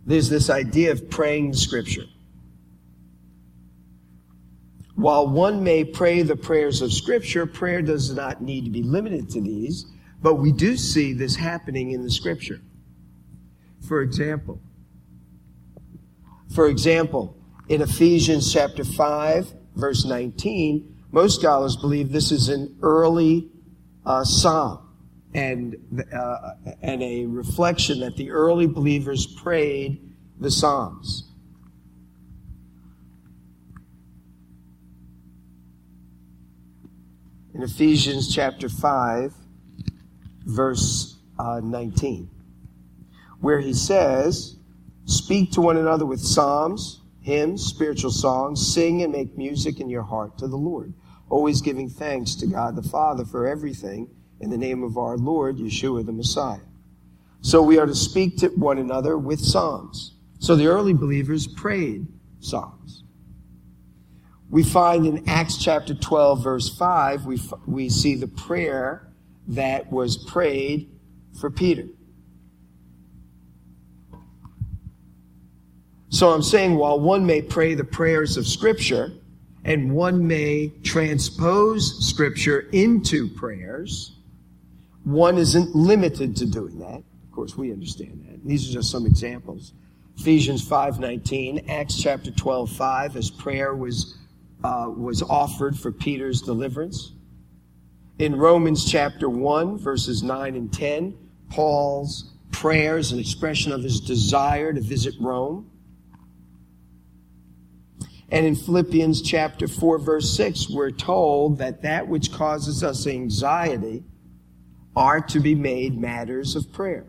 there's 0.05 0.29
this 0.29 0.49
idea 0.49 0.93
of 0.93 1.09
praying 1.09 1.53
scripture. 1.53 2.05
While 4.95 5.27
one 5.27 5.63
may 5.63 5.83
pray 5.83 6.21
the 6.21 6.37
prayers 6.37 6.81
of 6.81 6.93
Scripture, 6.93 7.45
prayer 7.45 7.81
does 7.81 8.13
not 8.13 8.41
need 8.41 8.65
to 8.65 8.71
be 8.71 8.81
limited 8.81 9.29
to 9.31 9.41
these, 9.41 9.85
but 10.21 10.35
we 10.35 10.51
do 10.51 10.77
see 10.77 11.13
this 11.13 11.35
happening 11.35 11.91
in 11.91 12.01
the 12.01 12.09
Scripture. 12.09 12.61
For 13.87 14.01
example, 14.01 14.61
for 16.53 16.67
example, 16.67 17.37
in 17.67 17.81
Ephesians 17.81 18.51
chapter 18.53 18.85
5, 18.85 19.53
verse 19.75 20.05
19, 20.05 20.95
most 21.11 21.39
scholars 21.39 21.75
believe 21.75 22.11
this 22.11 22.31
is 22.31 22.47
an 22.49 22.77
early 22.81 23.49
uh, 24.05 24.23
psalm 24.23 24.85
and, 25.33 25.75
uh, 26.13 26.51
and 26.81 27.03
a 27.03 27.25
reflection 27.25 27.99
that 27.99 28.15
the 28.15 28.31
early 28.31 28.67
believers 28.67 29.27
prayed 29.27 30.01
the 30.39 30.49
Psalms. 30.49 31.29
In 37.55 37.63
Ephesians 37.63 38.35
chapter 38.35 38.67
5, 38.67 39.33
verse 40.43 41.17
uh, 41.39 41.61
19, 41.63 42.29
where 43.39 43.59
he 43.59 43.73
says, 43.73 44.57
Speak 45.05 45.53
to 45.53 45.61
one 45.61 45.77
another 45.77 46.05
with 46.05 46.19
psalms, 46.19 46.99
hymns, 47.21 47.65
spiritual 47.65 48.11
songs, 48.11 48.73
sing 48.73 49.03
and 49.03 49.13
make 49.13 49.37
music 49.37 49.79
in 49.79 49.89
your 49.89 50.03
heart 50.03 50.37
to 50.37 50.49
the 50.49 50.57
Lord, 50.57 50.93
always 51.29 51.61
giving 51.61 51.89
thanks 51.89 52.35
to 52.35 52.45
God 52.45 52.75
the 52.75 52.83
Father 52.83 53.23
for 53.23 53.47
everything 53.47 54.09
in 54.41 54.49
the 54.49 54.57
name 54.57 54.83
of 54.83 54.97
our 54.97 55.15
Lord 55.15 55.55
Yeshua 55.55 56.05
the 56.05 56.11
Messiah. 56.11 56.59
So 57.39 57.61
we 57.61 57.79
are 57.79 57.85
to 57.85 57.95
speak 57.95 58.35
to 58.39 58.49
one 58.49 58.79
another 58.79 59.17
with 59.17 59.39
psalms. 59.39 60.15
So 60.39 60.57
the 60.57 60.67
early 60.67 60.93
believers 60.93 61.47
prayed 61.47 62.05
psalms 62.41 63.04
we 64.49 64.63
find 64.63 65.05
in 65.05 65.27
Acts 65.27 65.57
chapter 65.57 65.93
12, 65.93 66.43
verse 66.43 66.69
5, 66.69 67.25
we, 67.25 67.39
we 67.65 67.89
see 67.89 68.15
the 68.15 68.27
prayer 68.27 69.07
that 69.47 69.91
was 69.91 70.17
prayed 70.17 70.89
for 71.39 71.49
Peter. 71.49 71.87
So 76.09 76.29
I'm 76.29 76.43
saying 76.43 76.75
while 76.75 76.99
one 76.99 77.25
may 77.25 77.41
pray 77.41 77.73
the 77.73 77.83
prayers 77.83 78.37
of 78.37 78.47
Scripture, 78.47 79.11
and 79.65 79.91
one 79.91 80.25
may 80.25 80.71
transpose 80.83 82.07
Scripture 82.07 82.69
into 82.71 83.27
prayers, 83.27 84.15
one 85.03 85.37
isn't 85.37 85.75
limited 85.75 86.35
to 86.37 86.45
doing 86.45 86.79
that. 86.79 87.03
Of 87.23 87.31
course, 87.31 87.57
we 87.57 87.71
understand 87.71 88.25
that. 88.27 88.45
These 88.47 88.69
are 88.69 88.73
just 88.73 88.91
some 88.91 89.05
examples. 89.05 89.73
Ephesians 90.17 90.67
5.19, 90.67 91.69
Acts 91.69 92.01
chapter 92.01 92.31
12:5, 92.31 93.15
as 93.15 93.29
prayer 93.29 93.75
was 93.75 94.17
uh, 94.63 94.89
was 94.89 95.21
offered 95.21 95.77
for 95.77 95.91
Peter's 95.91 96.41
deliverance. 96.41 97.13
In 98.17 98.35
Romans 98.35 98.89
chapter 98.89 99.29
1, 99.29 99.77
verses 99.77 100.23
9 100.23 100.55
and 100.55 100.71
10, 100.71 101.17
Paul's 101.49 102.31
prayers, 102.51 103.11
an 103.11 103.19
expression 103.19 103.71
of 103.71 103.83
his 103.83 103.99
desire 103.99 104.71
to 104.71 104.81
visit 104.81 105.13
Rome. 105.19 105.69
And 108.29 108.45
in 108.45 108.55
Philippians 108.55 109.21
chapter 109.21 109.67
4, 109.67 109.99
verse 109.99 110.35
6, 110.35 110.69
we're 110.69 110.91
told 110.91 111.59
that 111.59 111.83
that 111.83 112.07
which 112.07 112.31
causes 112.31 112.83
us 112.83 113.05
anxiety 113.05 114.03
are 114.95 115.21
to 115.21 115.39
be 115.39 115.53
made 115.53 115.97
matters 115.97 116.55
of 116.55 116.71
prayer. 116.71 117.05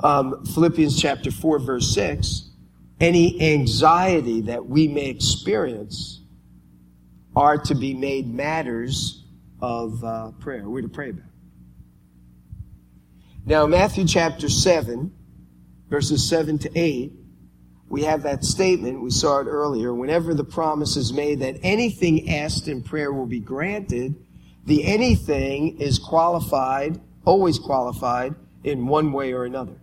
Um, 0.00 0.44
Philippians 0.44 1.00
chapter 1.00 1.30
4, 1.30 1.58
verse 1.58 1.94
6, 1.94 2.50
any 3.00 3.52
anxiety 3.52 4.42
that 4.42 4.66
we 4.66 4.88
may 4.88 5.08
experience 5.08 6.20
are 7.34 7.58
to 7.58 7.74
be 7.74 7.94
made 7.94 8.32
matters 8.32 9.24
of 9.60 10.02
uh, 10.04 10.30
prayer. 10.40 10.68
We're 10.68 10.82
to 10.82 10.88
pray 10.88 11.10
about. 11.10 11.24
Now, 13.44 13.66
Matthew 13.66 14.06
chapter 14.06 14.48
7, 14.48 15.12
verses 15.88 16.28
7 16.28 16.58
to 16.58 16.70
8, 16.74 17.12
we 17.88 18.02
have 18.02 18.24
that 18.24 18.44
statement, 18.44 19.00
we 19.00 19.10
saw 19.10 19.40
it 19.40 19.46
earlier. 19.46 19.94
Whenever 19.94 20.34
the 20.34 20.44
promise 20.44 20.96
is 20.96 21.12
made 21.12 21.40
that 21.40 21.56
anything 21.62 22.30
asked 22.30 22.66
in 22.66 22.82
prayer 22.82 23.12
will 23.12 23.26
be 23.26 23.38
granted, 23.38 24.16
the 24.64 24.84
anything 24.84 25.78
is 25.78 25.98
qualified, 25.98 27.00
always 27.24 27.58
qualified, 27.58 28.34
in 28.64 28.86
one 28.88 29.12
way 29.12 29.32
or 29.32 29.44
another. 29.44 29.76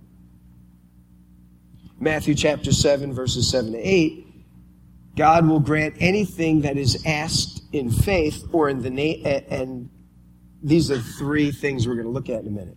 Matthew 2.03 2.35
chapter 2.35 2.73
7, 2.73 3.13
verses 3.13 3.49
7 3.49 3.71
to 3.71 3.77
8, 3.77 4.27
God 5.15 5.47
will 5.47 5.61
grant 5.61 5.95
anything 5.99 6.61
that 6.61 6.75
is 6.75 7.01
asked 7.05 7.63
in 7.71 7.91
faith 7.91 8.43
or 8.51 8.67
in 8.67 8.81
the 8.81 8.89
name, 8.89 9.25
and 9.25 9.89
these 10.61 10.91
are 10.91 10.99
three 10.99 11.51
things 11.51 11.87
we're 11.87 11.95
going 11.95 12.07
to 12.07 12.11
look 12.11 12.29
at 12.29 12.41
in 12.41 12.47
a 12.47 12.51
minute. 12.51 12.75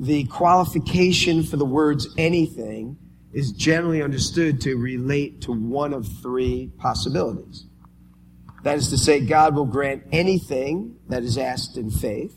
The 0.00 0.24
qualification 0.24 1.42
for 1.42 1.58
the 1.58 1.66
words 1.66 2.08
anything 2.16 2.96
is 3.34 3.52
generally 3.52 4.02
understood 4.02 4.62
to 4.62 4.76
relate 4.76 5.42
to 5.42 5.52
one 5.52 5.92
of 5.92 6.06
three 6.22 6.72
possibilities. 6.78 7.66
That 8.62 8.78
is 8.78 8.88
to 8.88 8.96
say, 8.96 9.20
God 9.20 9.54
will 9.54 9.66
grant 9.66 10.04
anything 10.10 10.96
that 11.10 11.22
is 11.22 11.36
asked 11.36 11.76
in 11.76 11.90
faith, 11.90 12.34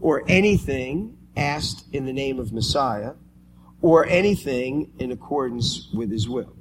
or 0.00 0.24
anything 0.26 1.18
asked 1.36 1.84
in 1.92 2.04
the 2.04 2.12
name 2.12 2.40
of 2.40 2.52
Messiah, 2.52 3.12
or 3.84 4.06
anything 4.06 4.90
in 4.98 5.12
accordance 5.12 5.90
with 5.92 6.10
his 6.10 6.26
will. 6.26 6.56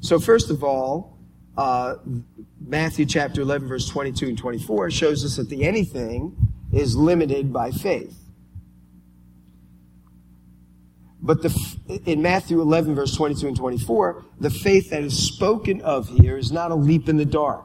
So, 0.00 0.18
first 0.18 0.50
of 0.50 0.62
all, 0.62 1.18
uh, 1.56 1.94
Matthew 2.60 3.06
chapter 3.06 3.40
11, 3.40 3.66
verse 3.66 3.88
22 3.88 4.26
and 4.26 4.36
24 4.36 4.90
shows 4.90 5.24
us 5.24 5.36
that 5.36 5.48
the 5.48 5.64
anything 5.64 6.36
is 6.70 6.94
limited 6.94 7.50
by 7.50 7.70
faith. 7.70 8.14
But 11.22 11.40
the, 11.40 12.02
in 12.04 12.20
Matthew 12.20 12.60
11, 12.60 12.94
verse 12.94 13.16
22 13.16 13.48
and 13.48 13.56
24, 13.56 14.22
the 14.38 14.50
faith 14.50 14.90
that 14.90 15.02
is 15.02 15.16
spoken 15.16 15.80
of 15.80 16.10
here 16.10 16.36
is 16.36 16.52
not 16.52 16.72
a 16.72 16.74
leap 16.74 17.08
in 17.08 17.16
the 17.16 17.24
dark, 17.24 17.64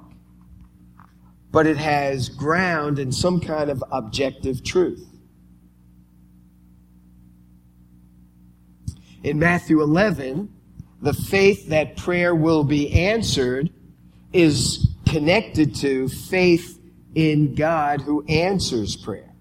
but 1.52 1.68
it 1.68 1.76
has 1.76 2.30
ground 2.30 2.98
in 2.98 3.12
some 3.12 3.42
kind 3.42 3.70
of 3.70 3.84
objective 3.92 4.64
truth. 4.64 5.11
In 9.24 9.38
Matthew 9.38 9.82
11, 9.82 10.52
the 11.02 11.14
faith 11.14 11.68
that 11.70 11.96
prayer 11.98 12.34
will 12.34 12.64
be 12.64 12.92
answered 12.92 13.70
is 14.34 14.96
connected 15.08 15.76
to 15.76 16.08
faith 16.08 16.80
in 17.14 17.54
God 17.54 18.02
who 18.02 18.26
answers 18.28 18.96
prayer. 18.96 19.34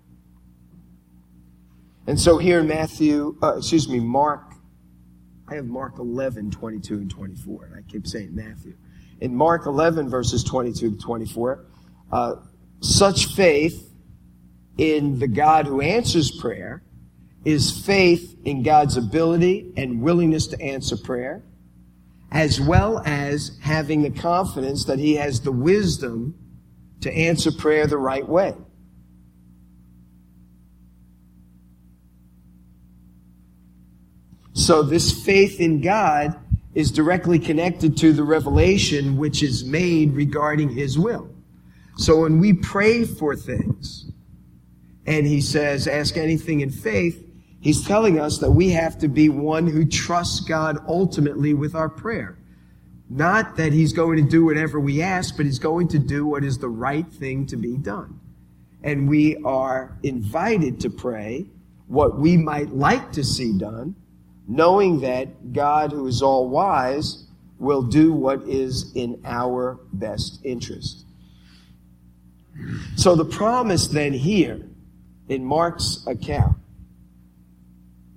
And 2.07 2.21
so 2.21 2.39
here 2.39 2.61
in 2.61 2.67
Matthew, 2.67 3.37
uh, 3.43 3.59
excuse 3.59 3.89
me, 3.89 4.01
Mark, 4.01 4.55
I 5.49 5.55
have 5.55 5.67
Mark 5.67 5.99
11, 5.99 6.51
22 6.51 6.95
and 6.95 7.11
24, 7.11 7.65
and 7.67 7.75
I 7.77 7.83
keep 7.91 8.07
saying 8.07 8.35
Matthew. 8.35 8.75
In 9.21 9.35
Mark 9.35 9.67
11, 9.67 10.11
verses 10.11 10.43
22 10.45 10.93
to 10.93 10.97
24, 10.97 11.67
uh, 12.11 12.35
such 12.81 13.35
faith 13.35 13.93
in 14.77 15.19
the 15.19 15.29
God 15.29 15.67
who 15.67 15.81
answers 15.81 16.31
prayer 16.31 16.83
is 17.45 17.85
faith 17.85 18.37
in 18.45 18.63
God's 18.63 18.97
ability 18.97 19.73
and 19.77 20.03
willingness 20.03 20.47
to 20.49 20.61
answer 20.61 20.97
prayer, 20.97 21.43
as 22.31 22.61
well 22.61 23.03
as 23.05 23.59
having 23.63 24.03
the 24.03 24.11
confidence 24.11 24.85
that 24.85 24.99
He 24.99 25.15
has 25.15 25.41
the 25.41 25.53
wisdom 25.53 26.35
to 27.01 27.13
answer 27.13 27.51
prayer 27.51 27.87
the 27.87 27.99
right 27.99 28.29
way. 28.29 28.55
So 34.53 34.83
this 34.83 35.25
faith 35.25 35.61
in 35.61 35.81
God 35.81 36.39
is 36.75 36.93
directly 36.93 37.39
connected 37.39 37.97
to 37.97 38.13
the 38.13 38.23
revelation 38.23 39.17
which 39.17 39.43
is 39.43 39.65
made 39.65 40.13
regarding 40.13 40.69
His 40.69 40.99
will. 40.99 41.35
So 41.97 42.21
when 42.21 42.39
we 42.39 42.53
pray 42.53 43.05
for 43.05 43.35
things, 43.35 44.11
and 45.07 45.27
He 45.27 45.41
says, 45.41 45.89
ask 45.89 46.17
anything 46.17 46.61
in 46.61 46.71
faith, 46.71 47.27
He's 47.61 47.87
telling 47.87 48.19
us 48.19 48.39
that 48.39 48.51
we 48.51 48.71
have 48.71 48.99
to 48.99 49.09
be 49.09 49.29
one 49.29 49.67
who 49.67 49.85
trusts 49.85 50.41
God 50.41 50.79
ultimately 50.89 51.53
with 51.53 51.75
our 51.75 51.91
prayer. 51.91 52.39
Not 53.11 53.57
that 53.57 53.73
He's 53.73 53.93
going 53.93 54.17
to 54.23 54.29
do 54.29 54.45
whatever 54.45 54.81
we 54.81 55.03
ask, 55.03 55.37
but 55.37 55.45
He's 55.45 55.59
going 55.59 55.89
to 55.89 55.99
do 55.99 56.27
what 56.27 56.43
is 56.43 56.59
the 56.59 56.69
right 56.69 57.07
thing 57.07 57.47
to 57.47 57.57
be 57.57 57.77
done. 57.77 58.19
And 58.83 59.09
we 59.09 59.37
are 59.45 59.99
invited 60.03 60.81
to 60.81 60.91
pray 60.91 61.47
what 61.87 62.19
we 62.19 62.37
might 62.37 62.71
like 62.71 63.13
to 63.13 63.25
see 63.25 63.59
done, 63.59 63.95
knowing 64.49 65.01
that 65.01 65.53
God, 65.53 65.93
who 65.93 66.07
is 66.07 66.23
all 66.23 66.49
wise, 66.49 67.27
will 67.59 67.83
do 67.83 68.13
what 68.13 68.43
is 68.49 68.93
in 68.95 69.21
our 69.25 69.79
best 69.93 70.41
interest. 70.45 71.05
So 72.97 73.15
the 73.15 73.25
promise 73.25 73.89
then 73.89 74.15
here 74.15 74.63
in 75.29 75.45
Mark's 75.45 76.07
account 76.07 76.57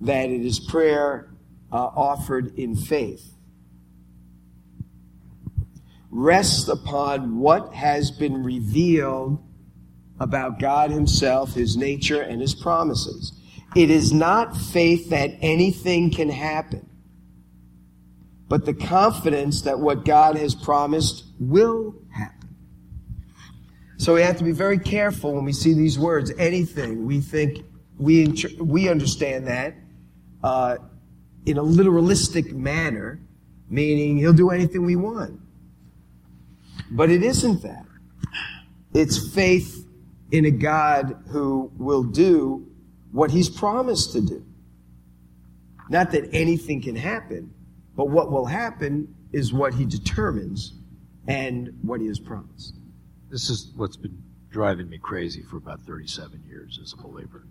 that 0.05 0.29
it 0.29 0.45
is 0.45 0.59
prayer 0.59 1.29
uh, 1.71 1.75
offered 1.77 2.57
in 2.57 2.75
faith 2.75 3.33
rests 6.13 6.67
upon 6.67 7.39
what 7.39 7.73
has 7.73 8.11
been 8.11 8.43
revealed 8.43 9.43
about 10.19 10.59
God 10.59 10.91
Himself, 10.91 11.55
His 11.55 11.75
nature, 11.75 12.21
and 12.21 12.39
His 12.39 12.53
promises. 12.53 13.33
It 13.75 13.89
is 13.89 14.13
not 14.13 14.55
faith 14.55 15.09
that 15.09 15.31
anything 15.41 16.11
can 16.11 16.29
happen, 16.29 16.87
but 18.47 18.65
the 18.65 18.75
confidence 18.75 19.63
that 19.63 19.79
what 19.79 20.05
God 20.05 20.37
has 20.37 20.53
promised 20.53 21.25
will 21.39 21.95
happen. 22.15 22.55
So 23.97 24.13
we 24.13 24.21
have 24.21 24.37
to 24.37 24.43
be 24.43 24.51
very 24.51 24.77
careful 24.77 25.33
when 25.33 25.45
we 25.45 25.53
see 25.53 25.73
these 25.73 25.97
words, 25.97 26.31
anything. 26.37 27.07
We 27.07 27.21
think, 27.21 27.65
we, 27.97 28.35
we 28.59 28.87
understand 28.87 29.47
that 29.47 29.73
uh, 30.43 30.77
in 31.45 31.57
a 31.57 31.63
literalistic 31.63 32.51
manner, 32.53 33.19
meaning 33.69 34.17
he'll 34.17 34.33
do 34.33 34.49
anything 34.49 34.85
we 34.85 34.95
want. 34.95 35.39
But 36.91 37.09
it 37.09 37.23
isn't 37.23 37.61
that. 37.63 37.85
It's 38.93 39.33
faith 39.33 39.87
in 40.31 40.45
a 40.45 40.51
God 40.51 41.15
who 41.29 41.71
will 41.77 42.03
do 42.03 42.67
what 43.11 43.31
he's 43.31 43.49
promised 43.49 44.13
to 44.13 44.21
do. 44.21 44.45
Not 45.89 46.11
that 46.11 46.29
anything 46.33 46.81
can 46.81 46.95
happen, 46.95 47.53
but 47.95 48.09
what 48.09 48.31
will 48.31 48.45
happen 48.45 49.13
is 49.31 49.53
what 49.53 49.73
he 49.73 49.85
determines 49.85 50.73
and 51.27 51.77
what 51.81 52.01
he 52.01 52.07
has 52.07 52.19
promised. 52.19 52.75
This 53.29 53.49
is 53.49 53.71
what's 53.75 53.97
been 53.97 54.21
driving 54.49 54.89
me 54.89 54.99
crazy 54.99 55.41
for 55.43 55.57
about 55.57 55.81
37 55.81 56.43
years 56.47 56.79
as 56.81 56.93
a 56.93 56.97
believer. 56.97 57.43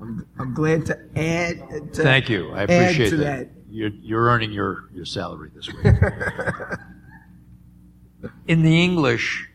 I'm, 0.00 0.26
I'm 0.38 0.54
glad 0.54 0.86
to 0.86 0.98
add. 1.16 1.92
To 1.94 2.02
Thank 2.02 2.28
you. 2.28 2.52
I 2.52 2.62
appreciate 2.62 3.10
that. 3.10 3.16
that. 3.18 3.48
You're, 3.70 3.90
you're 4.00 4.24
earning 4.24 4.52
your, 4.52 4.88
your 4.92 5.04
salary 5.04 5.50
this 5.54 5.72
week. 5.72 5.84
In 8.46 8.62
the 8.62 8.84
English, 8.84 9.48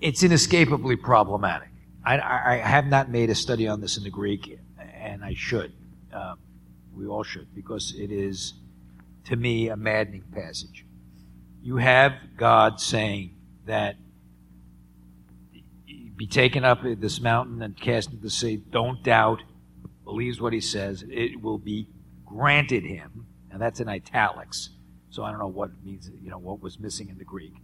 it's 0.00 0.22
inescapably 0.22 0.96
problematic. 0.96 1.68
I, 2.04 2.18
I, 2.18 2.56
have 2.56 2.86
not 2.86 3.10
made 3.10 3.30
a 3.30 3.34
study 3.34 3.68
on 3.68 3.80
this 3.80 3.98
in 3.98 4.02
the 4.02 4.10
Greek, 4.10 4.58
and 4.94 5.22
I 5.22 5.34
should. 5.34 5.72
Uh, 6.12 6.34
we 6.94 7.06
all 7.06 7.22
should, 7.22 7.54
because 7.54 7.94
it 7.96 8.10
is, 8.10 8.54
to 9.26 9.36
me, 9.36 9.68
a 9.68 9.76
maddening 9.76 10.24
passage. 10.32 10.84
You 11.62 11.76
have 11.76 12.14
God 12.36 12.80
saying 12.80 13.36
that 13.66 13.96
be 16.20 16.26
taken 16.26 16.66
up 16.66 16.84
in 16.84 17.00
this 17.00 17.18
mountain 17.18 17.62
and 17.62 17.80
cast 17.80 18.10
into 18.10 18.20
the 18.20 18.28
sea. 18.28 18.62
Don't 18.70 19.02
doubt, 19.02 19.42
believes 20.04 20.38
what 20.38 20.52
he 20.52 20.60
says. 20.60 21.02
It 21.08 21.40
will 21.40 21.56
be 21.56 21.88
granted 22.26 22.84
him, 22.84 23.24
and 23.50 23.58
that's 23.58 23.80
in 23.80 23.88
italics. 23.88 24.68
So 25.08 25.24
I 25.24 25.30
don't 25.30 25.40
know 25.40 25.46
what 25.46 25.70
means, 25.82 26.10
you 26.22 26.28
know, 26.28 26.36
what 26.36 26.60
was 26.60 26.78
missing 26.78 27.08
in 27.08 27.16
the 27.16 27.24
Greek, 27.24 27.54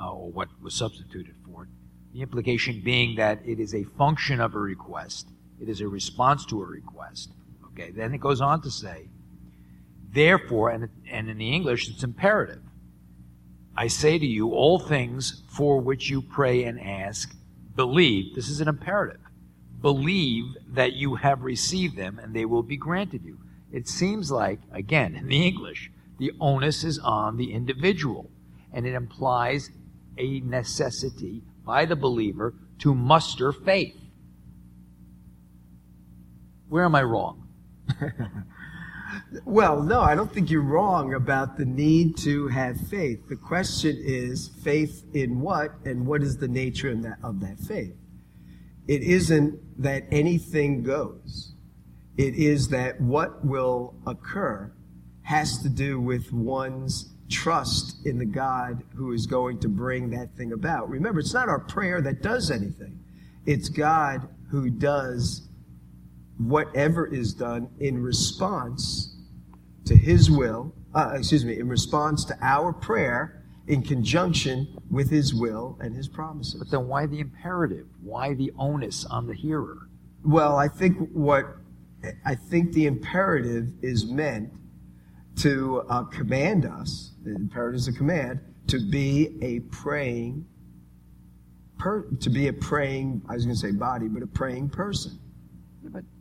uh, 0.00 0.12
or 0.12 0.30
what 0.30 0.48
was 0.62 0.72
substituted 0.72 1.34
for 1.44 1.64
it. 1.64 1.68
The 2.14 2.22
implication 2.22 2.80
being 2.82 3.16
that 3.16 3.40
it 3.44 3.60
is 3.60 3.74
a 3.74 3.84
function 3.98 4.40
of 4.40 4.54
a 4.54 4.58
request, 4.58 5.28
it 5.60 5.68
is 5.68 5.82
a 5.82 5.86
response 5.86 6.46
to 6.46 6.62
a 6.62 6.64
request. 6.64 7.28
Okay, 7.66 7.90
then 7.90 8.14
it 8.14 8.18
goes 8.22 8.40
on 8.40 8.62
to 8.62 8.70
say, 8.70 9.10
therefore, 10.10 10.70
and, 10.70 10.88
and 11.10 11.28
in 11.28 11.36
the 11.36 11.52
English, 11.52 11.90
it's 11.90 12.02
imperative. 12.02 12.62
I 13.76 13.88
say 13.88 14.18
to 14.18 14.26
you, 14.26 14.52
all 14.52 14.78
things 14.78 15.42
for 15.50 15.78
which 15.82 16.08
you 16.08 16.22
pray 16.22 16.64
and 16.64 16.80
ask, 16.80 17.36
believe. 17.74 18.34
This 18.34 18.48
is 18.48 18.60
an 18.60 18.68
imperative. 18.68 19.20
Believe 19.80 20.56
that 20.68 20.92
you 20.92 21.14
have 21.16 21.42
received 21.42 21.96
them 21.96 22.18
and 22.18 22.34
they 22.34 22.44
will 22.44 22.62
be 22.62 22.76
granted 22.76 23.24
you. 23.24 23.38
It 23.72 23.88
seems 23.88 24.30
like, 24.30 24.60
again, 24.72 25.14
in 25.14 25.28
the 25.28 25.46
English, 25.46 25.90
the 26.18 26.32
onus 26.40 26.84
is 26.84 26.98
on 26.98 27.36
the 27.36 27.52
individual, 27.52 28.30
and 28.72 28.86
it 28.86 28.94
implies 28.94 29.70
a 30.18 30.40
necessity 30.40 31.42
by 31.64 31.86
the 31.86 31.96
believer 31.96 32.54
to 32.80 32.94
muster 32.94 33.52
faith. 33.52 33.96
Where 36.68 36.84
am 36.84 36.94
I 36.94 37.02
wrong? 37.02 37.48
well, 39.44 39.82
no, 39.82 40.00
I 40.00 40.14
don't 40.14 40.32
think 40.32 40.50
you're 40.50 40.62
wrong 40.62 41.14
about 41.14 41.56
the 41.56 41.64
need 41.64 42.16
to 42.18 42.48
have 42.48 42.76
faith. 42.88 43.28
The 43.28 43.36
question 43.36 43.96
is 44.00 44.50
faith 44.62 45.04
in 45.14 45.40
what 45.40 45.72
and 45.84 46.06
what 46.06 46.22
is 46.22 46.36
the 46.38 46.48
nature 46.48 46.90
of 46.90 47.02
that, 47.02 47.18
of 47.22 47.40
that 47.40 47.58
faith? 47.58 47.94
It 48.88 49.02
isn't 49.02 49.82
that 49.82 50.04
anything 50.10 50.82
goes. 50.82 51.52
It 52.16 52.34
is 52.34 52.68
that 52.68 53.00
what 53.00 53.44
will 53.44 53.94
occur 54.06 54.72
has 55.22 55.58
to 55.62 55.68
do 55.68 56.00
with 56.00 56.32
one's 56.32 57.10
trust 57.30 58.04
in 58.04 58.18
the 58.18 58.26
God 58.26 58.82
who 58.96 59.12
is 59.12 59.26
going 59.26 59.60
to 59.60 59.68
bring 59.68 60.10
that 60.10 60.36
thing 60.36 60.52
about. 60.52 60.90
Remember, 60.90 61.20
it's 61.20 61.32
not 61.32 61.48
our 61.48 61.60
prayer 61.60 62.00
that 62.00 62.20
does 62.20 62.50
anything. 62.50 62.98
It's 63.46 63.68
God 63.68 64.28
who 64.50 64.70
does 64.70 65.48
whatever 66.38 67.06
is 67.06 67.32
done 67.32 67.68
in 67.78 68.02
response 68.02 69.09
to 69.86 69.96
his 69.96 70.30
will, 70.30 70.74
uh, 70.94 71.14
excuse 71.16 71.44
me, 71.44 71.58
in 71.58 71.68
response 71.68 72.24
to 72.26 72.36
our 72.40 72.72
prayer 72.72 73.44
in 73.66 73.82
conjunction 73.82 74.66
with 74.90 75.10
his 75.10 75.32
will 75.32 75.78
and 75.80 75.94
his 75.94 76.08
promises. 76.08 76.56
But 76.58 76.70
then 76.70 76.88
why 76.88 77.06
the 77.06 77.20
imperative? 77.20 77.86
Why 78.02 78.34
the 78.34 78.52
onus 78.58 79.04
on 79.04 79.26
the 79.26 79.34
hearer? 79.34 79.88
Well, 80.24 80.56
I 80.56 80.68
think 80.68 81.10
what 81.12 81.56
I 82.24 82.34
think 82.34 82.72
the 82.72 82.86
imperative 82.86 83.72
is 83.82 84.06
meant 84.06 84.52
to 85.36 85.82
uh, 85.88 86.04
command 86.04 86.64
us. 86.66 87.12
The 87.22 87.34
imperative 87.34 87.76
is 87.76 87.88
a 87.88 87.92
command 87.92 88.40
to 88.68 88.80
be 88.90 89.38
a 89.42 89.60
praying 89.60 90.46
per, 91.78 92.02
to 92.20 92.30
be 92.30 92.48
a 92.48 92.52
praying. 92.52 93.22
I 93.28 93.34
was 93.34 93.44
going 93.44 93.54
to 93.54 93.60
say 93.60 93.70
body, 93.70 94.08
but 94.08 94.22
a 94.22 94.26
praying 94.26 94.70
person. 94.70 95.19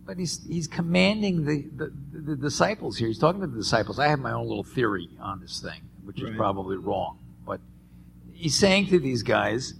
But 0.09 0.17
he's 0.17 0.43
he's 0.47 0.67
commanding 0.67 1.45
the, 1.45 1.69
the, 1.75 1.93
the 2.19 2.35
disciples 2.35 2.97
here. 2.97 3.09
He's 3.09 3.19
talking 3.19 3.41
to 3.41 3.45
the 3.45 3.59
disciples. 3.59 3.99
I 3.99 4.07
have 4.07 4.17
my 4.17 4.31
own 4.31 4.47
little 4.47 4.63
theory 4.63 5.07
on 5.19 5.39
this 5.39 5.59
thing, 5.61 5.81
which 6.03 6.19
is 6.19 6.35
probably 6.35 6.77
wrong. 6.77 7.19
But 7.45 7.61
he's 8.33 8.57
saying 8.57 8.87
to 8.87 8.97
these 8.97 9.21
guys, 9.21 9.75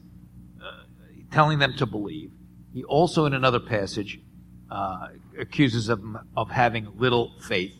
uh, 0.63 0.83
telling 1.31 1.57
them 1.57 1.73
to 1.77 1.87
believe. 1.87 2.29
He 2.75 2.83
also, 2.83 3.25
in 3.25 3.33
another 3.33 3.59
passage, 3.59 4.19
uh, 4.69 5.07
accuses 5.39 5.87
them 5.87 6.19
of 6.37 6.51
having 6.51 6.95
little 6.95 7.31
faith, 7.41 7.73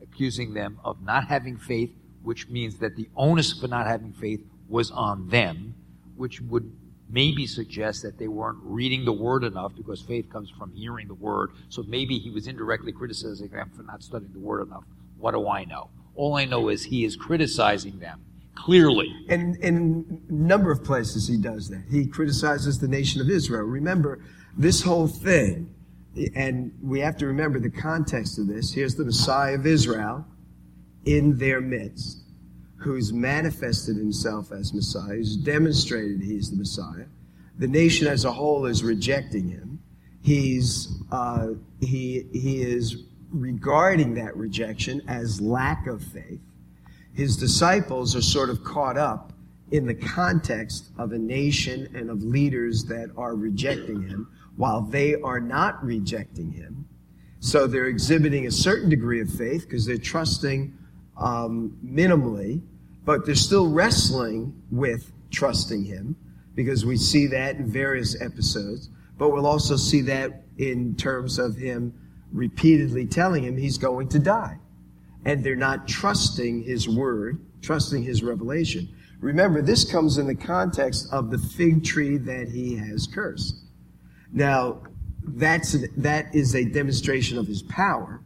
accusing 0.00 0.54
them 0.54 0.78
of 0.84 1.02
not 1.02 1.26
having 1.26 1.56
faith, 1.56 1.90
which 2.22 2.48
means 2.48 2.78
that 2.78 2.94
the 2.94 3.08
onus 3.16 3.52
for 3.52 3.66
not 3.66 3.88
having 3.88 4.12
faith 4.12 4.46
was 4.68 4.92
on 4.92 5.30
them, 5.30 5.74
which 6.14 6.40
would 6.42 6.70
maybe 7.10 7.46
suggests 7.46 8.02
that 8.02 8.18
they 8.18 8.28
weren't 8.28 8.58
reading 8.62 9.04
the 9.04 9.12
word 9.12 9.44
enough 9.44 9.74
because 9.76 10.02
faith 10.02 10.30
comes 10.30 10.50
from 10.50 10.72
hearing 10.72 11.08
the 11.08 11.14
word. 11.14 11.50
So 11.68 11.82
maybe 11.84 12.18
he 12.18 12.30
was 12.30 12.46
indirectly 12.46 12.92
criticizing 12.92 13.48
them 13.48 13.70
for 13.74 13.82
not 13.82 14.02
studying 14.02 14.32
the 14.32 14.38
word 14.38 14.66
enough. 14.66 14.84
What 15.18 15.32
do 15.32 15.48
I 15.48 15.64
know? 15.64 15.90
All 16.14 16.36
I 16.36 16.44
know 16.44 16.68
is 16.68 16.84
he 16.84 17.04
is 17.04 17.16
criticizing 17.16 17.98
them 17.98 18.24
clearly. 18.54 19.14
And 19.28 19.56
in 19.56 20.24
a 20.28 20.32
number 20.32 20.70
of 20.70 20.84
places 20.84 21.28
he 21.28 21.36
does 21.36 21.68
that. 21.70 21.84
He 21.90 22.06
criticizes 22.06 22.78
the 22.78 22.88
nation 22.88 23.20
of 23.20 23.30
Israel. 23.30 23.62
Remember, 23.62 24.20
this 24.56 24.82
whole 24.82 25.06
thing, 25.06 25.72
and 26.34 26.72
we 26.82 27.00
have 27.00 27.16
to 27.18 27.26
remember 27.26 27.60
the 27.60 27.70
context 27.70 28.38
of 28.38 28.48
this. 28.48 28.72
Here's 28.72 28.96
the 28.96 29.04
Messiah 29.04 29.54
of 29.54 29.66
Israel 29.66 30.26
in 31.04 31.38
their 31.38 31.60
midst, 31.60 32.24
who's 32.78 33.12
manifested 33.12 33.96
himself 33.96 34.52
as 34.52 34.72
Messiah, 34.72 35.16
who's 35.16 35.36
demonstrated 35.36 36.22
he's 36.22 36.50
the 36.50 36.56
Messiah. 36.56 37.06
The 37.58 37.68
nation 37.68 38.06
as 38.06 38.24
a 38.24 38.32
whole 38.32 38.66
is 38.66 38.82
rejecting 38.82 39.48
him. 39.48 39.80
He's 40.22 40.88
uh, 41.10 41.48
he 41.80 42.26
he 42.32 42.62
is 42.62 43.04
regarding 43.30 44.14
that 44.14 44.36
rejection 44.36 45.02
as 45.08 45.40
lack 45.40 45.86
of 45.86 46.02
faith 46.02 46.40
his 47.18 47.36
disciples 47.36 48.14
are 48.14 48.22
sort 48.22 48.48
of 48.48 48.62
caught 48.62 48.96
up 48.96 49.32
in 49.72 49.86
the 49.86 49.94
context 49.94 50.92
of 50.98 51.10
a 51.10 51.18
nation 51.18 51.88
and 51.92 52.10
of 52.10 52.22
leaders 52.22 52.84
that 52.84 53.10
are 53.16 53.34
rejecting 53.34 54.00
him 54.02 54.28
while 54.54 54.82
they 54.82 55.16
are 55.16 55.40
not 55.40 55.84
rejecting 55.84 56.52
him. 56.52 56.86
So 57.40 57.66
they're 57.66 57.88
exhibiting 57.88 58.46
a 58.46 58.52
certain 58.52 58.88
degree 58.88 59.20
of 59.20 59.28
faith 59.30 59.62
because 59.62 59.84
they're 59.84 59.98
trusting 59.98 60.77
um, 61.18 61.76
minimally, 61.84 62.62
but 63.04 63.26
they're 63.26 63.34
still 63.34 63.70
wrestling 63.70 64.54
with 64.70 65.12
trusting 65.30 65.84
him 65.84 66.16
because 66.54 66.84
we 66.84 66.96
see 66.96 67.26
that 67.26 67.56
in 67.56 67.70
various 67.70 68.20
episodes. 68.20 68.90
But 69.16 69.30
we'll 69.30 69.46
also 69.46 69.76
see 69.76 70.00
that 70.02 70.42
in 70.58 70.94
terms 70.96 71.38
of 71.38 71.56
him 71.56 71.92
repeatedly 72.32 73.06
telling 73.06 73.44
him 73.44 73.56
he's 73.56 73.78
going 73.78 74.08
to 74.08 74.18
die 74.18 74.58
and 75.24 75.42
they're 75.42 75.56
not 75.56 75.88
trusting 75.88 76.62
his 76.62 76.88
word, 76.88 77.40
trusting 77.62 78.02
his 78.02 78.22
revelation. 78.22 78.88
Remember, 79.20 79.62
this 79.62 79.90
comes 79.90 80.18
in 80.18 80.26
the 80.26 80.34
context 80.34 81.08
of 81.12 81.30
the 81.30 81.38
fig 81.38 81.84
tree 81.84 82.18
that 82.18 82.48
he 82.48 82.76
has 82.76 83.06
cursed. 83.06 83.56
Now, 84.32 84.82
that's 85.24 85.76
that 85.96 86.34
is 86.34 86.54
a 86.54 86.64
demonstration 86.64 87.36
of 87.36 87.46
his 87.46 87.62
power, 87.62 88.20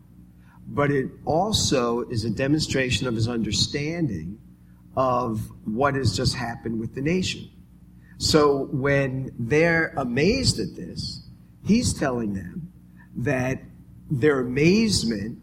but 0.69 0.91
it 0.91 1.11
also 1.25 2.03
is 2.09 2.25
a 2.25 2.31
demonstration 2.31 3.07
of 3.07 3.15
his 3.15 3.29
understanding 3.29 4.39
of 4.97 5.41
what 5.65 5.95
has 5.95 6.17
just 6.17 6.35
happened 6.35 6.79
with 6.79 6.95
the 6.95 7.01
nation. 7.01 7.49
So 8.19 8.69
when 8.73 9.33
they're 9.39 9.93
amazed 9.97 10.61
at 10.61 10.77
this, 10.77 11.27
he's 11.65 11.93
telling 11.93 12.35
them 12.35 12.73
that 13.17 13.61
their 14.11 14.41
amazement 14.41 15.39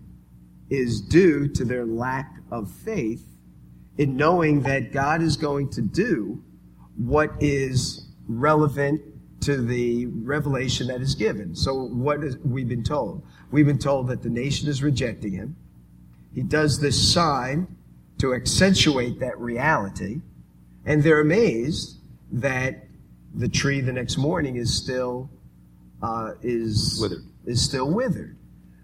is 0.70 1.02
due 1.02 1.48
to 1.50 1.66
their 1.66 1.86
lack 1.86 2.32
of 2.52 2.72
faith 2.72 3.26
in 3.98 4.16
knowing 4.16 4.62
that 4.62 4.92
God 4.92 5.22
is 5.22 5.36
going 5.36 5.70
to 5.72 5.82
do 5.82 6.42
what 6.96 7.32
is 7.40 8.08
relevant 8.28 9.02
to 9.42 9.62
the 9.62 10.06
revelation 10.08 10.88
that 10.88 11.02
is 11.02 11.16
given. 11.16 11.56
So 11.56 11.74
what 11.74 12.24
is 12.24 12.38
we've 12.40 12.68
been 12.68 12.84
told? 12.84 13.24
We've 13.52 13.66
been 13.66 13.80
told 13.80 14.08
that 14.08 14.22
the 14.22 14.30
nation 14.30 14.68
is 14.70 14.84
rejecting 14.84 15.34
him. 15.34 15.56
He 16.34 16.44
does 16.44 16.80
this 16.80 17.14
sign 17.14 17.68
to 18.20 18.34
accentuate 18.34 19.20
that 19.20 19.40
reality, 19.40 20.22
and 20.86 21.02
they're 21.02 21.22
amazed 21.22 21.98
that 22.32 22.84
the 23.34 23.48
tree 23.48 23.82
the 23.82 23.94
next 23.94 24.18
morning 24.18 24.58
is 24.58 24.74
still 24.76 25.30
uh, 26.02 26.32
is 26.42 27.00
Withered. 27.02 27.24
is 27.46 27.64
still 27.64 27.92
withered. 27.92 28.36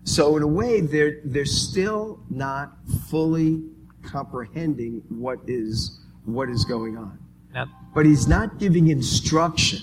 So 0.03 0.38
in 0.38 0.43
a 0.43 0.47
way, 0.47 0.82
they're 0.82 1.20
they're 1.26 1.45
still 1.45 2.20
not 2.30 2.74
fully 3.10 3.64
comprehending 4.03 5.01
what 5.10 5.39
is 5.47 5.99
what 6.26 6.49
is 6.49 6.64
going 6.66 6.97
on. 6.97 7.20
Now, 7.53 7.68
But 7.93 8.06
he's 8.06 8.28
not 8.28 8.60
giving 8.60 8.88
instruction 8.88 9.80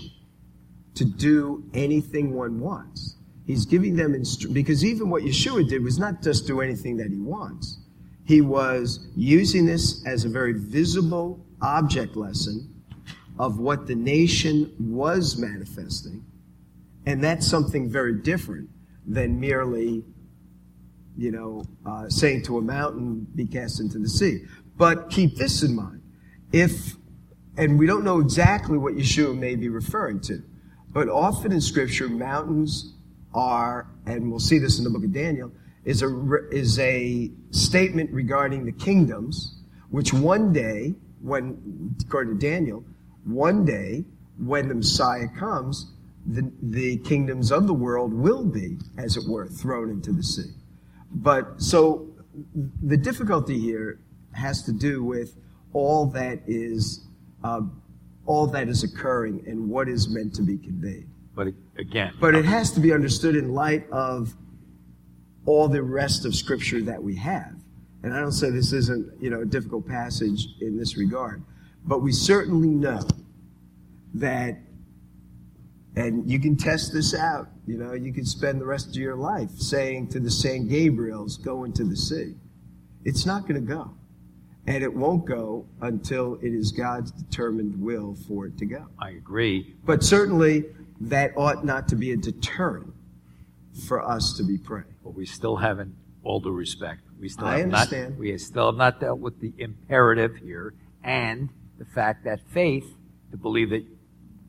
to 0.95 1.05
do 1.05 1.65
anything 1.75 2.35
one 2.35 2.61
wants. 2.61 3.17
He's 3.47 3.67
giving 3.67 3.97
them 3.97 4.13
instru- 4.13 4.53
because 4.53 4.85
even 4.85 5.11
what 5.11 5.23
Yeshua 5.23 5.69
did 5.69 5.83
was 5.83 5.99
not 5.99 6.23
just 6.23 6.47
do 6.47 6.61
anything 6.61 6.97
that 6.99 7.11
he 7.11 7.19
wants. 7.19 7.79
He 8.25 8.41
was 8.41 9.09
using 9.17 9.67
this 9.67 10.05
as 10.07 10.25
a 10.25 10.29
very 10.29 10.53
visible 10.53 11.45
object 11.61 12.17
lesson 12.17 12.73
of 13.39 13.59
what 13.59 13.87
the 13.87 13.95
nation 13.95 14.73
was 14.79 15.37
manifesting. 15.37 16.25
And 17.07 17.23
that's 17.23 17.47
something 17.47 17.91
very 17.91 18.15
different 18.15 18.69
than 19.07 19.41
merely, 19.41 20.05
you 21.17 21.33
know, 21.33 21.65
uh, 21.85 22.09
saying 22.09 22.45
to 22.45 22.59
a 22.59 22.63
mountain, 22.63 23.27
be 23.35 23.47
cast 23.47 23.81
into 23.81 23.99
the 23.99 24.09
sea. 24.09 24.45
But 24.77 25.11
keep 25.11 25.37
this 25.37 25.63
in 25.63 25.75
mind. 25.75 26.03
If, 26.53 26.97
and 27.57 27.79
we 27.79 27.87
don't 27.87 28.05
know 28.05 28.21
exactly 28.21 28.79
what 28.79 28.95
Yeshua 28.95 29.37
may 29.37 29.57
be 29.57 29.69
referring 29.69 30.21
to, 30.21 30.43
but 30.93 31.09
often 31.09 31.53
in 31.53 31.61
Scripture, 31.61 32.09
mountains 32.09 32.95
are, 33.35 33.89
and 34.07 34.31
we'll 34.31 34.41
see 34.41 34.59
this 34.59 34.79
in 34.79 34.85
the 34.85 34.91
book 34.91 35.05
of 35.05 35.13
Daniel, 35.13 35.53
is 35.85 36.03
a, 36.03 36.49
is 36.51 36.79
a 36.79 37.31
statement 37.51 38.11
regarding 38.13 38.65
the 38.65 38.73
kingdoms, 38.73 39.63
which 39.91 40.13
one 40.13 40.53
day, 40.53 40.95
when, 41.21 41.97
according 42.07 42.39
to 42.39 42.47
Daniel, 42.47 42.85
one 43.25 43.65
day, 43.65 44.05
when 44.39 44.69
the 44.69 44.75
Messiah 44.75 45.29
comes, 45.39 45.93
the, 46.27 46.51
the 46.63 46.99
kingdoms 46.99 47.51
of 47.51 47.67
the 47.67 47.75
world 47.75 48.13
will 48.13 48.45
be, 48.45 48.79
as 48.99 49.17
it 49.17 49.25
were, 49.29 49.47
thrown 49.47 49.91
into 49.91 50.13
the 50.13 50.23
sea. 50.23 50.51
But 51.11 51.61
so 51.61 52.09
the 52.83 52.97
difficulty 52.97 53.59
here 53.59 54.01
has 54.33 54.63
to 54.65 54.73
do 54.73 55.03
with 55.03 55.37
all 55.73 56.07
that 56.07 56.41
is 56.47 57.07
uh, 57.45 57.63
all 58.27 58.47
that 58.49 58.69
is 58.69 58.85
occurring 58.85 59.43
and 59.47 59.69
what 59.69 59.89
is 59.89 60.09
meant 60.09 60.35
to 60.35 60.43
be 60.43 60.57
conveyed. 60.59 61.07
but 61.35 61.49
again, 61.77 62.13
But 62.21 62.35
it 62.35 62.45
has 62.45 62.71
to 62.73 62.81
be 62.81 62.93
understood 62.93 63.35
in 63.37 63.53
light 63.53 63.89
of 63.91 64.35
all 65.47 65.69
the 65.69 65.83
rest 65.83 66.25
of 66.25 66.35
Scripture 66.35 66.81
that 66.83 67.03
we 67.03 67.17
have. 67.17 67.55
And 68.03 68.15
I 68.15 68.21
don't 68.21 68.33
say 68.33 68.51
this 68.51 68.73
isn't 68.73 69.21
you 69.21 69.31
know 69.31 69.41
a 69.43 69.47
difficult 69.47 69.87
passage 69.87 70.47
in 70.61 70.77
this 70.77 70.97
regard, 70.97 71.43
but 71.85 72.01
we 72.03 72.13
certainly 72.13 72.69
know 72.69 73.01
that, 74.15 74.59
and 75.97 76.29
you 76.31 76.39
can 76.41 76.57
test 76.57 76.93
this 76.93 77.15
out. 77.15 77.49
You 77.67 77.79
know, 77.79 77.93
you 77.93 78.13
can 78.13 78.25
spend 78.25 78.61
the 78.61 78.67
rest 78.67 78.89
of 78.89 78.97
your 78.97 79.17
life 79.17 79.51
saying 79.53 80.09
to 80.09 80.21
the 80.21 80.31
San 80.31 80.69
Gabriels, 80.69 81.43
"Go 81.43 81.65
into 81.65 81.85
the 81.85 81.97
sea." 81.97 82.35
It's 83.05 83.25
not 83.27 83.43
going 83.49 83.55
to 83.55 83.67
go, 83.67 83.95
and 84.67 84.83
it 84.83 84.95
won't 84.95 85.25
go 85.25 85.67
until 85.81 86.35
it 86.37 86.53
is 86.53 86.71
God's 86.71 87.11
determined 87.11 87.81
will 87.81 88.17
for 88.29 88.47
it 88.47 88.57
to 88.59 88.67
go. 88.67 88.87
I 89.01 89.11
agree. 89.11 89.75
But 89.85 90.05
certainly, 90.05 90.65
that 91.01 91.33
ought 91.37 91.65
not 91.65 91.89
to 91.89 91.97
be 91.97 92.13
a 92.13 92.17
deterrent 92.17 92.93
for 93.87 94.03
us 94.03 94.37
to 94.37 94.45
be 94.45 94.59
praying. 94.59 94.95
But 95.03 95.15
we 95.15 95.27
still 95.27 95.57
haven't, 95.57 95.95
all 96.23 96.41
due 96.41 96.51
respect, 96.51 97.03
We 97.19 97.29
still 97.29 97.47
I 97.47 97.59
have 97.59 97.73
understand. 97.73 98.11
Not, 98.11 98.19
we 98.19 98.39
still 98.39 98.67
have 98.67 98.77
not 98.77 99.01
dealt 99.01 99.19
with 99.19 99.41
the 99.41 99.53
imperative 99.59 100.37
here 100.37 100.75
and 101.03 101.49
the 101.79 101.85
fact 101.85 102.25
that 102.25 102.41
faith, 102.49 102.87
to 103.33 103.37
believe 103.37 103.71
that 103.71 103.85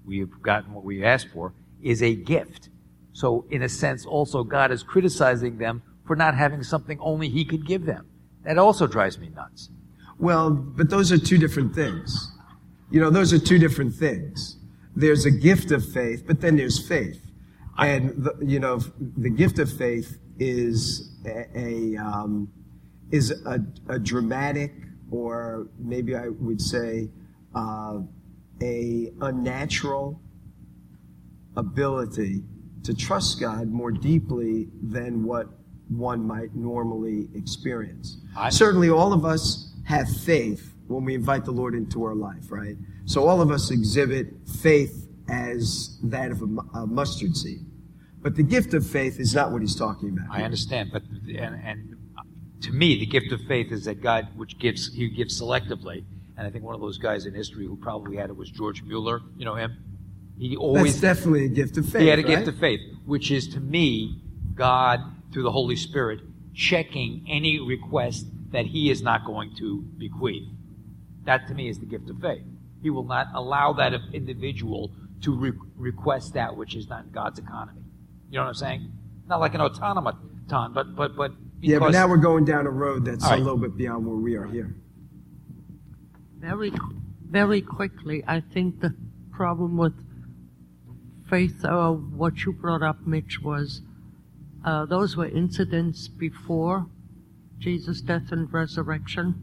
we 0.06 0.20
have 0.20 0.42
gotten 0.42 0.74
what 0.74 0.84
we 0.84 1.04
asked 1.04 1.30
for, 1.34 1.54
is 1.82 2.04
a 2.04 2.14
gift. 2.14 2.70
So, 3.14 3.46
in 3.50 3.64
a 3.64 3.70
sense, 3.70 4.06
also 4.06 4.44
God 4.44 4.72
is 4.72 4.84
criticizing 4.84 5.58
them 5.58 5.82
for 6.06 6.16
not 6.16 6.36
having 6.36 6.64
something 6.64 7.00
only 7.00 7.30
He 7.30 7.46
could 7.46 7.66
give 7.66 7.86
them. 7.86 8.08
That 8.44 8.58
also 8.58 8.88
drives 8.88 9.18
me 9.18 9.30
nuts. 9.30 9.70
Well, 10.20 10.52
but 10.52 10.90
those 10.90 11.12
are 11.12 11.18
two 11.18 11.38
different 11.38 11.74
things. 11.76 12.32
You 12.92 13.00
know, 13.00 13.10
those 13.10 13.34
are 13.34 13.40
two 13.40 13.58
different 13.58 13.94
things. 13.96 14.58
There's 14.96 15.26
a 15.26 15.32
gift 15.32 15.72
of 15.72 15.84
faith, 15.92 16.24
but 16.28 16.42
then 16.42 16.56
there's 16.56 16.88
faith. 16.88 17.20
And, 17.78 18.24
the, 18.24 18.36
you 18.46 18.60
know, 18.60 18.80
the 19.18 19.30
gift 19.30 19.58
of 19.58 19.72
faith 19.72 20.20
is 20.38 21.12
a, 21.26 21.48
a 21.58 21.98
um, 21.98 22.52
is 23.12 23.32
a, 23.46 23.60
a, 23.90 24.00
dramatic, 24.00 24.74
or 25.12 25.68
maybe 25.80 26.16
I 26.16 26.30
would 26.30 26.62
say, 26.62 27.10
uh, 27.56 28.00
a 28.62 29.12
unnatural 29.22 30.20
ability 31.56 32.44
to 32.84 32.94
trust 32.96 33.40
God 33.40 33.70
more 33.70 33.92
deeply 33.92 34.68
than 34.82 35.24
what 35.24 35.48
one 35.90 36.26
might 36.26 36.56
normally 36.56 37.28
experience. 37.36 38.18
I- 38.38 38.50
Certainly, 38.50 38.90
all 38.90 39.14
of 39.14 39.26
us 39.26 39.73
have 39.84 40.10
faith 40.10 40.74
when 40.88 41.06
we 41.06 41.16
invite 41.16 41.46
the 41.46 41.52
Lord 41.52 41.76
into 41.76 42.04
our 42.04 42.16
life, 42.16 42.52
right? 42.52 42.76
So 43.06 43.28
all 43.28 43.42
of 43.42 43.52
us 43.52 43.72
exhibit 43.72 44.28
faith 44.62 45.08
as 45.30 45.98
that 46.04 46.32
of 46.32 46.42
a, 46.42 46.80
a 46.80 46.88
mustard 46.88 47.36
seed. 47.36 47.66
But 48.22 48.36
the 48.36 48.44
gift 48.44 48.74
of 48.74 48.86
faith 48.86 49.20
is 49.20 49.36
not 49.36 49.52
what 49.52 49.62
he's 49.62 49.76
talking 49.76 50.10
about. 50.10 50.28
I 50.30 50.44
understand, 50.44 50.92
but 50.94 51.04
and, 51.04 51.62
and 51.64 51.98
to 52.62 52.72
me, 52.72 52.98
the 52.98 53.06
gift 53.06 53.32
of 53.34 53.42
faith 53.42 53.72
is 53.72 53.86
that 53.86 54.02
God, 54.02 54.30
which 54.36 54.58
gives, 54.58 54.94
He 54.94 55.10
gives 55.10 55.40
selectively. 55.40 56.06
And 56.38 56.48
I 56.48 56.50
think 56.50 56.64
one 56.64 56.74
of 56.74 56.82
those 56.82 56.98
guys 56.98 57.26
in 57.26 57.34
history 57.34 57.66
who 57.66 57.76
probably 57.76 58.18
had 58.18 58.30
it 58.30 58.36
was 58.36 58.50
George 58.50 58.82
Mueller. 58.84 59.22
You 59.38 59.46
know 59.46 59.56
him. 59.56 59.78
He 60.38 60.50
That's 60.50 60.60
always 60.60 61.02
definitely 61.02 61.46
a 61.46 61.50
gift 61.50 61.78
of 61.78 61.88
faith. 61.88 62.02
he 62.02 62.08
had 62.08 62.20
a 62.20 62.24
right? 62.24 62.38
gift 62.38 62.48
of 62.48 62.58
faith, 62.58 62.80
which 63.06 63.30
is 63.30 63.48
to 63.50 63.60
me 63.60 64.22
God 64.56 65.00
through 65.32 65.44
the 65.44 65.52
Holy 65.52 65.76
Spirit 65.76 66.22
checking 66.54 67.26
any 67.30 67.60
request 67.60 68.26
that 68.54 68.68
He 68.68 68.90
is 68.90 69.02
not 69.02 69.26
going 69.26 69.54
to 69.58 69.82
bequeath. 69.98 70.48
That 71.26 71.48
to 71.50 71.54
me 71.54 71.68
is 71.68 71.80
the 71.80 71.86
gift 71.86 72.10
of 72.10 72.20
faith. 72.20 72.44
He 72.82 72.90
will 72.90 73.04
not 73.04 73.28
allow 73.34 73.74
that 73.74 73.94
individual 74.14 74.92
to 75.22 75.36
re- 75.36 75.52
request 75.76 76.34
that 76.36 76.56
which 76.56 76.76
is 76.76 76.88
not 76.88 77.06
in 77.06 77.12
God's 77.12 77.40
economy. 77.40 77.82
You 78.30 78.38
know 78.38 78.44
what 78.44 78.50
I'm 78.50 78.56
saying? 78.56 78.92
Not 79.28 79.40
like 79.40 79.54
an 79.56 79.62
automaton, 79.62 80.74
but 80.74 80.96
but 80.96 81.16
but 81.16 81.32
Yeah, 81.62 81.80
but 81.80 81.92
now 81.92 82.08
we're 82.08 82.18
going 82.18 82.46
down 82.46 82.68
a 82.68 82.72
road 82.72 83.06
that's 83.06 83.24
All 83.24 83.32
right. 83.32 83.40
a 83.40 83.44
little 83.44 83.58
bit 83.58 83.76
beyond 83.76 84.06
where 84.06 84.16
we 84.16 84.36
are 84.36 84.46
here. 84.46 84.76
Very, 86.40 86.74
very 87.30 87.62
quickly, 87.62 88.24
I 88.28 88.42
think 88.42 88.82
the 88.82 88.94
problem 89.32 89.78
with 89.78 89.94
faith, 91.30 91.64
or 91.64 91.94
what 91.94 92.44
you 92.44 92.52
brought 92.52 92.84
up, 92.84 93.08
Mitch, 93.08 93.40
was 93.42 93.82
uh, 94.66 94.86
those 94.86 95.16
were 95.16 95.28
incidents 95.28 96.10
before 96.10 96.88
Jesus' 97.64 98.02
death 98.02 98.32
and 98.32 98.52
resurrection, 98.52 99.42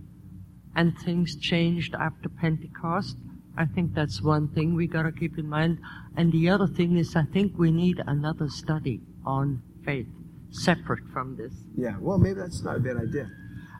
and 0.77 0.97
things 0.99 1.37
changed 1.37 1.95
after 1.95 2.29
Pentecost. 2.29 3.16
I 3.57 3.64
think 3.64 3.95
that's 3.95 4.21
one 4.21 4.49
thing 4.49 4.75
we 4.75 4.87
got 4.87 5.03
to 5.05 5.12
keep 5.12 5.39
in 5.39 5.49
mind. 5.49 5.79
And 6.16 6.31
the 6.31 6.51
other 6.51 6.66
thing 6.66 6.99
is, 6.99 7.16
I 7.16 7.25
think 7.25 7.59
we 7.59 7.71
need 7.71 8.03
another 8.07 8.49
study 8.49 9.01
on 9.25 9.62
faith, 9.87 10.07
separate 10.51 11.05
from 11.12 11.37
this. 11.37 11.55
Yeah, 11.77 11.97
well, 11.99 12.18
maybe 12.18 12.35
that's 12.35 12.62
not 12.62 12.77
a 12.77 12.81
bad 12.81 12.99
idea. 12.99 13.31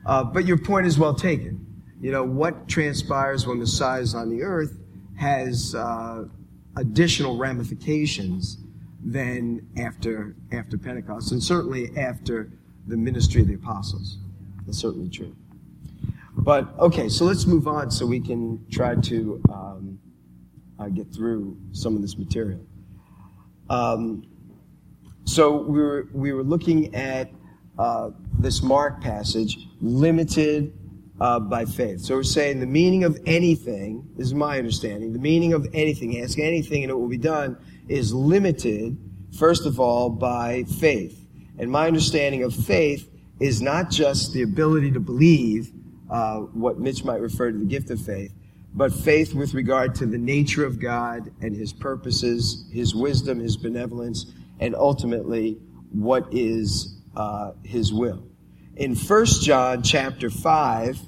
Uh, 0.07 0.23
but 0.23 0.45
your 0.45 0.57
point 0.57 0.87
is 0.87 0.97
well 0.97 1.13
taken. 1.13 1.63
You 2.01 2.11
know, 2.11 2.23
what 2.23 2.67
transpires 2.67 3.45
when 3.45 3.59
Messiah 3.59 4.01
is 4.01 4.15
on 4.15 4.29
the 4.29 4.41
earth 4.41 4.75
has 5.17 5.75
uh, 5.75 6.25
additional 6.77 7.37
ramifications 7.37 8.57
than 9.03 9.67
after, 9.77 10.35
after 10.51 10.79
Pentecost, 10.79 11.31
and 11.31 11.43
certainly 11.43 11.95
after 11.95 12.51
the 12.87 12.97
ministry 12.97 13.41
of 13.41 13.47
the 13.47 13.53
apostles. 13.53 14.17
That's 14.65 14.79
certainly 14.79 15.09
true. 15.09 15.35
But, 16.37 16.73
okay, 16.79 17.09
so 17.09 17.25
let's 17.25 17.45
move 17.45 17.67
on 17.67 17.91
so 17.91 18.05
we 18.05 18.19
can 18.19 18.65
try 18.71 18.95
to 18.95 19.41
um, 19.49 19.99
uh, 20.79 20.87
get 20.87 21.13
through 21.13 21.57
some 21.71 21.95
of 21.95 22.01
this 22.01 22.17
material. 22.17 22.65
Um, 23.69 24.25
so 25.25 25.61
we 25.61 25.79
were, 25.79 26.07
we 26.13 26.33
were 26.33 26.43
looking 26.43 26.95
at 26.95 27.29
uh, 27.77 28.09
this 28.39 28.63
Mark 28.63 29.01
passage, 29.01 29.57
limited 29.81 30.73
uh, 31.19 31.39
by 31.39 31.65
faith. 31.65 32.01
So 32.01 32.15
we're 32.15 32.23
saying 32.23 32.59
the 32.59 32.65
meaning 32.65 33.03
of 33.03 33.19
anything, 33.25 34.09
this 34.17 34.27
is 34.27 34.33
my 34.33 34.57
understanding, 34.57 35.13
the 35.13 35.19
meaning 35.19 35.53
of 35.53 35.67
anything, 35.73 36.19
ask 36.19 36.39
anything 36.39 36.83
and 36.83 36.89
it 36.89 36.95
will 36.95 37.07
be 37.07 37.17
done, 37.17 37.57
is 37.87 38.13
limited, 38.13 38.97
first 39.37 39.67
of 39.67 39.79
all, 39.79 40.09
by 40.09 40.63
faith. 40.63 41.23
And 41.59 41.69
my 41.69 41.85
understanding 41.85 42.41
of 42.41 42.55
faith 42.55 43.10
is 43.41 43.59
not 43.59 43.89
just 43.89 44.33
the 44.33 44.43
ability 44.43 44.91
to 44.91 44.99
believe, 44.99 45.71
uh, 46.11 46.37
what 46.37 46.79
Mitch 46.79 47.03
might 47.03 47.21
refer 47.21 47.51
to 47.51 47.57
the 47.57 47.65
gift 47.65 47.89
of 47.89 47.99
faith, 47.99 48.31
but 48.73 48.93
faith 48.93 49.33
with 49.33 49.55
regard 49.55 49.95
to 49.95 50.05
the 50.05 50.17
nature 50.17 50.63
of 50.63 50.79
God 50.79 51.31
and 51.41 51.55
His 51.55 51.73
purposes, 51.73 52.65
His 52.71 52.93
wisdom, 52.93 53.39
His 53.39 53.57
benevolence, 53.57 54.31
and 54.59 54.75
ultimately 54.75 55.57
what 55.91 56.27
is 56.31 57.01
uh, 57.15 57.53
His 57.63 57.91
will. 57.91 58.23
In 58.75 58.95
1 58.95 59.25
John 59.41 59.81
chapter 59.81 60.29
5, 60.29 60.99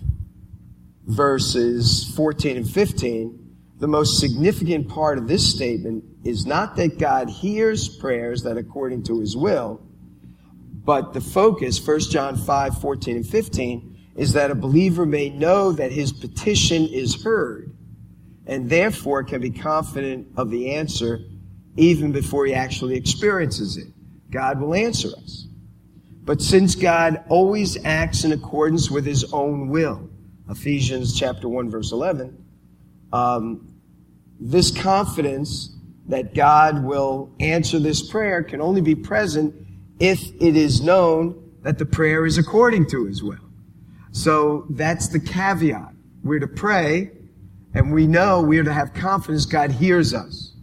verses 1.05 2.11
14 2.15 2.57
and 2.57 2.69
15, 2.69 3.39
the 3.77 3.88
most 3.88 4.19
significant 4.19 4.89
part 4.89 5.19
of 5.19 5.27
this 5.27 5.53
statement 5.53 6.03
is 6.23 6.47
not 6.47 6.77
that 6.77 6.97
God 6.97 7.29
hears 7.29 7.88
prayers 7.88 8.41
that 8.43 8.57
according 8.57 9.03
to 9.03 9.19
His 9.19 9.38
will, 9.38 9.81
but 10.86 11.13
the 11.13 11.21
focus, 11.21 11.86
1 11.86 11.99
John 12.01 12.36
5, 12.36 12.79
14 12.79 13.15
and 13.17 13.27
15, 13.27 13.97
is 14.15 14.34
that 14.34 14.51
a 14.51 14.55
believer 14.55 15.05
may 15.05 15.29
know 15.29 15.71
that 15.71 15.91
his 15.91 16.11
petition 16.11 16.86
is 16.88 17.23
heard 17.23 17.75
and 18.45 18.69
therefore 18.69 19.23
can 19.23 19.41
be 19.41 19.49
confident 19.49 20.27
of 20.36 20.49
the 20.49 20.73
answer 20.75 21.19
even 21.77 22.11
before 22.11 22.45
he 22.45 22.53
actually 22.53 22.95
experiences 22.95 23.77
it. 23.77 23.88
God 24.29 24.59
will 24.59 24.73
answer 24.73 25.09
us. 25.09 25.47
But 26.25 26.41
since 26.41 26.75
God 26.75 27.23
always 27.29 27.84
acts 27.86 28.23
in 28.23 28.31
accordance 28.31 28.91
with 28.91 29.05
his 29.05 29.31
own 29.34 29.69
will, 29.69 30.09
Ephesians 30.49 31.17
chapter 31.17 31.49
1 31.49 31.69
verse 31.69 31.91
11, 31.91 32.45
um, 33.11 33.73
this 34.39 34.71
confidence 34.71 35.75
that 36.07 36.34
God 36.34 36.84
will 36.84 37.34
answer 37.39 37.79
this 37.79 38.07
prayer 38.07 38.43
can 38.43 38.61
only 38.61 38.81
be 38.81 38.95
present 38.95 39.55
if 39.99 40.21
it 40.41 40.55
is 40.55 40.81
known 40.81 41.51
that 41.61 41.77
the 41.77 41.85
prayer 41.85 42.25
is 42.25 42.37
according 42.37 42.87
to 42.87 43.05
his 43.05 43.23
will. 43.23 43.37
So 44.11 44.65
that's 44.69 45.07
the 45.07 45.19
caveat. 45.19 45.93
We're 46.23 46.39
to 46.39 46.47
pray 46.47 47.11
and 47.73 47.91
we 47.91 48.05
know 48.05 48.41
we're 48.41 48.63
to 48.63 48.73
have 48.73 48.93
confidence 48.93 49.45
God 49.45 49.71
hears 49.71 50.13
us. 50.13 50.53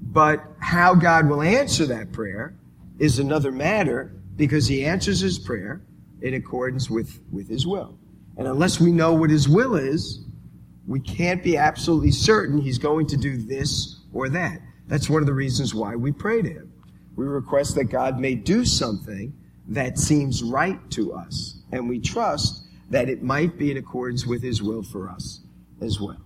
But 0.00 0.44
how 0.58 0.94
God 0.94 1.28
will 1.28 1.42
answer 1.42 1.86
that 1.86 2.12
prayer 2.12 2.54
is 2.98 3.18
another 3.18 3.52
matter 3.52 4.12
because 4.36 4.66
he 4.66 4.84
answers 4.84 5.20
his 5.20 5.38
prayer 5.38 5.82
in 6.22 6.34
accordance 6.34 6.90
with, 6.90 7.20
with 7.30 7.48
his 7.48 7.66
will. 7.66 7.96
And 8.36 8.48
unless 8.48 8.80
we 8.80 8.90
know 8.90 9.14
what 9.14 9.30
his 9.30 9.48
will 9.48 9.76
is, 9.76 10.20
we 10.86 10.98
can't 10.98 11.42
be 11.42 11.56
absolutely 11.56 12.10
certain 12.10 12.58
he's 12.58 12.78
going 12.78 13.06
to 13.08 13.16
do 13.16 13.36
this 13.36 14.00
or 14.12 14.28
that. 14.30 14.60
That's 14.88 15.08
one 15.08 15.22
of 15.22 15.26
the 15.26 15.34
reasons 15.34 15.74
why 15.74 15.94
we 15.94 16.10
pray 16.10 16.42
to 16.42 16.48
him. 16.48 16.69
We 17.20 17.26
request 17.26 17.74
that 17.74 17.90
God 17.90 18.18
may 18.18 18.34
do 18.34 18.64
something 18.64 19.34
that 19.68 19.98
seems 19.98 20.42
right 20.42 20.78
to 20.92 21.12
us, 21.12 21.60
and 21.70 21.86
we 21.86 21.98
trust 21.98 22.64
that 22.88 23.10
it 23.10 23.22
might 23.22 23.58
be 23.58 23.70
in 23.70 23.76
accordance 23.76 24.24
with 24.24 24.42
his 24.42 24.62
will 24.62 24.82
for 24.82 25.10
us 25.10 25.40
as 25.82 26.00
well. 26.00 26.16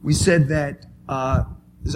We 0.00 0.14
said 0.14 0.46
that, 0.50 0.86
uh, 1.08 1.42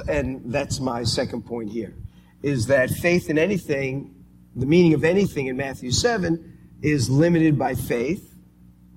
and 0.08 0.52
that's 0.52 0.80
my 0.80 1.04
second 1.04 1.42
point 1.42 1.70
here, 1.70 1.94
is 2.42 2.66
that 2.66 2.90
faith 2.90 3.30
in 3.30 3.38
anything, 3.38 4.12
the 4.56 4.66
meaning 4.66 4.94
of 4.94 5.04
anything 5.04 5.46
in 5.46 5.56
Matthew 5.56 5.92
7 5.92 6.58
is 6.82 7.08
limited 7.08 7.56
by 7.56 7.76
faith, 7.76 8.34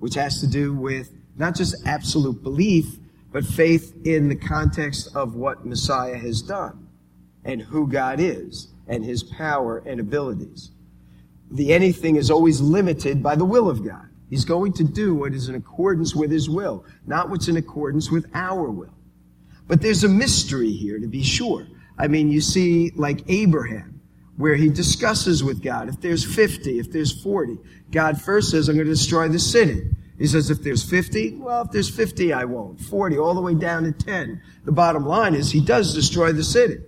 which 0.00 0.14
has 0.14 0.40
to 0.40 0.48
do 0.48 0.74
with 0.74 1.12
not 1.36 1.54
just 1.54 1.76
absolute 1.86 2.42
belief, 2.42 2.98
but 3.30 3.44
faith 3.44 3.94
in 4.04 4.28
the 4.28 4.34
context 4.34 5.14
of 5.14 5.36
what 5.36 5.64
Messiah 5.64 6.16
has 6.16 6.42
done 6.42 6.88
and 7.44 7.62
who 7.62 7.86
God 7.86 8.18
is 8.18 8.72
and 8.88 9.04
his 9.04 9.22
power 9.22 9.82
and 9.86 10.00
abilities. 10.00 10.70
The 11.50 11.72
anything 11.72 12.16
is 12.16 12.30
always 12.30 12.60
limited 12.60 13.22
by 13.22 13.36
the 13.36 13.44
will 13.44 13.70
of 13.70 13.84
God. 13.84 14.08
He's 14.28 14.44
going 14.44 14.72
to 14.74 14.84
do 14.84 15.14
what 15.14 15.32
is 15.32 15.48
in 15.48 15.54
accordance 15.54 16.14
with 16.14 16.30
his 16.30 16.50
will, 16.50 16.84
not 17.06 17.30
what's 17.30 17.48
in 17.48 17.56
accordance 17.56 18.10
with 18.10 18.26
our 18.34 18.70
will. 18.70 18.94
But 19.68 19.80
there's 19.80 20.04
a 20.04 20.08
mystery 20.08 20.72
here, 20.72 20.98
to 20.98 21.06
be 21.06 21.22
sure. 21.22 21.66
I 21.98 22.08
mean, 22.08 22.30
you 22.30 22.40
see, 22.40 22.90
like 22.96 23.22
Abraham, 23.28 24.00
where 24.36 24.54
he 24.54 24.68
discusses 24.68 25.42
with 25.42 25.62
God. 25.62 25.88
If 25.88 26.00
there's 26.00 26.24
50, 26.24 26.78
if 26.78 26.92
there's 26.92 27.22
40, 27.22 27.58
God 27.90 28.20
first 28.20 28.50
says, 28.50 28.68
I'm 28.68 28.76
going 28.76 28.86
to 28.86 28.92
destroy 28.92 29.28
the 29.28 29.38
city. 29.38 29.90
He 30.18 30.26
says, 30.26 30.50
if 30.50 30.62
there's 30.62 30.82
50, 30.82 31.36
well, 31.36 31.62
if 31.62 31.70
there's 31.70 31.90
50, 31.90 32.32
I 32.32 32.44
won't. 32.44 32.80
40, 32.80 33.18
all 33.18 33.34
the 33.34 33.40
way 33.40 33.54
down 33.54 33.84
to 33.84 33.92
10. 33.92 34.40
The 34.64 34.72
bottom 34.72 35.06
line 35.06 35.34
is 35.34 35.52
he 35.52 35.60
does 35.60 35.94
destroy 35.94 36.32
the 36.32 36.44
city. 36.44 36.78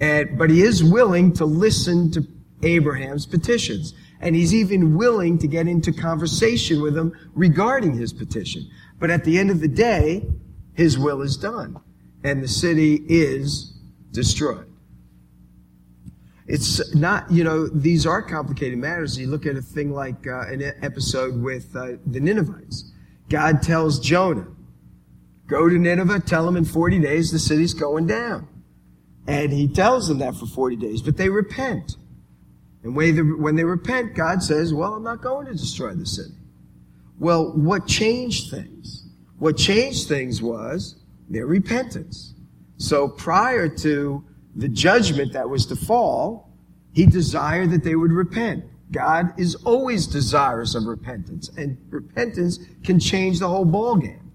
And, 0.00 0.38
but 0.38 0.50
he 0.50 0.62
is 0.62 0.84
willing 0.84 1.32
to 1.34 1.44
listen 1.44 2.10
to 2.12 2.26
Abraham's 2.62 3.26
petitions. 3.26 3.94
And 4.20 4.34
he's 4.34 4.54
even 4.54 4.96
willing 4.96 5.38
to 5.38 5.46
get 5.46 5.68
into 5.68 5.92
conversation 5.92 6.82
with 6.82 6.96
him 6.96 7.12
regarding 7.34 7.96
his 7.96 8.12
petition. 8.12 8.68
But 8.98 9.10
at 9.10 9.24
the 9.24 9.38
end 9.38 9.50
of 9.50 9.60
the 9.60 9.68
day, 9.68 10.28
his 10.74 10.98
will 10.98 11.22
is 11.22 11.36
done. 11.36 11.78
And 12.24 12.42
the 12.42 12.48
city 12.48 13.04
is 13.08 13.72
destroyed. 14.10 14.66
It's 16.48 16.94
not, 16.94 17.30
you 17.30 17.44
know, 17.44 17.68
these 17.68 18.06
are 18.06 18.22
complicated 18.22 18.78
matters. 18.78 19.18
You 19.18 19.26
look 19.26 19.44
at 19.44 19.54
a 19.56 19.62
thing 19.62 19.92
like 19.92 20.26
uh, 20.26 20.48
an 20.48 20.62
episode 20.82 21.40
with 21.40 21.76
uh, 21.76 21.98
the 22.06 22.20
Ninevites. 22.20 22.90
God 23.28 23.62
tells 23.62 24.00
Jonah, 24.00 24.46
go 25.46 25.68
to 25.68 25.78
Nineveh, 25.78 26.20
tell 26.20 26.46
them 26.46 26.56
in 26.56 26.64
40 26.64 27.00
days 27.00 27.30
the 27.30 27.38
city's 27.38 27.74
going 27.74 28.06
down. 28.06 28.48
And 29.28 29.52
he 29.52 29.68
tells 29.68 30.08
them 30.08 30.18
that 30.18 30.34
for 30.34 30.46
40 30.46 30.76
days, 30.76 31.02
but 31.02 31.16
they 31.16 31.28
repent. 31.28 31.96
And 32.82 32.96
when 32.96 33.54
they 33.56 33.64
repent, 33.64 34.14
God 34.14 34.42
says, 34.42 34.72
well, 34.72 34.94
I'm 34.94 35.04
not 35.04 35.22
going 35.22 35.46
to 35.46 35.52
destroy 35.52 35.94
the 35.94 36.06
city. 36.06 36.34
Well, 37.18 37.52
what 37.52 37.86
changed 37.86 38.50
things? 38.50 39.04
What 39.38 39.56
changed 39.56 40.08
things 40.08 40.40
was 40.40 40.96
their 41.28 41.46
repentance. 41.46 42.34
So 42.78 43.06
prior 43.06 43.68
to 43.68 44.24
the 44.56 44.68
judgment 44.68 45.34
that 45.34 45.50
was 45.50 45.66
to 45.66 45.76
fall, 45.76 46.50
he 46.94 47.04
desired 47.04 47.70
that 47.72 47.84
they 47.84 47.96
would 47.96 48.12
repent. 48.12 48.64
God 48.90 49.38
is 49.38 49.54
always 49.56 50.06
desirous 50.06 50.74
of 50.74 50.84
repentance, 50.84 51.50
and 51.58 51.76
repentance 51.90 52.58
can 52.82 52.98
change 52.98 53.40
the 53.40 53.48
whole 53.48 53.66
ballgame. 53.66 54.30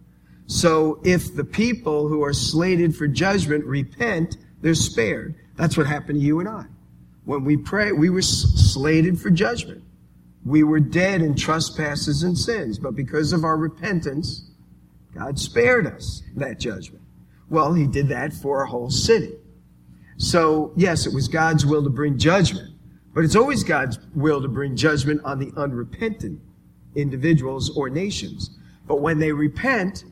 So 0.45 0.99
if 1.03 1.35
the 1.35 1.43
people 1.43 2.07
who 2.07 2.23
are 2.23 2.33
slated 2.33 2.95
for 2.95 3.07
judgment 3.07 3.65
repent, 3.65 4.37
they're 4.63 4.73
spared. 4.73 5.35
That's 5.57 5.77
what 5.77 5.85
happened 5.85 6.19
to 6.19 6.25
you 6.25 6.39
and 6.39 6.47
I. 6.47 6.65
When 7.25 7.43
we 7.43 7.57
pray, 7.57 7.91
we 7.91 8.09
were 8.09 8.21
slated 8.21 9.19
for 9.19 9.29
judgment. 9.29 9.83
We 10.45 10.63
were 10.63 10.79
dead 10.79 11.21
in 11.21 11.35
trespasses 11.35 12.23
and 12.23 12.37
sins, 12.37 12.79
but 12.79 12.95
because 12.95 13.33
of 13.33 13.43
our 13.43 13.57
repentance, 13.57 14.49
God 15.13 15.37
spared 15.37 15.85
us 15.85 16.23
that 16.35 16.59
judgment. 16.59 17.03
Well, 17.49 17.73
He 17.73 17.87
did 17.87 18.07
that 18.07 18.33
for 18.33 18.63
a 18.63 18.69
whole 18.69 18.89
city. 18.89 19.33
So, 20.17 20.71
yes, 20.77 21.05
it 21.05 21.13
was 21.13 21.27
God's 21.27 21.65
will 21.65 21.83
to 21.83 21.89
bring 21.89 22.17
judgment, 22.17 22.73
but 23.13 23.25
it's 23.25 23.35
always 23.35 23.63
God's 23.63 23.99
will 24.15 24.41
to 24.41 24.47
bring 24.47 24.77
judgment 24.77 25.21
on 25.25 25.39
the 25.39 25.51
unrepentant 25.57 26.39
individuals 26.95 27.69
or 27.75 27.89
nations. 27.89 28.49
But 28.87 29.01
when 29.01 29.19
they 29.19 29.33
repent, 29.33 30.05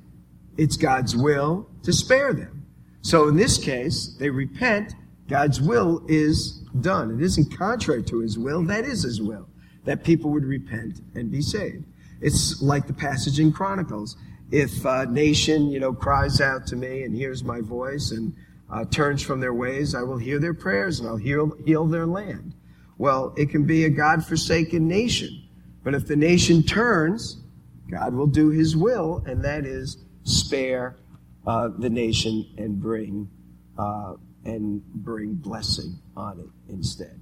it's 0.58 0.76
God's 0.76 1.16
will 1.16 1.70
to 1.84 1.94
spare 1.94 2.34
them. 2.34 2.61
So 3.02 3.28
in 3.28 3.36
this 3.36 3.58
case, 3.58 4.16
they 4.20 4.30
repent. 4.30 4.94
God's 5.28 5.62
will 5.62 6.04
is 6.08 6.60
done. 6.82 7.12
It 7.12 7.24
isn't 7.24 7.58
contrary 7.58 8.04
to 8.04 8.20
his 8.20 8.38
will. 8.38 8.64
That 8.64 8.86
is 8.86 9.04
his 9.04 9.22
will. 9.22 9.48
That 9.86 10.04
people 10.04 10.30
would 10.32 10.46
repent 10.46 11.02
and 11.16 11.32
be 11.32 11.42
saved. 11.42 11.86
It's 12.22 12.62
like 12.62 12.88
the 12.88 12.94
passage 12.94 13.40
in 13.40 13.52
Chronicles. 13.52 14.18
If 14.52 14.86
a 14.86 15.06
nation, 15.06 15.72
you 15.72 15.80
know, 15.80 15.94
cries 15.94 16.42
out 16.42 16.68
to 16.68 16.76
me 16.76 17.04
and 17.04 17.16
hears 17.16 17.44
my 17.44 17.62
voice 17.62 18.12
and 18.12 18.34
uh, 18.72 18.86
turns 18.86 19.22
from 19.22 19.40
their 19.40 19.54
ways, 19.54 19.96
I 19.96 20.04
will 20.04 20.18
hear 20.18 20.40
their 20.40 20.54
prayers 20.54 21.00
and 21.00 21.10
I'll 21.10 21.18
heal, 21.18 21.56
heal 21.66 21.88
their 21.88 22.06
land. 22.06 22.54
Well, 22.98 23.34
it 23.38 23.50
can 23.50 23.66
be 23.66 23.86
a 23.86 23.90
God-forsaken 23.90 24.88
nation. 24.88 25.48
But 25.84 25.96
if 25.96 26.06
the 26.06 26.16
nation 26.16 26.62
turns, 26.62 27.42
God 27.90 28.14
will 28.14 28.28
do 28.28 28.50
his 28.50 28.78
will, 28.78 29.24
and 29.26 29.44
that 29.44 29.66
is 29.66 29.98
spare 30.24 30.98
uh, 31.46 31.70
the 31.78 31.90
nation 31.90 32.46
and 32.58 32.80
bring 32.80 33.30
uh, 33.78 34.14
and 34.46 34.84
bring 34.86 35.34
blessing 35.34 36.00
on 36.16 36.40
it 36.40 36.74
instead. 36.74 37.20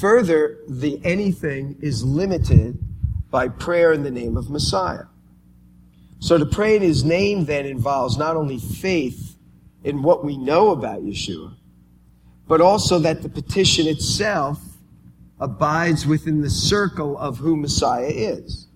Further, 0.00 0.58
the 0.68 1.00
anything 1.04 1.76
is 1.80 2.04
limited 2.04 2.78
by 3.30 3.48
prayer 3.48 3.92
in 3.92 4.02
the 4.02 4.10
name 4.10 4.36
of 4.36 4.50
Messiah. 4.50 5.04
So 6.18 6.38
to 6.38 6.46
pray 6.46 6.76
in 6.76 6.82
his 6.82 7.04
name 7.04 7.46
then 7.46 7.66
involves 7.66 8.16
not 8.16 8.36
only 8.36 8.58
faith 8.58 9.36
in 9.82 10.02
what 10.02 10.24
we 10.24 10.36
know 10.36 10.70
about 10.70 11.02
Yeshua, 11.02 11.56
but 12.46 12.60
also 12.60 12.98
that 13.00 13.22
the 13.22 13.28
petition 13.28 13.86
itself 13.86 14.60
abides 15.40 16.06
within 16.06 16.40
the 16.40 16.50
circle 16.50 17.18
of 17.18 17.38
who 17.38 17.56
Messiah 17.56 18.10
is. 18.10 18.68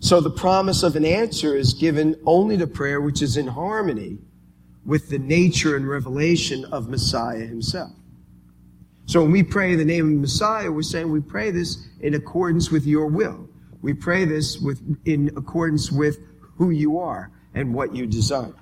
So 0.00 0.20
the 0.20 0.30
promise 0.30 0.82
of 0.82 0.96
an 0.96 1.04
answer 1.04 1.56
is 1.56 1.74
given 1.74 2.16
only 2.24 2.56
to 2.56 2.66
prayer 2.66 3.00
which 3.00 3.20
is 3.20 3.36
in 3.36 3.48
harmony 3.48 4.18
with 4.86 5.10
the 5.10 5.18
nature 5.18 5.76
and 5.76 5.88
revelation 5.88 6.64
of 6.66 6.88
Messiah 6.88 7.44
himself. 7.44 7.92
So 9.06 9.22
when 9.22 9.32
we 9.32 9.42
pray 9.42 9.74
the 9.74 9.84
name 9.84 10.14
of 10.14 10.20
Messiah, 10.20 10.70
we're 10.70 10.82
saying 10.82 11.10
we 11.10 11.20
pray 11.20 11.50
this 11.50 11.86
in 12.00 12.14
accordance 12.14 12.70
with 12.70 12.86
your 12.86 13.06
will. 13.06 13.48
We 13.82 13.94
pray 13.94 14.24
this 14.24 14.58
with, 14.58 14.80
in 15.04 15.30
accordance 15.36 15.90
with 15.90 16.18
who 16.56 16.70
you 16.70 16.98
are 16.98 17.30
and 17.54 17.74
what 17.74 17.94
you 17.94 18.06
desire. 18.06 18.54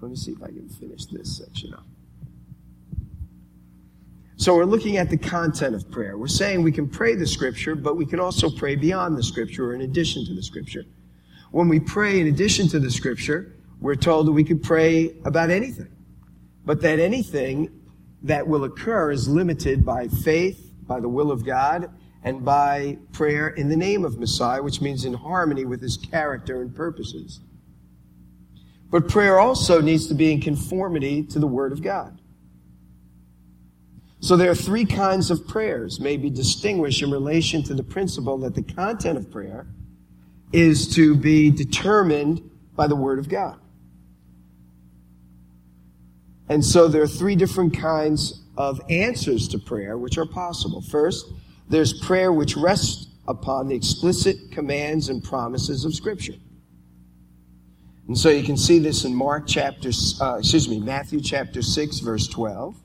Let 0.00 0.10
me 0.10 0.16
see 0.16 0.32
if 0.32 0.42
I 0.42 0.48
can 0.48 0.68
finish 0.68 1.06
this 1.06 1.38
section 1.38 1.72
up. 1.74 1.86
So 4.36 4.56
we're 4.56 4.64
looking 4.64 4.96
at 4.96 5.10
the 5.10 5.16
content 5.16 5.76
of 5.76 5.88
prayer. 5.90 6.18
We're 6.18 6.26
saying 6.26 6.62
we 6.62 6.72
can 6.72 6.88
pray 6.88 7.14
the 7.14 7.26
scripture, 7.26 7.76
but 7.76 7.96
we 7.96 8.04
can 8.04 8.18
also 8.18 8.50
pray 8.50 8.74
beyond 8.74 9.16
the 9.16 9.22
scripture 9.22 9.70
or 9.70 9.74
in 9.74 9.82
addition 9.82 10.26
to 10.26 10.34
the 10.34 10.42
scripture. 10.42 10.84
When 11.52 11.68
we 11.68 11.78
pray 11.78 12.20
in 12.20 12.26
addition 12.26 12.66
to 12.68 12.80
the 12.80 12.90
scripture, 12.90 13.54
we're 13.80 13.94
told 13.94 14.26
that 14.26 14.32
we 14.32 14.42
can 14.42 14.58
pray 14.58 15.14
about 15.24 15.50
anything. 15.50 15.88
But 16.64 16.80
that 16.80 16.98
anything 16.98 17.70
that 18.22 18.46
will 18.46 18.64
occur 18.64 19.12
is 19.12 19.28
limited 19.28 19.84
by 19.84 20.08
faith, 20.08 20.72
by 20.82 20.98
the 20.98 21.08
will 21.08 21.30
of 21.30 21.46
God, 21.46 21.90
and 22.24 22.44
by 22.44 22.98
prayer 23.12 23.48
in 23.48 23.68
the 23.68 23.76
name 23.76 24.04
of 24.04 24.18
Messiah, 24.18 24.62
which 24.62 24.80
means 24.80 25.04
in 25.04 25.14
harmony 25.14 25.64
with 25.64 25.80
his 25.80 25.96
character 25.96 26.60
and 26.60 26.74
purposes. 26.74 27.40
But 28.90 29.08
prayer 29.08 29.38
also 29.38 29.80
needs 29.80 30.06
to 30.08 30.14
be 30.14 30.32
in 30.32 30.40
conformity 30.40 31.22
to 31.24 31.38
the 31.38 31.46
Word 31.46 31.70
of 31.70 31.82
God. 31.82 32.20
So 34.24 34.38
there 34.38 34.50
are 34.50 34.54
three 34.54 34.86
kinds 34.86 35.30
of 35.30 35.46
prayers, 35.46 36.00
may 36.00 36.16
be 36.16 36.30
distinguished 36.30 37.02
in 37.02 37.10
relation 37.10 37.62
to 37.64 37.74
the 37.74 37.82
principle 37.82 38.38
that 38.38 38.54
the 38.54 38.62
content 38.62 39.18
of 39.18 39.30
prayer 39.30 39.66
is 40.50 40.94
to 40.94 41.14
be 41.14 41.50
determined 41.50 42.40
by 42.74 42.86
the 42.86 42.96
Word 42.96 43.18
of 43.18 43.28
God. 43.28 43.60
And 46.48 46.64
so 46.64 46.88
there 46.88 47.02
are 47.02 47.06
three 47.06 47.36
different 47.36 47.76
kinds 47.76 48.42
of 48.56 48.80
answers 48.88 49.46
to 49.48 49.58
prayer 49.58 49.98
which 49.98 50.16
are 50.16 50.24
possible. 50.24 50.80
First, 50.80 51.30
there's 51.68 51.92
prayer 51.92 52.32
which 52.32 52.56
rests 52.56 53.08
upon 53.28 53.68
the 53.68 53.74
explicit 53.74 54.38
commands 54.50 55.10
and 55.10 55.22
promises 55.22 55.84
of 55.84 55.94
Scripture. 55.94 56.36
And 58.08 58.16
so 58.16 58.30
you 58.30 58.42
can 58.42 58.56
see 58.56 58.78
this 58.78 59.04
in 59.04 59.14
Mark 59.14 59.44
chapter, 59.46 59.90
uh, 60.22 60.38
excuse 60.38 60.66
me, 60.66 60.80
Matthew 60.80 61.20
chapter 61.20 61.60
6, 61.60 61.98
verse 61.98 62.26
12. 62.26 62.80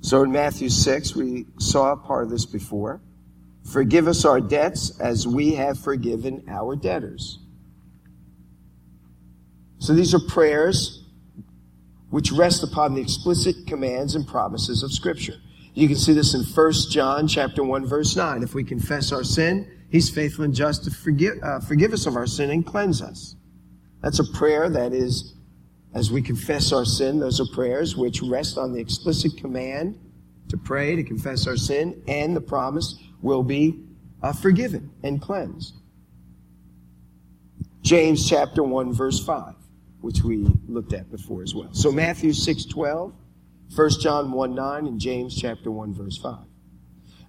So 0.00 0.22
in 0.22 0.32
Matthew 0.32 0.70
6, 0.70 1.14
we 1.14 1.46
saw 1.58 1.94
part 1.96 2.24
of 2.24 2.30
this 2.30 2.46
before. 2.46 3.00
Forgive 3.70 4.08
us 4.08 4.24
our 4.24 4.40
debts 4.40 4.98
as 4.98 5.26
we 5.26 5.54
have 5.54 5.78
forgiven 5.78 6.44
our 6.48 6.74
debtors. 6.74 7.38
So 9.78 9.92
these 9.92 10.14
are 10.14 10.20
prayers 10.20 11.04
which 12.10 12.32
rest 12.32 12.62
upon 12.62 12.94
the 12.94 13.00
explicit 13.00 13.66
commands 13.66 14.14
and 14.14 14.26
promises 14.26 14.82
of 14.82 14.92
Scripture. 14.92 15.36
You 15.74 15.86
can 15.86 15.96
see 15.96 16.12
this 16.12 16.34
in 16.34 16.42
1 16.42 16.72
John 16.90 17.28
chapter 17.28 17.62
1 17.62 17.86
verse 17.86 18.16
9. 18.16 18.42
If 18.42 18.54
we 18.54 18.64
confess 18.64 19.12
our 19.12 19.22
sin, 19.22 19.70
he's 19.90 20.10
faithful 20.10 20.44
and 20.44 20.54
just 20.54 20.84
to 20.84 20.90
forgive, 20.90 21.34
uh, 21.42 21.60
forgive 21.60 21.92
us 21.92 22.06
of 22.06 22.16
our 22.16 22.26
sin 22.26 22.50
and 22.50 22.66
cleanse 22.66 23.00
us. 23.00 23.36
That's 24.02 24.18
a 24.18 24.24
prayer 24.32 24.68
that 24.68 24.92
is 24.92 25.34
as 25.94 26.10
we 26.10 26.22
confess 26.22 26.72
our 26.72 26.84
sin, 26.84 27.18
those 27.18 27.40
are 27.40 27.46
prayers 27.52 27.96
which 27.96 28.22
rest 28.22 28.56
on 28.56 28.72
the 28.72 28.80
explicit 28.80 29.36
command 29.36 29.98
to 30.48 30.56
pray, 30.56 30.96
to 30.96 31.02
confess 31.02 31.46
our 31.46 31.56
sin, 31.56 32.02
and 32.06 32.36
the 32.36 32.40
promise 32.40 32.96
will 33.22 33.42
be 33.42 33.84
uh, 34.22 34.32
forgiven 34.32 34.90
and 35.02 35.20
cleansed. 35.20 35.74
James 37.82 38.28
chapter 38.28 38.62
1 38.62 38.92
verse 38.92 39.24
5, 39.24 39.54
which 40.00 40.22
we 40.22 40.46
looked 40.68 40.92
at 40.92 41.10
before 41.10 41.42
as 41.42 41.54
well. 41.54 41.72
So 41.72 41.90
Matthew 41.90 42.32
6 42.32 42.66
12, 42.66 43.12
1 43.74 43.90
John 44.00 44.32
1 44.32 44.54
9, 44.54 44.86
and 44.86 45.00
James 45.00 45.34
chapter 45.34 45.70
1 45.70 45.94
verse 45.94 46.18
5. 46.18 46.38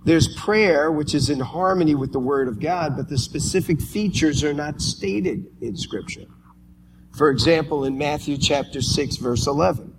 There's 0.04 0.36
prayer 0.36 0.92
which 0.92 1.14
is 1.14 1.30
in 1.30 1.40
harmony 1.40 1.96
with 1.96 2.12
the 2.12 2.20
Word 2.20 2.48
of 2.48 2.60
God, 2.60 2.98
but 2.98 3.08
the 3.08 3.18
specific 3.18 3.80
features 3.80 4.44
are 4.44 4.54
not 4.54 4.82
stated 4.82 5.46
in 5.62 5.78
Scripture. 5.78 6.26
For 7.16 7.30
example, 7.30 7.86
in 7.86 7.98
Matthew 7.98 8.38
chapter 8.38 8.82
6, 8.82 9.18
verse 9.18 9.48
11, 9.48 9.96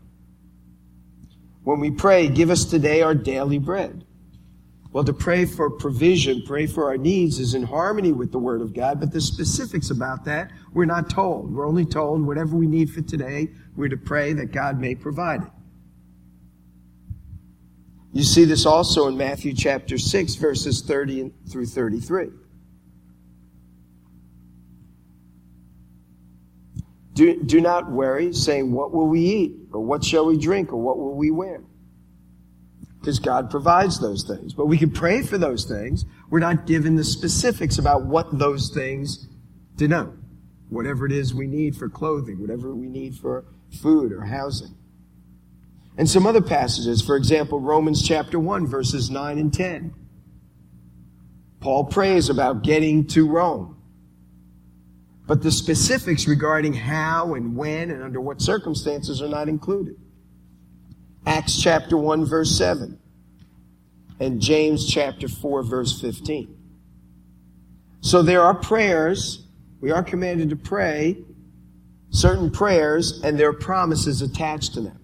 when 1.65 1.79
we 1.79 1.91
pray, 1.91 2.29
give 2.29 2.51
us 2.51 2.65
today 2.65 3.03
our 3.03 3.15
daily 3.15 3.59
bread. 3.59 4.05
Well, 4.93 5.05
to 5.05 5.13
pray 5.13 5.47
for 5.47 5.71
provision, 5.71 6.43
pray 6.47 6.67
for 6.67 6.89
our 6.89 6.99
needs 6.99 7.39
is 7.39 7.55
in 7.55 7.63
harmony 7.63 8.13
with 8.13 8.31
the 8.31 8.39
Word 8.39 8.61
of 8.61 8.75
God, 8.75 9.01
but 9.01 9.11
the 9.11 9.21
specifics 9.21 9.91
about 9.91 10.25
that, 10.27 10.51
we're 10.75 10.85
not 10.85 11.09
told. 11.09 11.55
We're 11.55 11.67
only 11.67 11.87
told 11.87 12.27
whatever 12.27 12.57
we 12.57 12.67
need 12.67 12.91
for 12.91 13.01
today, 13.01 13.49
we're 13.75 13.89
to 13.89 13.97
pray 13.97 14.35
that 14.35 14.53
God 14.53 14.79
may 14.79 14.95
provide 14.95 15.43
it. 15.43 15.49
You 18.13 18.23
see 18.23 18.45
this 18.45 18.67
also 18.67 19.09
in 19.09 19.17
Matthew 19.17 19.55
chapter 19.55 19.97
6, 19.97 20.35
verses 20.35 20.83
30 20.83 21.33
through 21.51 21.67
33. 21.67 22.29
Do, 27.13 27.43
do 27.43 27.61
not 27.61 27.91
worry, 27.91 28.33
saying, 28.33 28.73
What 28.73 28.93
will 28.93 29.09
we 29.09 29.21
eat? 29.21 29.57
Or 29.73 29.81
what 29.81 30.05
shall 30.05 30.27
we 30.27 30.39
drink? 30.39 30.73
Or 30.73 30.77
what 30.77 30.99
will 30.99 31.15
we 31.15 31.31
wear? 31.31 31.63
Because 33.01 33.19
God 33.19 33.51
provides 33.51 34.01
those 34.01 34.25
things. 34.25 34.55
But 34.55 34.67
we 34.67 34.79
can 34.79 34.91
pray 34.91 35.23
for 35.23 35.37
those 35.37 35.65
things. 35.65 36.05
We're 36.31 36.39
not 36.39 36.67
given 36.67 36.97
the 36.97 37.05
specifics 37.05 37.79
about 37.79 38.07
what 38.07 38.39
those 38.39 38.71
things 38.73 39.27
denote. 39.77 40.17
Whatever 40.69 41.05
it 41.05 41.13
is 41.13 41.35
we 41.35 41.47
need 41.47 41.77
for 41.77 41.89
clothing, 41.89 42.41
whatever 42.41 42.75
we 42.75 42.89
need 42.89 43.17
for 43.17 43.45
food 43.83 44.13
or 44.13 44.23
housing. 44.23 44.75
And 45.99 46.09
some 46.09 46.27
other 46.27 46.41
passages, 46.41 47.03
for 47.03 47.17
example, 47.17 47.61
Romans 47.61 48.07
chapter 48.07 48.39
1, 48.39 48.67
verses 48.67 49.11
9 49.11 49.39
and 49.39 49.53
10. 49.53 49.95
Paul 51.61 51.85
prays 51.85 52.29
about 52.29 52.63
getting 52.63 53.07
to 53.09 53.29
Rome. 53.29 53.82
But 55.27 55.43
the 55.43 55.53
specifics 55.53 56.27
regarding 56.27 56.75
how 56.75 57.35
and 57.35 57.57
when 57.57 57.91
and 57.91 58.03
under 58.03 58.21
what 58.21 58.43
circumstances 58.43 59.23
are 59.23 59.29
not 59.29 59.49
included. 59.49 59.97
Acts 61.25 61.61
chapter 61.63 61.97
1 61.97 62.25
verse 62.25 62.57
7 62.57 62.99
and 64.19 64.41
James 64.41 64.87
chapter 64.87 65.29
4 65.29 65.63
verse 65.63 66.01
15. 66.01 66.57
So 68.01 68.23
there 68.23 68.43
are 68.43 68.55
prayers, 68.55 69.47
we 69.81 69.93
are 69.93 70.03
commanded 70.03 70.51
to 70.51 70.57
pray 70.57 71.19
certain 72.11 72.51
prayers 72.51 73.21
and 73.23 73.39
there 73.39 73.49
are 73.49 73.55
promises 73.55 74.23
attached 74.23 74.75
to 74.75 74.81
them. 74.81 74.99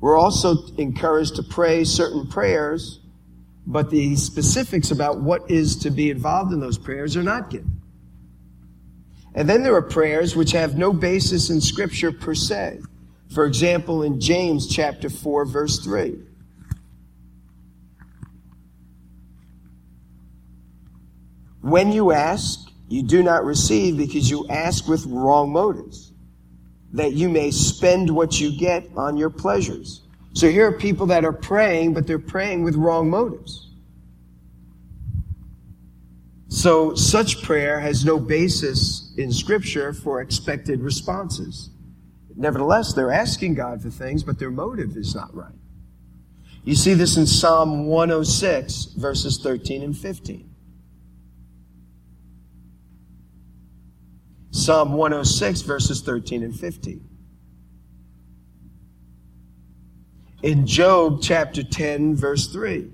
We're 0.00 0.18
also 0.18 0.66
encouraged 0.78 1.36
to 1.36 1.42
pray 1.42 1.84
certain 1.84 2.26
prayers, 2.26 3.00
but 3.66 3.90
the 3.90 4.16
specifics 4.16 4.90
about 4.90 5.20
what 5.20 5.50
is 5.50 5.76
to 5.76 5.90
be 5.90 6.10
involved 6.10 6.52
in 6.52 6.60
those 6.60 6.78
prayers 6.78 7.16
are 7.16 7.22
not 7.22 7.50
given. 7.50 7.79
And 9.34 9.48
then 9.48 9.62
there 9.62 9.74
are 9.74 9.82
prayers 9.82 10.34
which 10.34 10.52
have 10.52 10.76
no 10.76 10.92
basis 10.92 11.50
in 11.50 11.60
scripture 11.60 12.12
per 12.12 12.34
se. 12.34 12.80
For 13.32 13.44
example, 13.44 14.02
in 14.02 14.20
James 14.20 14.66
chapter 14.66 15.08
4 15.08 15.44
verse 15.44 15.78
3. 15.84 16.18
When 21.60 21.92
you 21.92 22.10
ask, 22.12 22.70
you 22.88 23.04
do 23.04 23.22
not 23.22 23.44
receive 23.44 23.96
because 23.96 24.28
you 24.28 24.48
ask 24.48 24.88
with 24.88 25.06
wrong 25.06 25.52
motives, 25.52 26.12
that 26.92 27.12
you 27.12 27.28
may 27.28 27.52
spend 27.52 28.10
what 28.10 28.40
you 28.40 28.58
get 28.58 28.88
on 28.96 29.16
your 29.16 29.30
pleasures. 29.30 30.02
So 30.32 30.50
here 30.50 30.66
are 30.66 30.72
people 30.72 31.06
that 31.06 31.24
are 31.24 31.32
praying, 31.32 31.94
but 31.94 32.06
they're 32.06 32.18
praying 32.18 32.64
with 32.64 32.74
wrong 32.74 33.10
motives. 33.10 33.69
So 36.50 36.94
such 36.96 37.42
prayer 37.42 37.78
has 37.78 38.04
no 38.04 38.18
basis 38.18 39.14
in 39.16 39.32
scripture 39.32 39.92
for 39.92 40.20
expected 40.20 40.80
responses. 40.80 41.70
Nevertheless, 42.34 42.92
they're 42.92 43.12
asking 43.12 43.54
God 43.54 43.80
for 43.80 43.88
things, 43.88 44.24
but 44.24 44.40
their 44.40 44.50
motive 44.50 44.96
is 44.96 45.14
not 45.14 45.32
right. 45.32 45.54
You 46.64 46.74
see 46.74 46.94
this 46.94 47.16
in 47.16 47.26
Psalm 47.26 47.86
106 47.86 48.86
verses 48.96 49.38
13 49.40 49.84
and 49.84 49.96
15. 49.96 50.50
Psalm 54.50 54.94
106 54.94 55.60
verses 55.62 56.02
13 56.02 56.42
and 56.42 56.58
15. 56.58 57.08
In 60.42 60.66
Job 60.66 61.20
chapter 61.22 61.62
10 61.62 62.16
verse 62.16 62.48
3. 62.48 62.90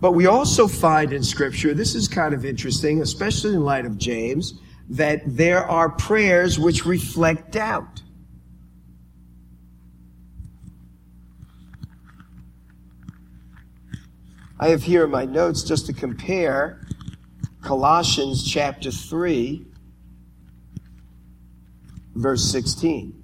But 0.00 0.12
we 0.12 0.26
also 0.26 0.68
find 0.68 1.12
in 1.12 1.24
Scripture, 1.24 1.74
this 1.74 1.94
is 1.94 2.06
kind 2.06 2.32
of 2.32 2.44
interesting, 2.44 3.02
especially 3.02 3.54
in 3.54 3.64
light 3.64 3.84
of 3.84 3.98
James, 3.98 4.54
that 4.90 5.22
there 5.26 5.64
are 5.64 5.90
prayers 5.90 6.58
which 6.58 6.86
reflect 6.86 7.52
doubt. 7.52 8.02
I 14.60 14.68
have 14.68 14.82
here 14.82 15.04
in 15.04 15.10
my 15.10 15.24
notes 15.24 15.62
just 15.62 15.86
to 15.86 15.92
compare 15.92 16.84
Colossians 17.62 18.48
chapter 18.48 18.90
3, 18.90 19.66
verse 22.14 22.50
16. 22.50 23.14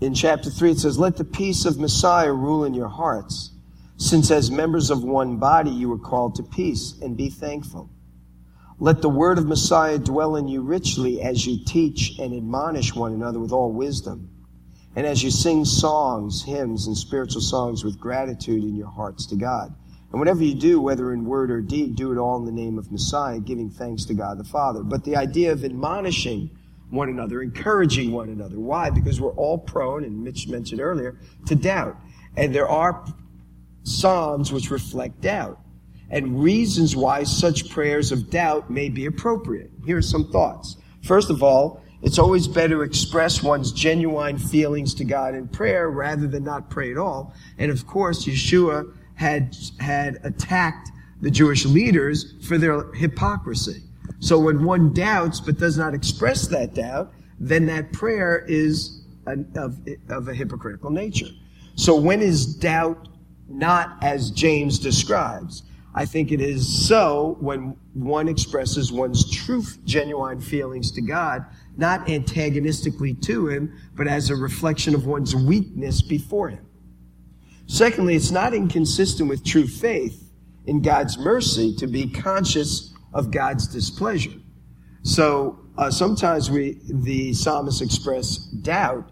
In 0.00 0.14
chapter 0.14 0.50
3, 0.50 0.72
it 0.72 0.78
says, 0.78 0.98
Let 0.98 1.16
the 1.16 1.24
peace 1.24 1.64
of 1.64 1.78
Messiah 1.78 2.32
rule 2.32 2.64
in 2.64 2.72
your 2.72 2.88
hearts 2.88 3.52
since 3.98 4.30
as 4.30 4.50
members 4.50 4.90
of 4.90 5.02
one 5.02 5.36
body 5.36 5.70
you 5.70 5.88
were 5.88 5.98
called 5.98 6.36
to 6.36 6.42
peace, 6.42 6.94
and 7.02 7.16
be 7.16 7.28
thankful. 7.28 7.90
Let 8.78 9.02
the 9.02 9.08
word 9.08 9.38
of 9.38 9.46
Messiah 9.46 9.98
dwell 9.98 10.36
in 10.36 10.46
you 10.46 10.62
richly 10.62 11.20
as 11.20 11.44
you 11.44 11.64
teach 11.66 12.16
and 12.20 12.32
admonish 12.32 12.94
one 12.94 13.12
another 13.12 13.40
with 13.40 13.50
all 13.50 13.72
wisdom, 13.72 14.30
and 14.94 15.04
as 15.04 15.22
you 15.22 15.32
sing 15.32 15.64
songs, 15.64 16.44
hymns, 16.44 16.86
and 16.86 16.96
spiritual 16.96 17.42
songs 17.42 17.84
with 17.84 17.98
gratitude 17.98 18.62
in 18.62 18.76
your 18.76 18.88
hearts 18.88 19.26
to 19.26 19.36
God. 19.36 19.74
And 20.10 20.20
whatever 20.20 20.42
you 20.44 20.54
do, 20.54 20.80
whether 20.80 21.12
in 21.12 21.24
word 21.24 21.50
or 21.50 21.60
deed, 21.60 21.96
do 21.96 22.12
it 22.12 22.18
all 22.18 22.38
in 22.38 22.46
the 22.46 22.52
name 22.52 22.78
of 22.78 22.90
Messiah, 22.90 23.40
giving 23.40 23.68
thanks 23.68 24.04
to 24.06 24.14
God 24.14 24.38
the 24.38 24.44
Father. 24.44 24.82
But 24.82 25.04
the 25.04 25.16
idea 25.16 25.52
of 25.52 25.64
admonishing 25.64 26.50
one 26.88 27.08
another, 27.08 27.42
encouraging 27.42 28.12
one 28.12 28.28
another. 28.30 28.58
Why? 28.58 28.90
Because 28.90 29.20
we're 29.20 29.34
all 29.34 29.58
prone, 29.58 30.04
and 30.04 30.22
Mitch 30.22 30.48
mentioned 30.48 30.80
earlier, 30.80 31.18
to 31.46 31.54
doubt. 31.54 31.96
And 32.36 32.54
there 32.54 32.68
are 32.68 33.04
Psalms 33.88 34.52
which 34.52 34.70
reflect 34.70 35.20
doubt 35.20 35.58
and 36.10 36.42
reasons 36.42 36.96
why 36.96 37.22
such 37.22 37.68
prayers 37.70 38.12
of 38.12 38.30
doubt 38.30 38.70
may 38.70 38.88
be 38.88 39.06
appropriate. 39.06 39.70
Here 39.84 39.98
are 39.98 40.02
some 40.02 40.30
thoughts. 40.30 40.76
First 41.02 41.30
of 41.30 41.42
all, 41.42 41.82
it's 42.00 42.18
always 42.18 42.46
better 42.46 42.76
to 42.76 42.80
express 42.82 43.42
one's 43.42 43.72
genuine 43.72 44.38
feelings 44.38 44.94
to 44.94 45.04
God 45.04 45.34
in 45.34 45.48
prayer 45.48 45.90
rather 45.90 46.26
than 46.26 46.44
not 46.44 46.70
pray 46.70 46.92
at 46.92 46.98
all. 46.98 47.34
And 47.58 47.70
of 47.70 47.86
course, 47.86 48.24
Yeshua 48.24 48.94
had, 49.14 49.56
had 49.80 50.18
attacked 50.22 50.90
the 51.20 51.30
Jewish 51.30 51.66
leaders 51.66 52.34
for 52.46 52.56
their 52.56 52.92
hypocrisy. 52.92 53.82
So 54.20 54.38
when 54.38 54.64
one 54.64 54.94
doubts 54.94 55.40
but 55.40 55.58
does 55.58 55.76
not 55.76 55.92
express 55.92 56.46
that 56.48 56.74
doubt, 56.74 57.12
then 57.40 57.66
that 57.66 57.92
prayer 57.92 58.44
is 58.48 59.02
an, 59.26 59.50
of, 59.56 59.78
of 60.08 60.28
a 60.28 60.34
hypocritical 60.34 60.90
nature. 60.90 61.28
So 61.74 61.96
when 61.96 62.22
is 62.22 62.46
doubt 62.46 63.08
not 63.48 63.96
as 64.02 64.30
James 64.30 64.78
describes. 64.78 65.62
I 65.94 66.04
think 66.04 66.30
it 66.30 66.40
is 66.40 66.86
so 66.86 67.36
when 67.40 67.76
one 67.94 68.28
expresses 68.28 68.92
one's 68.92 69.28
true, 69.30 69.64
genuine 69.84 70.40
feelings 70.40 70.92
to 70.92 71.00
God, 71.00 71.44
not 71.76 72.08
antagonistically 72.08 73.14
to 73.14 73.48
Him, 73.48 73.76
but 73.94 74.06
as 74.06 74.30
a 74.30 74.36
reflection 74.36 74.94
of 74.94 75.06
one's 75.06 75.34
weakness 75.34 76.02
before 76.02 76.50
Him. 76.50 76.64
Secondly, 77.66 78.14
it's 78.14 78.30
not 78.30 78.54
inconsistent 78.54 79.28
with 79.28 79.44
true 79.44 79.66
faith 79.66 80.30
in 80.66 80.82
God's 80.82 81.18
mercy 81.18 81.74
to 81.76 81.86
be 81.86 82.08
conscious 82.08 82.94
of 83.12 83.30
God's 83.30 83.66
displeasure. 83.66 84.38
So 85.02 85.58
uh, 85.76 85.90
sometimes 85.90 86.50
we, 86.50 86.78
the 86.84 87.32
psalmists 87.32 87.80
express 87.80 88.36
doubt, 88.36 89.10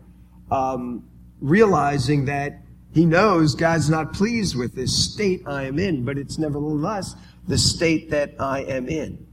um, 0.51 1.09
realizing 1.41 2.27
that 2.27 2.63
he 2.97 3.05
knows 3.05 3.55
God's 3.55 3.91
not 3.91 4.15
pleased 4.15 4.57
with 4.57 4.75
this 4.75 5.13
state 5.13 5.43
I 5.47 5.65
am 5.65 5.79
in, 5.79 6.07
but 6.07 6.17
it's 6.17 6.39
nevertheless 6.39 7.15
the 7.47 7.59
state 7.59 8.09
that 8.09 8.37
I 8.41 8.61
am 8.61 8.89
in. 8.89 9.27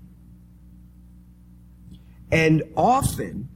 And 2.30 2.64
often, 2.76 3.48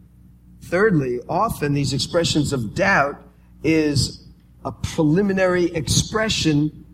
thirdly, 0.63 1.19
often 1.27 1.73
these 1.73 1.91
expressions 1.91 2.53
of 2.53 2.73
doubt 2.73 3.21
is 3.65 4.25
a 4.63 4.71
preliminary 4.71 5.65
expression 5.75 6.85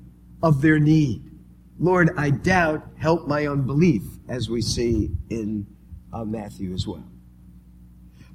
of 0.41 0.63
their 0.63 0.79
need. 0.79 1.29
Lord, 1.77 2.09
I 2.17 2.31
doubt, 2.31 2.83
help 2.97 3.27
my 3.27 3.45
unbelief, 3.45 4.01
as 4.27 4.49
we 4.49 4.63
see 4.63 5.11
in 5.29 5.67
uh, 6.11 6.25
Matthew 6.25 6.73
as 6.73 6.87
well. 6.87 7.12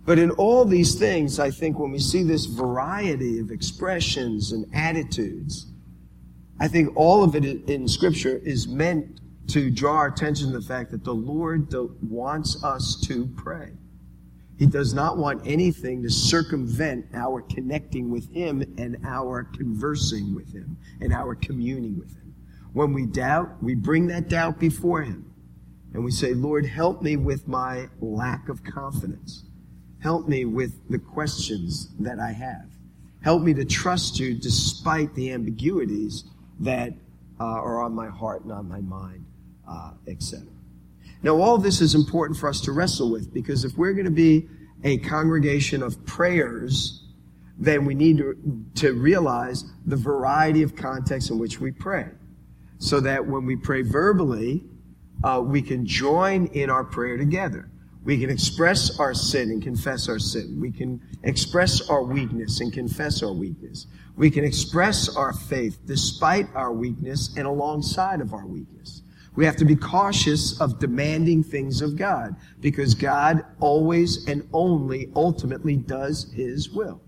But 0.08 0.18
in 0.18 0.30
all 0.30 0.64
these 0.64 0.94
things, 0.94 1.38
I 1.38 1.50
think 1.50 1.78
when 1.78 1.90
we 1.90 1.98
see 1.98 2.22
this 2.22 2.46
variety 2.46 3.40
of 3.40 3.50
expressions 3.50 4.52
and 4.52 4.64
attitudes, 4.74 5.66
I 6.58 6.66
think 6.66 6.96
all 6.96 7.22
of 7.22 7.34
it 7.36 7.44
in 7.44 7.86
Scripture 7.86 8.40
is 8.42 8.66
meant 8.66 9.20
to 9.48 9.70
draw 9.70 9.96
our 9.96 10.06
attention 10.06 10.50
to 10.50 10.60
the 10.60 10.66
fact 10.66 10.92
that 10.92 11.04
the 11.04 11.12
Lord 11.12 11.70
wants 12.02 12.64
us 12.64 12.98
to 13.06 13.26
pray. 13.36 13.72
He 14.58 14.64
does 14.64 14.94
not 14.94 15.18
want 15.18 15.46
anything 15.46 16.02
to 16.04 16.08
circumvent 16.08 17.04
our 17.12 17.42
connecting 17.42 18.10
with 18.10 18.32
Him 18.32 18.62
and 18.78 18.96
our 19.04 19.44
conversing 19.44 20.34
with 20.34 20.50
Him 20.54 20.78
and 21.02 21.12
our 21.12 21.34
communing 21.34 21.98
with 21.98 22.16
Him. 22.16 22.34
When 22.72 22.94
we 22.94 23.04
doubt, 23.04 23.62
we 23.62 23.74
bring 23.74 24.06
that 24.06 24.30
doubt 24.30 24.58
before 24.58 25.02
Him 25.02 25.34
and 25.92 26.02
we 26.02 26.12
say, 26.12 26.32
Lord, 26.32 26.64
help 26.64 27.02
me 27.02 27.18
with 27.18 27.46
my 27.46 27.90
lack 28.00 28.48
of 28.48 28.64
confidence. 28.64 29.44
Help 30.00 30.28
me 30.28 30.44
with 30.44 30.88
the 30.88 30.98
questions 30.98 31.88
that 31.98 32.20
I 32.20 32.32
have. 32.32 32.66
Help 33.22 33.42
me 33.42 33.52
to 33.54 33.64
trust 33.64 34.18
you 34.18 34.34
despite 34.34 35.14
the 35.14 35.32
ambiguities 35.32 36.24
that 36.60 36.92
uh, 37.40 37.44
are 37.44 37.82
on 37.82 37.92
my 37.92 38.08
heart 38.08 38.42
and 38.42 38.52
on 38.52 38.68
my 38.68 38.80
mind, 38.80 39.24
uh, 39.68 39.92
etc. 40.06 40.46
Now, 41.22 41.36
all 41.36 41.58
this 41.58 41.80
is 41.80 41.94
important 41.94 42.38
for 42.38 42.48
us 42.48 42.60
to 42.62 42.72
wrestle 42.72 43.10
with 43.10 43.32
because 43.34 43.64
if 43.64 43.76
we're 43.76 43.92
going 43.92 44.04
to 44.04 44.10
be 44.10 44.48
a 44.84 44.98
congregation 44.98 45.82
of 45.82 46.04
prayers, 46.06 47.04
then 47.58 47.84
we 47.84 47.94
need 47.94 48.18
to, 48.18 48.36
to 48.76 48.92
realize 48.92 49.64
the 49.84 49.96
variety 49.96 50.62
of 50.62 50.76
contexts 50.76 51.30
in 51.30 51.38
which 51.38 51.60
we 51.60 51.72
pray. 51.72 52.06
So 52.78 53.00
that 53.00 53.26
when 53.26 53.44
we 53.44 53.56
pray 53.56 53.82
verbally, 53.82 54.62
uh, 55.24 55.42
we 55.44 55.60
can 55.60 55.84
join 55.84 56.46
in 56.46 56.70
our 56.70 56.84
prayer 56.84 57.16
together. 57.16 57.68
We 58.08 58.18
can 58.18 58.30
express 58.30 58.98
our 58.98 59.12
sin 59.12 59.50
and 59.50 59.62
confess 59.62 60.08
our 60.08 60.18
sin. 60.18 60.58
We 60.58 60.70
can 60.70 60.98
express 61.24 61.90
our 61.90 62.02
weakness 62.02 62.58
and 62.60 62.72
confess 62.72 63.22
our 63.22 63.34
weakness. 63.34 63.86
We 64.16 64.30
can 64.30 64.46
express 64.46 65.14
our 65.14 65.34
faith 65.34 65.78
despite 65.84 66.46
our 66.54 66.72
weakness 66.72 67.36
and 67.36 67.46
alongside 67.46 68.22
of 68.22 68.32
our 68.32 68.46
weakness. 68.46 69.02
We 69.36 69.44
have 69.44 69.56
to 69.56 69.66
be 69.66 69.76
cautious 69.76 70.58
of 70.58 70.78
demanding 70.78 71.42
things 71.42 71.82
of 71.82 71.96
God 71.96 72.34
because 72.60 72.94
God 72.94 73.44
always 73.60 74.26
and 74.26 74.48
only 74.54 75.12
ultimately 75.14 75.76
does 75.76 76.32
His 76.32 76.70
will. 76.70 77.02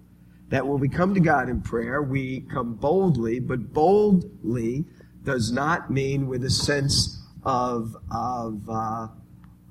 That 0.50 0.66
when 0.66 0.80
we 0.80 0.90
come 0.90 1.14
to 1.14 1.20
God 1.20 1.48
in 1.48 1.62
prayer, 1.62 2.02
we 2.02 2.42
come 2.52 2.74
boldly, 2.74 3.40
but 3.40 3.72
boldly 3.72 4.84
does 5.24 5.50
not 5.50 5.90
mean 5.90 6.26
with 6.26 6.44
a 6.44 6.50
sense 6.50 7.22
of, 7.42 7.96
of 8.12 8.68
uh, 8.68 9.08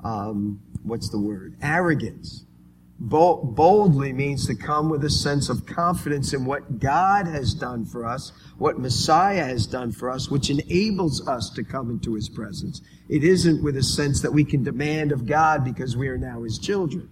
um, 0.03 0.59
what's 0.83 1.09
the 1.09 1.19
word? 1.19 1.55
Arrogance. 1.61 2.45
boldly 2.99 4.11
means 4.11 4.45
to 4.47 4.55
come 4.55 4.89
with 4.89 5.03
a 5.05 5.09
sense 5.09 5.49
of 5.49 5.65
confidence 5.65 6.33
in 6.33 6.45
what 6.45 6.79
God 6.79 7.27
has 7.27 7.53
done 7.53 7.85
for 7.85 8.05
us, 8.05 8.31
what 8.57 8.79
Messiah 8.79 9.45
has 9.45 9.65
done 9.65 9.91
for 9.91 10.09
us, 10.09 10.29
which 10.29 10.49
enables 10.49 11.25
us 11.27 11.49
to 11.51 11.63
come 11.63 11.89
into 11.89 12.15
His 12.15 12.29
presence. 12.29 12.81
It 13.07 13.23
isn't 13.23 13.63
with 13.63 13.77
a 13.77 13.83
sense 13.83 14.21
that 14.21 14.33
we 14.33 14.43
can 14.43 14.63
demand 14.63 15.11
of 15.11 15.25
God 15.25 15.63
because 15.63 15.95
we 15.95 16.07
are 16.09 16.17
now 16.17 16.43
His 16.43 16.59
children. 16.59 17.09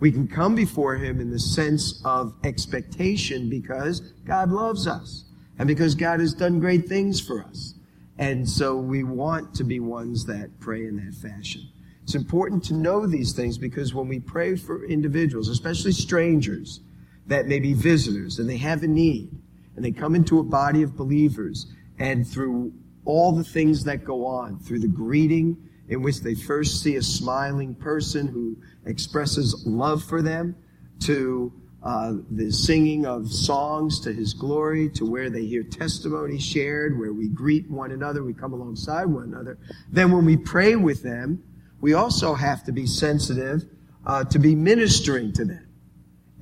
We 0.00 0.10
can 0.10 0.26
come 0.26 0.54
before 0.54 0.96
Him 0.96 1.20
in 1.20 1.30
the 1.30 1.38
sense 1.38 2.00
of 2.04 2.34
expectation 2.44 3.50
because 3.50 4.00
God 4.24 4.50
loves 4.50 4.86
us 4.86 5.24
and 5.58 5.68
because 5.68 5.94
God 5.94 6.20
has 6.20 6.32
done 6.32 6.58
great 6.58 6.88
things 6.88 7.20
for 7.20 7.44
us. 7.44 7.74
And 8.16 8.48
so 8.48 8.76
we 8.76 9.04
want 9.04 9.54
to 9.56 9.64
be 9.64 9.78
ones 9.80 10.24
that 10.26 10.58
pray 10.58 10.86
in 10.86 10.96
that 10.96 11.14
fashion. 11.14 11.68
It's 12.10 12.16
important 12.16 12.64
to 12.64 12.74
know 12.74 13.06
these 13.06 13.34
things 13.34 13.56
because 13.56 13.94
when 13.94 14.08
we 14.08 14.18
pray 14.18 14.56
for 14.56 14.84
individuals, 14.84 15.48
especially 15.48 15.92
strangers 15.92 16.80
that 17.28 17.46
may 17.46 17.60
be 17.60 17.72
visitors 17.72 18.40
and 18.40 18.50
they 18.50 18.56
have 18.56 18.82
a 18.82 18.88
need 18.88 19.30
and 19.76 19.84
they 19.84 19.92
come 19.92 20.16
into 20.16 20.40
a 20.40 20.42
body 20.42 20.82
of 20.82 20.96
believers 20.96 21.72
and 22.00 22.26
through 22.26 22.72
all 23.04 23.30
the 23.30 23.44
things 23.44 23.84
that 23.84 24.02
go 24.04 24.26
on, 24.26 24.58
through 24.58 24.80
the 24.80 24.88
greeting 24.88 25.56
in 25.88 26.02
which 26.02 26.22
they 26.22 26.34
first 26.34 26.82
see 26.82 26.96
a 26.96 27.02
smiling 27.02 27.76
person 27.76 28.26
who 28.26 28.56
expresses 28.86 29.62
love 29.64 30.02
for 30.02 30.20
them, 30.20 30.56
to 31.02 31.52
uh, 31.84 32.14
the 32.32 32.50
singing 32.50 33.06
of 33.06 33.32
songs 33.32 34.00
to 34.00 34.12
his 34.12 34.34
glory, 34.34 34.88
to 34.90 35.08
where 35.08 35.30
they 35.30 35.44
hear 35.44 35.62
testimony 35.62 36.40
shared, 36.40 36.98
where 36.98 37.12
we 37.12 37.28
greet 37.28 37.70
one 37.70 37.92
another, 37.92 38.24
we 38.24 38.34
come 38.34 38.52
alongside 38.52 39.04
one 39.04 39.32
another. 39.32 39.58
Then 39.92 40.10
when 40.10 40.24
we 40.24 40.36
pray 40.36 40.74
with 40.74 41.04
them, 41.04 41.44
we 41.80 41.94
also 41.94 42.34
have 42.34 42.64
to 42.64 42.72
be 42.72 42.86
sensitive 42.86 43.64
uh, 44.06 44.24
to 44.24 44.38
be 44.38 44.54
ministering 44.54 45.32
to 45.32 45.44
them. 45.44 45.66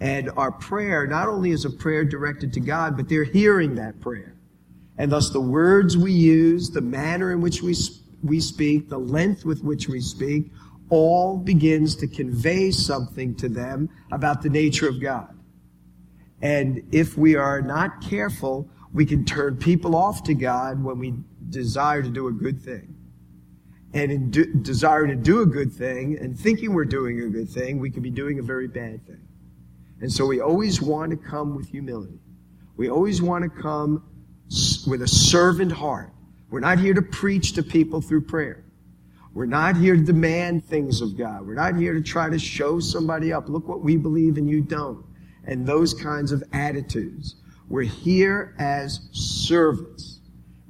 And 0.00 0.30
our 0.36 0.52
prayer 0.52 1.06
not 1.06 1.28
only 1.28 1.50
is 1.50 1.64
a 1.64 1.70
prayer 1.70 2.04
directed 2.04 2.52
to 2.54 2.60
God, 2.60 2.96
but 2.96 3.08
they're 3.08 3.24
hearing 3.24 3.74
that 3.76 4.00
prayer. 4.00 4.34
And 4.96 5.10
thus 5.10 5.30
the 5.30 5.40
words 5.40 5.96
we 5.96 6.12
use, 6.12 6.70
the 6.70 6.80
manner 6.80 7.32
in 7.32 7.40
which 7.40 7.62
we, 7.62 7.74
we 8.22 8.40
speak, 8.40 8.88
the 8.88 8.98
length 8.98 9.44
with 9.44 9.62
which 9.62 9.88
we 9.88 10.00
speak, 10.00 10.50
all 10.90 11.36
begins 11.36 11.94
to 11.96 12.06
convey 12.06 12.70
something 12.70 13.34
to 13.36 13.48
them 13.48 13.90
about 14.10 14.42
the 14.42 14.48
nature 14.48 14.88
of 14.88 15.00
God. 15.00 15.36
And 16.40 16.82
if 16.92 17.18
we 17.18 17.34
are 17.34 17.60
not 17.60 18.00
careful, 18.00 18.68
we 18.92 19.04
can 19.04 19.24
turn 19.24 19.56
people 19.56 19.94
off 19.94 20.22
to 20.24 20.34
God 20.34 20.82
when 20.82 20.98
we 20.98 21.14
desire 21.50 22.02
to 22.02 22.08
do 22.08 22.28
a 22.28 22.32
good 22.32 22.60
thing 22.60 22.97
and 23.94 24.12
in 24.12 24.30
do, 24.30 24.44
desiring 24.54 25.10
to 25.10 25.16
do 25.16 25.42
a 25.42 25.46
good 25.46 25.72
thing 25.72 26.18
and 26.18 26.38
thinking 26.38 26.74
we're 26.74 26.84
doing 26.84 27.20
a 27.20 27.28
good 27.28 27.48
thing, 27.48 27.78
we 27.78 27.90
could 27.90 28.02
be 28.02 28.10
doing 28.10 28.38
a 28.38 28.42
very 28.42 28.68
bad 28.68 29.06
thing. 29.06 29.26
And 30.00 30.12
so 30.12 30.26
we 30.26 30.40
always 30.40 30.80
want 30.80 31.10
to 31.10 31.16
come 31.16 31.56
with 31.56 31.68
humility. 31.68 32.20
We 32.76 32.90
always 32.90 33.20
want 33.20 33.44
to 33.44 33.50
come 33.50 34.04
with 34.86 35.02
a 35.02 35.08
servant 35.08 35.72
heart. 35.72 36.12
We're 36.50 36.60
not 36.60 36.78
here 36.78 36.94
to 36.94 37.02
preach 37.02 37.54
to 37.54 37.62
people 37.62 38.00
through 38.00 38.22
prayer. 38.22 38.64
We're 39.34 39.46
not 39.46 39.76
here 39.76 39.96
to 39.96 40.02
demand 40.02 40.64
things 40.64 41.00
of 41.00 41.16
God. 41.16 41.46
We're 41.46 41.54
not 41.54 41.76
here 41.76 41.94
to 41.94 42.00
try 42.00 42.30
to 42.30 42.38
show 42.38 42.80
somebody 42.80 43.32
up. 43.32 43.48
Look 43.48 43.68
what 43.68 43.82
we 43.82 43.96
believe 43.96 44.36
and 44.36 44.48
you 44.48 44.60
don't. 44.60 45.04
And 45.44 45.66
those 45.66 45.94
kinds 45.94 46.32
of 46.32 46.42
attitudes. 46.52 47.36
We're 47.68 47.82
here 47.82 48.54
as 48.58 49.08
servants. 49.12 50.17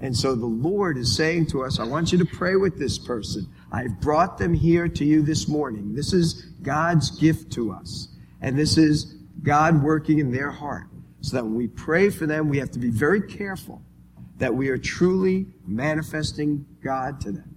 And 0.00 0.16
so 0.16 0.34
the 0.34 0.46
Lord 0.46 0.96
is 0.96 1.14
saying 1.14 1.46
to 1.46 1.64
us, 1.64 1.80
I 1.80 1.84
want 1.84 2.12
you 2.12 2.18
to 2.18 2.24
pray 2.24 2.56
with 2.56 2.78
this 2.78 2.98
person. 2.98 3.48
I've 3.72 4.00
brought 4.00 4.38
them 4.38 4.54
here 4.54 4.88
to 4.88 5.04
you 5.04 5.22
this 5.22 5.48
morning. 5.48 5.94
This 5.94 6.12
is 6.12 6.46
God's 6.62 7.10
gift 7.18 7.52
to 7.54 7.72
us. 7.72 8.08
And 8.40 8.56
this 8.56 8.78
is 8.78 9.16
God 9.42 9.82
working 9.82 10.20
in 10.20 10.30
their 10.30 10.50
heart. 10.50 10.86
So 11.20 11.36
that 11.36 11.44
when 11.44 11.56
we 11.56 11.66
pray 11.66 12.10
for 12.10 12.26
them, 12.26 12.48
we 12.48 12.58
have 12.58 12.70
to 12.72 12.78
be 12.78 12.90
very 12.90 13.20
careful 13.20 13.82
that 14.38 14.54
we 14.54 14.68
are 14.68 14.78
truly 14.78 15.46
manifesting 15.66 16.64
God 16.80 17.20
to 17.22 17.32
them. 17.32 17.56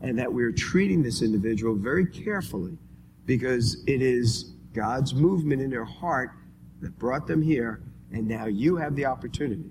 And 0.00 0.18
that 0.18 0.32
we 0.32 0.42
are 0.44 0.52
treating 0.52 1.02
this 1.02 1.22
individual 1.22 1.76
very 1.76 2.06
carefully 2.06 2.78
because 3.26 3.84
it 3.86 4.02
is 4.02 4.54
God's 4.72 5.14
movement 5.14 5.60
in 5.60 5.70
their 5.70 5.84
heart 5.84 6.30
that 6.80 6.98
brought 6.98 7.26
them 7.26 7.42
here. 7.42 7.82
And 8.10 8.26
now 8.26 8.46
you 8.46 8.76
have 8.76 8.96
the 8.96 9.04
opportunity 9.04 9.70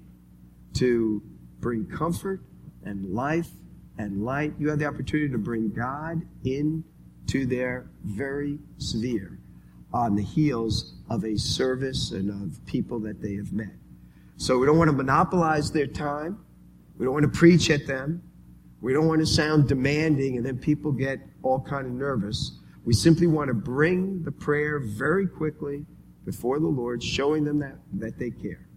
to 0.76 1.22
bring 1.62 1.86
comfort 1.86 2.42
and 2.84 3.14
life 3.14 3.50
and 3.98 4.24
light. 4.24 4.54
You 4.60 4.70
have 4.70 4.80
the 4.80 4.86
opportunity 4.86 5.30
to 5.30 5.38
bring 5.38 5.70
God 5.72 6.22
into 6.44 7.46
their 7.46 7.90
very 8.04 8.58
sphere 8.78 9.40
on 9.94 10.16
the 10.16 10.24
heels 10.24 10.96
of 11.10 11.24
a 11.24 11.38
service 11.38 12.12
and 12.12 12.30
of 12.30 12.66
people 12.66 13.00
that 13.02 13.22
they 13.22 13.36
have 13.36 13.54
met. 13.54 13.74
So 14.38 14.58
we 14.58 14.66
don't 14.66 14.78
want 14.78 14.90
to 14.90 14.96
monopolize 14.96 15.72
their 15.72 15.88
time. 15.88 16.44
We 16.98 17.06
don't 17.06 17.14
want 17.14 17.32
to 17.32 17.40
preach 17.40 17.70
at 17.70 17.86
them. 17.86 18.24
We 18.82 18.94
don't 18.94 19.08
want 19.08 19.20
to 19.22 19.28
sound 19.28 19.68
demanding 19.68 20.38
and 20.38 20.46
then 20.46 20.58
people 20.58 20.92
get 20.92 21.20
all 21.44 21.60
kind 21.60 21.86
of 21.86 21.94
nervous. 21.94 22.58
We 22.84 22.94
simply 22.94 23.28
want 23.28 23.50
to 23.50 23.54
bring 23.54 24.24
the 24.24 24.32
prayer 24.32 24.80
very 24.80 25.28
quickly 25.28 25.86
before 26.26 26.60
the 26.60 26.68
Lord, 26.68 27.04
showing 27.04 27.44
them 27.44 27.60
that, 27.60 27.76
that 27.94 28.18
they 28.18 28.32
care. 28.32 28.68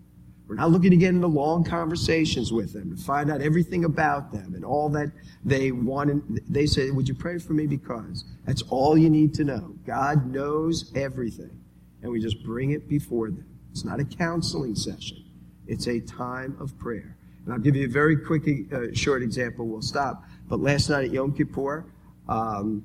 We're 0.46 0.56
not 0.56 0.70
looking 0.70 0.90
to 0.90 0.96
get 0.96 1.08
into 1.08 1.26
long 1.26 1.64
conversations 1.64 2.52
with 2.52 2.72
them 2.72 2.94
to 2.94 3.02
find 3.02 3.30
out 3.30 3.40
everything 3.40 3.84
about 3.84 4.30
them 4.30 4.54
and 4.54 4.64
all 4.64 4.90
that 4.90 5.10
they 5.44 5.72
want. 5.72 6.10
And 6.10 6.40
they 6.48 6.66
say, 6.66 6.90
Would 6.90 7.08
you 7.08 7.14
pray 7.14 7.38
for 7.38 7.54
me? 7.54 7.66
Because 7.66 8.24
that's 8.44 8.62
all 8.68 8.98
you 8.98 9.08
need 9.08 9.32
to 9.34 9.44
know. 9.44 9.74
God 9.86 10.26
knows 10.26 10.92
everything. 10.94 11.58
And 12.02 12.12
we 12.12 12.20
just 12.20 12.44
bring 12.44 12.72
it 12.72 12.88
before 12.88 13.30
them. 13.30 13.46
It's 13.70 13.84
not 13.84 14.00
a 14.00 14.04
counseling 14.04 14.74
session, 14.74 15.24
it's 15.66 15.86
a 15.88 16.00
time 16.00 16.56
of 16.60 16.78
prayer. 16.78 17.16
And 17.44 17.52
I'll 17.52 17.60
give 17.60 17.76
you 17.76 17.86
a 17.86 17.90
very 17.90 18.16
quick, 18.16 18.46
uh, 18.72 18.94
short 18.94 19.22
example. 19.22 19.66
We'll 19.66 19.82
stop. 19.82 20.24
But 20.48 20.60
last 20.60 20.88
night 20.88 21.06
at 21.06 21.10
Yom 21.10 21.34
Kippur, 21.34 21.86
um, 22.28 22.84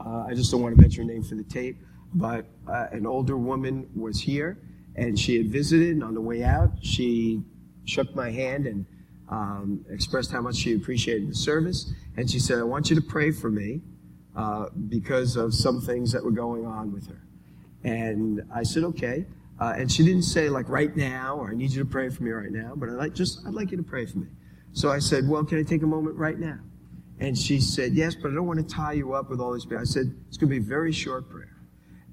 uh, 0.00 0.26
I 0.28 0.34
just 0.34 0.50
don't 0.50 0.62
want 0.62 0.76
to 0.76 0.80
mention 0.80 1.06
her 1.06 1.12
name 1.12 1.22
for 1.22 1.34
the 1.34 1.44
tape, 1.44 1.76
but 2.14 2.46
uh, 2.68 2.86
an 2.92 3.06
older 3.06 3.36
woman 3.36 3.88
was 3.94 4.20
here 4.20 4.58
and 4.96 5.18
she 5.18 5.36
had 5.36 5.48
visited, 5.48 5.90
and 5.90 6.04
on 6.04 6.14
the 6.14 6.20
way 6.20 6.42
out, 6.42 6.70
she 6.82 7.42
shook 7.84 8.14
my 8.14 8.30
hand 8.30 8.66
and 8.66 8.86
um, 9.28 9.84
expressed 9.90 10.30
how 10.30 10.40
much 10.40 10.56
she 10.56 10.74
appreciated 10.74 11.28
the 11.28 11.34
service. 11.34 11.92
And 12.16 12.30
she 12.30 12.38
said, 12.38 12.58
I 12.58 12.62
want 12.62 12.90
you 12.90 12.96
to 12.96 13.02
pray 13.02 13.30
for 13.30 13.50
me 13.50 13.80
uh, 14.36 14.66
because 14.88 15.36
of 15.36 15.54
some 15.54 15.80
things 15.80 16.12
that 16.12 16.24
were 16.24 16.30
going 16.30 16.66
on 16.66 16.92
with 16.92 17.08
her. 17.08 17.22
And 17.82 18.42
I 18.54 18.62
said, 18.62 18.84
okay. 18.84 19.26
Uh, 19.60 19.74
and 19.76 19.90
she 19.90 20.04
didn't 20.04 20.22
say 20.22 20.48
like 20.48 20.68
right 20.68 20.96
now, 20.96 21.36
or 21.36 21.50
I 21.50 21.54
need 21.54 21.70
you 21.70 21.82
to 21.82 21.88
pray 21.88 22.08
for 22.08 22.22
me 22.22 22.30
right 22.30 22.50
now, 22.50 22.72
but 22.74 22.88
I 22.88 22.92
like 22.92 23.14
just 23.14 23.40
I'd 23.46 23.54
like 23.54 23.70
you 23.70 23.76
to 23.76 23.82
pray 23.82 24.06
for 24.06 24.18
me. 24.18 24.26
So 24.72 24.90
I 24.90 24.98
said, 24.98 25.28
well, 25.28 25.44
can 25.44 25.58
I 25.58 25.62
take 25.62 25.82
a 25.82 25.86
moment 25.86 26.16
right 26.16 26.38
now? 26.38 26.58
And 27.20 27.38
she 27.38 27.60
said, 27.60 27.94
Yes, 27.94 28.14
but 28.14 28.30
I 28.30 28.34
don't 28.34 28.46
want 28.46 28.66
to 28.66 28.74
tie 28.74 28.92
you 28.92 29.14
up 29.14 29.30
with 29.30 29.40
all 29.40 29.52
this. 29.52 29.66
I 29.66 29.84
said, 29.84 30.14
It's 30.28 30.36
going 30.36 30.50
to 30.50 30.58
be 30.60 30.64
a 30.64 30.68
very 30.68 30.92
short 30.92 31.30
prayer. 31.30 31.56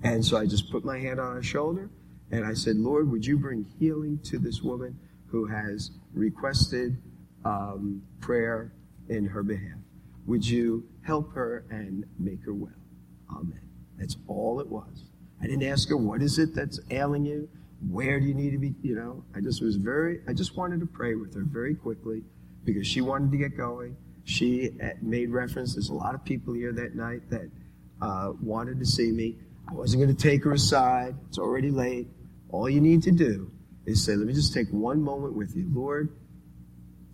And 0.04 0.24
so 0.24 0.38
I 0.38 0.46
just 0.46 0.72
put 0.72 0.86
my 0.86 1.00
hand 1.00 1.20
on 1.20 1.34
her 1.36 1.44
shoulder 1.44 1.90
and 2.32 2.46
I 2.46 2.54
said, 2.54 2.78
Lord, 2.78 3.12
would 3.12 3.26
you 3.26 3.38
bring 3.38 3.66
healing 3.78 4.20
to 4.24 4.40
this 4.40 4.62
woman 4.62 4.98
who 5.28 5.46
has 5.46 5.92
requested 6.14 6.98
um, 7.44 8.02
prayer 8.22 8.74
in 9.10 9.26
her 9.26 9.44
behalf? 9.44 9.78
Would 10.28 10.48
you 10.48 10.88
help 11.04 11.34
her 11.34 11.66
and 11.70 12.06
make 12.18 12.44
her 12.46 12.54
well? 12.54 12.72
Amen. 13.30 13.62
That's 13.98 14.16
all 14.28 14.60
it 14.60 14.68
was. 14.68 15.04
I 15.42 15.48
didn't 15.48 15.64
ask 15.64 15.90
her, 15.90 15.98
what 15.98 16.22
is 16.22 16.40
it 16.40 16.56
that's 16.56 16.80
ailing 16.90 17.26
you? 17.26 17.50
Where 17.90 18.20
do 18.20 18.28
you 18.28 18.34
need 18.34 18.52
to 18.52 18.60
be? 18.60 18.76
You 18.82 18.96
know, 18.96 19.24
I 19.36 19.42
just 19.42 19.62
was 19.62 19.76
very, 19.76 20.22
I 20.28 20.34
just 20.34 20.56
wanted 20.56 20.80
to 20.82 20.86
pray 20.86 21.16
with 21.16 21.34
her 21.36 21.44
very 21.44 21.76
quickly 21.76 22.24
because 22.64 22.86
she 22.86 23.02
wanted 23.02 23.32
to 23.32 23.38
get 23.38 23.58
going. 23.58 23.98
She 24.24 24.70
made 25.02 25.32
reference, 25.32 25.74
there's 25.74 25.90
a 25.90 25.94
lot 25.94 26.14
of 26.14 26.24
people 26.24 26.54
here 26.54 26.72
that 26.74 26.96
night 26.96 27.28
that 27.32 27.50
uh, 28.02 28.34
wanted 28.42 28.80
to 28.80 28.86
see 28.86 29.12
me. 29.12 29.38
I 29.68 29.74
wasn't 29.74 30.04
going 30.04 30.16
to 30.16 30.22
take 30.22 30.44
her 30.44 30.54
aside. 30.54 31.16
It's 31.28 31.40
already 31.40 31.72
late. 31.72 32.08
All 32.52 32.70
you 32.70 32.82
need 32.82 33.04
to 33.04 33.12
do 33.12 33.52
is 33.86 34.06
say, 34.06 34.16
let 34.16 34.28
me 34.28 34.34
just 34.34 34.54
take 34.54 34.68
one 34.70 35.02
moment 35.02 35.34
with 35.34 35.56
you. 35.56 35.70
Lord, 35.74 36.10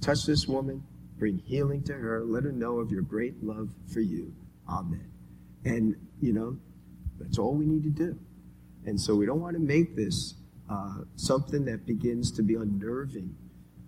touch 0.01 0.25
this 0.25 0.47
woman, 0.47 0.83
bring 1.17 1.37
healing 1.37 1.83
to 1.83 1.93
her, 1.93 2.23
let 2.23 2.43
her 2.43 2.51
know 2.51 2.79
of 2.79 2.91
your 2.91 3.03
great 3.03 3.43
love 3.43 3.69
for 3.93 4.01
you. 4.01 4.33
Amen. 4.67 5.11
And, 5.63 5.95
you 6.21 6.33
know, 6.33 6.57
that's 7.19 7.37
all 7.37 7.53
we 7.53 7.65
need 7.65 7.83
to 7.83 7.89
do. 7.89 8.17
And 8.85 8.99
so 8.99 9.15
we 9.15 9.25
don't 9.25 9.41
want 9.41 9.55
to 9.55 9.61
make 9.61 9.95
this 9.95 10.35
uh, 10.69 10.99
something 11.15 11.65
that 11.65 11.85
begins 11.85 12.31
to 12.33 12.41
be 12.41 12.55
unnerving 12.55 13.35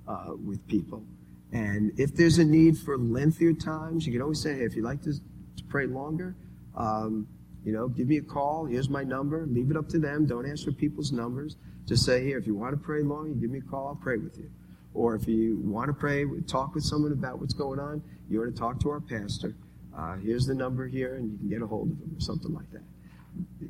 uh, 0.08 0.34
with 0.44 0.66
people. 0.68 1.04
And 1.52 1.92
if 2.00 2.16
there's 2.16 2.38
a 2.38 2.46
need 2.46 2.78
for 2.78 2.98
lengthier 2.98 3.54
times, 3.54 4.06
you 4.06 4.14
can 4.14 4.22
always 4.22 4.42
say, 4.42 4.56
hey, 4.56 4.64
if 4.64 4.76
you'd 4.76 4.86
like 4.86 5.02
to, 5.04 5.14
to 5.14 5.64
pray 5.68 5.88
longer, 5.88 6.36
um, 6.76 7.28
you 7.64 7.73
know, 7.73 7.88
give 7.88 8.07
me 8.07 8.18
a 8.18 8.22
call. 8.22 8.65
Here's 8.65 8.90
my 8.90 9.03
number. 9.03 9.45
Leave 9.45 9.72
it 9.72 9.77
up 9.77 9.90
to 9.90 9.99
them. 9.99 10.26
Don't 10.26 10.60
for 10.60 10.72
people's 10.72 11.11
numbers. 11.11 11.57
Just 11.86 12.06
say, 12.06 12.23
here, 12.23 12.38
if 12.38 12.48
you 12.48 12.56
want 12.56 12.72
to 12.73 12.77
pray 12.77 13.02
long, 13.02 13.30
you 13.30 13.36
give 13.36 13.49
me 13.49 13.60
a 13.60 13.69
call. 13.69 13.88
I'll 13.88 13.95
pray 13.95 14.18
with 14.18 14.38
you. 14.38 14.49
Or 14.94 15.15
if 15.15 15.27
you 15.27 15.60
want 15.64 15.88
to 15.88 15.94
pray, 15.94 16.26
talk 16.48 16.76
with 16.76 16.84
someone 16.84 17.11
about 17.11 17.40
what's 17.40 17.53
going 17.53 17.80
on, 17.80 18.02
you 18.30 18.40
want 18.40 18.53
to 18.53 18.60
talk 18.60 18.80
to 18.81 18.90
our 18.90 18.99
pastor. 18.99 19.56
Uh, 19.95 20.15
here's 20.18 20.45
the 20.45 20.53
number 20.53 20.88
here, 20.88 21.15
and 21.15 21.31
you 21.31 21.38
can 21.38 21.49
get 21.49 21.61
a 21.61 21.68
hold 21.68 21.91
of 21.91 21.98
him 21.98 22.15
or 22.15 22.22
something 22.22 22.53
like 22.53 22.69
that. 22.72 22.84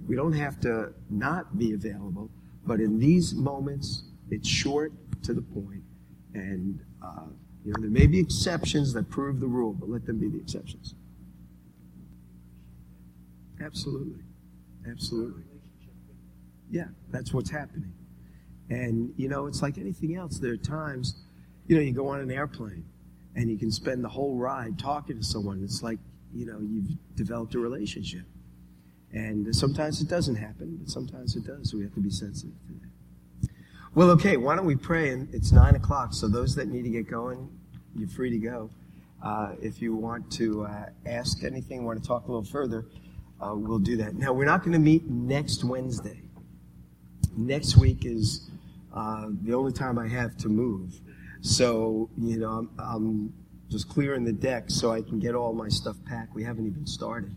We 0.07 0.16
don't 0.16 0.34
have 0.34 0.60
to 0.61 0.94
not 1.10 1.57
be 1.57 1.74
available, 1.74 2.30
but 2.66 2.80
in 2.80 2.99
these 2.99 3.34
moments, 3.34 4.03
it's 4.30 4.48
short 4.48 4.91
to 5.24 5.34
the 5.34 5.41
point, 5.41 5.84
and 6.34 6.80
uh, 7.03 7.26
you 7.66 7.74
know 7.74 7.82
there 7.82 7.90
may 7.90 8.07
be 8.07 8.20
exceptions 8.20 8.94
that 8.94 9.10
prove 9.10 9.40
the 9.40 9.48
rule, 9.48 9.74
but 9.74 9.90
let 9.90 10.06
them 10.06 10.20
be 10.20 10.30
the 10.30 10.38
exceptions. 10.38 10.94
Absolutely, 13.61 14.23
absolutely. 14.90 15.44
Yeah, 16.72 16.86
that's 17.10 17.34
what's 17.34 17.49
happening. 17.49 17.94
And 18.69 19.14
you 19.18 19.27
know, 19.27 19.48
it's 19.48 19.61
like 19.61 19.77
anything 19.77 20.15
else. 20.15 20.40
There 20.40 20.53
are 20.53 20.57
times, 20.57 21.15
you 21.68 21.76
know, 21.76 21.81
you 21.81 21.91
go 21.91 22.07
on 22.07 22.19
an 22.19 22.31
airplane 22.31 22.86
and 23.36 23.49
you 23.49 23.57
can 23.57 23.72
spend 23.72 24.03
the 24.03 24.10
whole 24.10 24.36
ride 24.36 24.77
talking 24.77 25.18
to 25.18 25.23
someone. 25.23 25.61
It's 25.64 25.81
like 25.81 25.99
you 26.34 26.45
know 26.45 26.60
you've 26.60 26.90
developed 27.15 27.56
a 27.56 27.60
relationship. 27.60 28.26
And 29.11 29.56
sometimes 29.56 30.02
it 30.02 30.07
doesn't 30.07 30.36
happen, 30.36 30.77
but 30.80 30.90
sometimes 30.90 31.36
it 31.36 31.44
does. 31.44 31.72
So 31.72 31.77
we 31.77 31.84
have 31.84 31.95
to 31.95 31.99
be 31.99 32.11
sensitive 32.11 32.53
to 32.68 32.73
that. 32.73 33.49
Well, 33.95 34.11
okay, 34.11 34.38
why 34.38 34.56
don't 34.56 34.68
we 34.68 34.76
pray? 34.76 35.10
And 35.10 35.34
it's 35.34 35.52
nine 35.52 35.76
o'clock, 35.76 36.14
so 36.14 36.27
those 36.27 36.53
that 36.56 36.68
need 36.68 36.84
to 36.84 36.90
get 36.90 37.10
going, 37.10 37.49
you're 37.95 38.07
free 38.07 38.30
to 38.30 38.38
go. 38.38 38.69
Uh, 39.23 39.53
if 39.61 39.81
you 39.81 39.95
want 39.95 40.31
to 40.34 40.64
uh, 40.65 40.86
ask 41.07 41.44
anything, 41.44 41.84
want 41.84 42.02
to 42.02 42.07
talk 42.07 42.27
a 42.27 42.31
little 42.31 42.45
further, 42.45 42.86
uh, 43.41 43.53
we'll 43.56 43.80
do 43.80 43.98
that. 43.98 44.16
Now, 44.16 44.34
we're 44.34 44.45
not 44.45 44.61
going 44.61 44.74
to 44.74 44.80
meet 44.80 45.07
next 45.07 45.64
Wednesday. 45.64 46.22
Next 47.38 47.78
week 47.78 48.06
is 48.06 48.49
uh, 48.94 49.28
the 49.44 49.53
only 49.53 49.72
time 49.72 49.98
I 49.98 50.07
have 50.07 50.36
to 50.38 50.49
move. 50.49 50.99
So, 51.41 52.10
you 52.18 52.38
know, 52.38 52.49
I'm, 52.49 52.70
I'm 52.80 53.34
just 53.70 53.88
clearing 53.88 54.24
the 54.26 54.34
deck 54.34 54.66
so 54.68 54.91
I 54.91 55.02
can 55.02 55.20
get 55.20 55.36
all 55.36 55.53
my 55.53 55.70
stuff 55.70 55.95
packed. 56.06 56.34
We 56.36 56.44
haven't 56.44 56.68
even 56.68 56.86
started. 56.86 57.36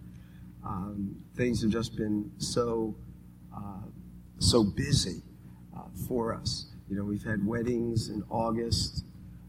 Um, 0.65 1.17
things 1.37 1.63
have 1.63 1.71
just 1.71 1.97
been 1.97 2.31
so 2.39 2.97
uh, 3.55 3.83
so 4.39 4.65
busy 4.65 5.23
uh, 5.77 5.83
for 6.09 6.35
us. 6.35 6.67
You 6.89 6.97
know, 6.97 7.05
we've 7.05 7.23
had 7.23 7.47
weddings 7.47 8.09
in 8.09 8.23
August, 8.29 9.05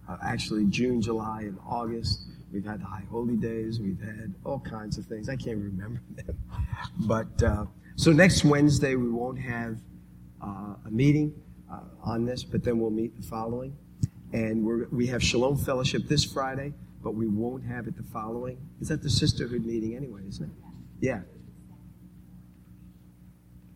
uh, 0.09 0.17
actually 0.23 0.65
June, 0.65 1.01
July, 1.01 1.41
and 1.41 1.57
August. 1.67 2.27
We've 2.53 2.63
had 2.63 2.81
the 2.81 2.85
high 2.85 3.03
holy 3.09 3.35
days. 3.35 3.79
We've 3.79 3.99
had 3.99 4.33
all 4.45 4.59
kinds 4.59 4.99
of 4.99 5.05
things. 5.05 5.27
I 5.27 5.35
can't 5.35 5.57
remember 5.57 6.01
them. 6.15 6.37
But 6.99 7.41
uh, 7.41 7.65
so 7.95 8.11
next 8.11 8.45
Wednesday 8.45 8.95
we 8.95 9.09
won't 9.09 9.39
have 9.39 9.79
uh, 10.41 10.75
a 10.85 10.91
meeting 10.91 11.33
uh, 11.71 11.79
on 12.03 12.25
this, 12.25 12.43
but 12.43 12.63
then 12.63 12.79
we'll 12.79 12.91
meet 12.91 13.19
the 13.19 13.27
following. 13.27 13.75
And 14.33 14.63
we 14.63 14.85
we 14.91 15.07
have 15.07 15.23
Shalom 15.23 15.57
Fellowship 15.57 16.07
this 16.07 16.23
Friday, 16.23 16.73
but 17.01 17.15
we 17.15 17.27
won't 17.27 17.63
have 17.63 17.87
it 17.87 17.97
the 17.97 18.03
following. 18.03 18.57
Is 18.81 18.89
that 18.89 19.01
the 19.01 19.09
sisterhood 19.09 19.65
meeting 19.65 19.95
anyway, 19.95 20.21
isn't 20.27 20.45
it? 20.45 20.51
Yeah. 20.99 21.21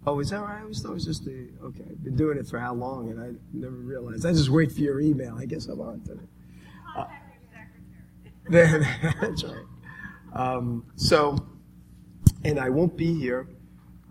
Oh, 0.05 0.19
is 0.21 0.29
that 0.29 0.39
right? 0.39 0.59
I 0.59 0.61
always 0.61 0.81
thought 0.81 0.91
it 0.91 0.93
was 0.93 1.05
just 1.05 1.25
the, 1.25 1.49
okay, 1.61 1.83
I've 1.89 2.01
been 2.01 2.15
doing 2.15 2.37
it 2.37 2.47
for 2.47 2.59
how 2.59 2.73
long 2.73 3.09
and 3.09 3.19
I 3.19 3.31
never 3.51 3.75
realized. 3.75 4.25
I 4.25 4.31
just 4.31 4.47
wait 4.47 4.71
for 4.71 4.79
your 4.79 5.01
email. 5.01 5.35
I 5.37 5.45
guess 5.45 5.65
I'm 5.65 5.81
on 5.81 5.99
to 6.05 6.13
it. 6.13 6.19
That's 9.21 9.43
right. 9.43 9.65
Um, 10.33 10.85
so, 10.95 11.37
and 12.43 12.59
I 12.59 12.69
won't 12.69 12.95
be 12.95 13.13
here. 13.13 13.47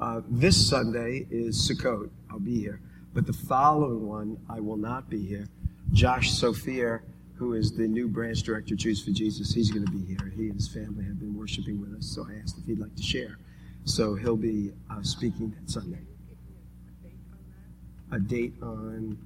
Uh, 0.01 0.21
this 0.29 0.69
Sunday 0.69 1.27
is 1.31 1.57
Sukkot. 1.57 2.11
I'll 2.31 2.39
be 2.39 2.61
here. 2.61 2.81
But 3.15 3.27
the 3.27 3.33
following 3.33 4.07
one, 4.07 4.37
I 4.51 4.61
will 4.61 4.77
not 4.77 5.09
be 5.09 5.25
here. 5.25 5.47
Josh 5.93 6.33
Sophia 6.33 7.01
who 7.37 7.53
is 7.53 7.73
the 7.73 7.87
new 7.87 8.09
branch 8.09 8.43
director 8.43 8.75
Jews 8.75 9.05
for 9.05 9.11
Jesus. 9.11 9.53
He's 9.53 9.71
going 9.71 9.85
to 9.85 9.93
be 9.93 10.05
here. 10.05 10.33
He 10.35 10.47
and 10.47 10.55
his 10.55 10.69
family 10.69 11.05
have 11.05 11.19
been 11.19 11.37
worshiping 11.37 11.81
with 11.81 11.95
us, 11.97 12.07
so 12.07 12.27
I 12.29 12.41
asked 12.43 12.59
if 12.59 12.65
he'd 12.65 12.79
like 12.79 12.95
to 12.97 13.03
share. 13.03 13.39
So 13.85 14.15
he'll 14.15 14.37
be 14.37 14.73
uh, 14.91 15.03
speaking 15.03 15.55
that 15.59 15.71
Sunday. 15.71 16.01
A 18.11 18.19
date 18.19 18.55
on 18.63 19.19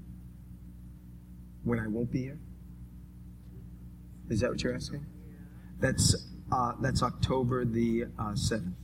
when 1.62 1.78
I 1.78 1.86
won't 1.86 2.10
be 2.10 2.22
here? 2.22 2.38
Is 4.30 4.40
that 4.40 4.50
what 4.50 4.62
you're 4.62 4.74
asking? 4.74 5.04
That's 5.80 6.14
uh, 6.52 6.72
that's 6.80 7.02
October 7.02 7.64
the 7.64 8.06
uh, 8.18 8.34
seventh. 8.34 8.76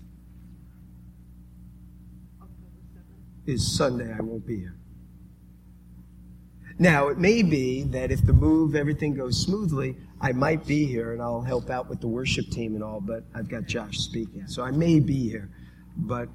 Is 3.46 3.76
Sunday 3.76 4.12
I 4.12 4.20
won't 4.20 4.46
be 4.46 4.58
here. 4.58 4.76
Now, 6.78 7.08
it 7.08 7.16
may 7.16 7.42
be 7.42 7.84
that 7.84 8.10
if 8.10 8.26
the 8.26 8.34
move, 8.34 8.74
everything 8.74 9.14
goes 9.14 9.40
smoothly, 9.40 9.96
I 10.20 10.32
might 10.32 10.66
be 10.66 10.84
here 10.84 11.12
and 11.12 11.22
I'll 11.22 11.40
help 11.40 11.70
out 11.70 11.88
with 11.88 12.00
the 12.00 12.06
worship 12.06 12.50
team 12.50 12.74
and 12.74 12.84
all, 12.84 13.00
but 13.00 13.24
I've 13.34 13.48
got 13.48 13.64
Josh 13.64 13.98
speaking. 13.98 14.46
So 14.46 14.62
I 14.62 14.72
may 14.72 15.00
be 15.00 15.28
here, 15.28 15.50
but 15.96 16.28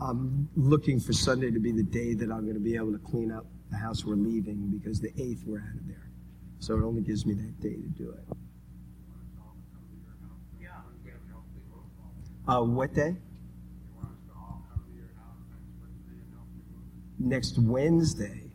I'm 0.00 0.48
looking 0.56 0.98
for 0.98 1.12
Sunday 1.12 1.52
to 1.52 1.60
be 1.60 1.70
the 1.70 1.84
day 1.84 2.14
that 2.14 2.32
I'm 2.32 2.42
going 2.42 2.54
to 2.54 2.60
be 2.60 2.74
able 2.74 2.92
to 2.92 2.98
clean 2.98 3.30
up 3.30 3.46
the 3.70 3.76
house 3.76 4.04
we're 4.04 4.16
leaving 4.16 4.68
because 4.76 5.00
the 5.00 5.12
8th 5.12 5.44
we're 5.46 5.60
out 5.60 5.76
of 5.76 5.86
there. 5.86 6.11
So 6.62 6.78
it 6.78 6.84
only 6.84 7.02
gives 7.02 7.26
me 7.26 7.34
that 7.34 7.60
day 7.60 7.74
to 7.74 7.88
do 7.88 8.12
it. 8.12 8.36
Uh, 12.46 12.62
what 12.62 12.94
day? 12.94 13.16
Next 17.18 17.58
Wednesday 17.58 18.52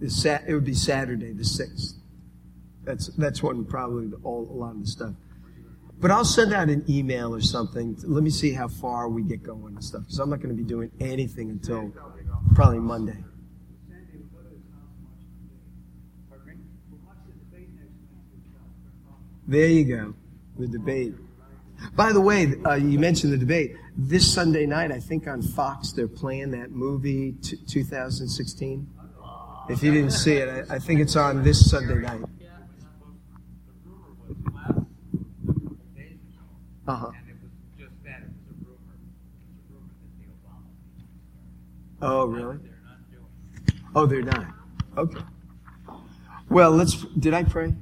it 0.00 0.54
would 0.54 0.64
be 0.64 0.74
Saturday 0.74 1.32
the 1.32 1.42
6th. 1.42 1.94
That's, 2.84 3.08
that's 3.16 3.42
when 3.42 3.64
probably 3.64 4.12
all, 4.22 4.48
a 4.48 4.56
lot 4.56 4.76
of 4.76 4.80
the 4.82 4.86
stuff. 4.86 5.14
But 5.98 6.12
I'll 6.12 6.24
send 6.24 6.54
out 6.54 6.68
an 6.68 6.84
email 6.88 7.34
or 7.34 7.40
something. 7.40 7.96
Let 8.04 8.22
me 8.22 8.30
see 8.30 8.52
how 8.52 8.68
far 8.68 9.08
we 9.08 9.22
get 9.22 9.42
going 9.42 9.74
and 9.74 9.82
stuff. 9.82 10.02
Because 10.02 10.20
I'm 10.20 10.30
not 10.30 10.40
going 10.40 10.56
to 10.56 10.62
be 10.62 10.68
doing 10.68 10.92
anything 11.00 11.50
until 11.50 11.92
probably 12.54 12.78
Monday. 12.78 13.24
There 19.52 19.68
you 19.68 19.84
go. 19.84 20.14
The 20.58 20.66
debate. 20.66 21.12
By 21.94 22.14
the 22.14 22.22
way, 22.22 22.54
uh, 22.64 22.76
you 22.76 22.98
mentioned 22.98 23.34
the 23.34 23.36
debate. 23.36 23.76
This 23.94 24.32
Sunday 24.32 24.64
night, 24.64 24.90
I 24.90 24.98
think 24.98 25.28
on 25.28 25.42
Fox, 25.42 25.92
they're 25.92 26.08
playing 26.08 26.52
that 26.52 26.70
movie, 26.70 27.32
t- 27.42 27.58
2016. 27.68 28.88
If 29.68 29.82
you 29.82 29.92
didn't 29.92 30.12
see 30.12 30.36
it, 30.36 30.48
I, 30.70 30.76
I 30.76 30.78
think 30.78 31.00
it's 31.00 31.16
on 31.16 31.42
this 31.42 31.70
Sunday 31.70 31.96
night. 31.96 32.22
Uh 36.88 36.96
huh. 36.96 37.10
Oh, 42.00 42.24
really? 42.24 42.58
Oh, 43.94 44.06
they're 44.06 44.22
not. 44.22 44.46
Okay. 44.96 45.20
Well, 46.48 46.70
let's. 46.70 47.04
Did 47.18 47.34
I 47.34 47.44
pray? 47.44 47.74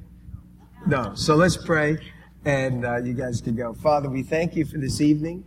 No. 0.87 1.15
So 1.15 1.37
let's 1.37 1.59
pray, 1.59 1.99
and 2.45 2.87
uh, 2.87 2.97
you 2.97 3.13
guys 3.13 3.41
can 3.41 3.55
go. 3.55 3.75
Father, 3.75 4.09
we 4.09 4.23
thank 4.23 4.57
you 4.57 4.65
for 4.65 4.79
this 4.79 5.01
evening. 5.01 5.45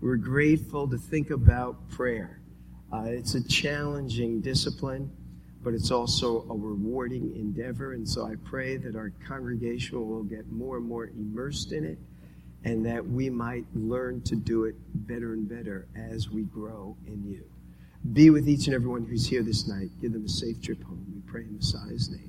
We're 0.00 0.16
grateful 0.16 0.86
to 0.88 0.98
think 0.98 1.30
about 1.30 1.88
prayer. 1.88 2.42
Uh, 2.92 3.04
it's 3.06 3.34
a 3.34 3.42
challenging 3.48 4.40
discipline, 4.40 5.10
but 5.62 5.72
it's 5.72 5.90
also 5.90 6.46
a 6.50 6.54
rewarding 6.54 7.34
endeavor. 7.34 7.94
And 7.94 8.06
so 8.06 8.26
I 8.26 8.34
pray 8.44 8.76
that 8.76 8.94
our 8.94 9.10
congregation 9.26 10.06
will 10.06 10.22
get 10.22 10.50
more 10.52 10.76
and 10.76 10.86
more 10.86 11.06
immersed 11.06 11.72
in 11.72 11.84
it 11.84 11.98
and 12.64 12.84
that 12.84 13.06
we 13.06 13.30
might 13.30 13.64
learn 13.74 14.20
to 14.22 14.36
do 14.36 14.64
it 14.64 14.74
better 15.06 15.32
and 15.32 15.48
better 15.48 15.88
as 15.96 16.28
we 16.28 16.42
grow 16.42 16.96
in 17.06 17.24
you. 17.24 17.44
Be 18.12 18.30
with 18.30 18.48
each 18.48 18.66
and 18.66 18.74
everyone 18.74 19.06
who's 19.06 19.26
here 19.26 19.42
this 19.42 19.66
night. 19.66 19.88
Give 20.00 20.12
them 20.12 20.26
a 20.26 20.28
safe 20.28 20.60
trip 20.62 20.82
home. 20.82 21.04
We 21.14 21.20
pray 21.30 21.42
in 21.42 21.56
Messiah's 21.56 22.10
name. 22.10 22.27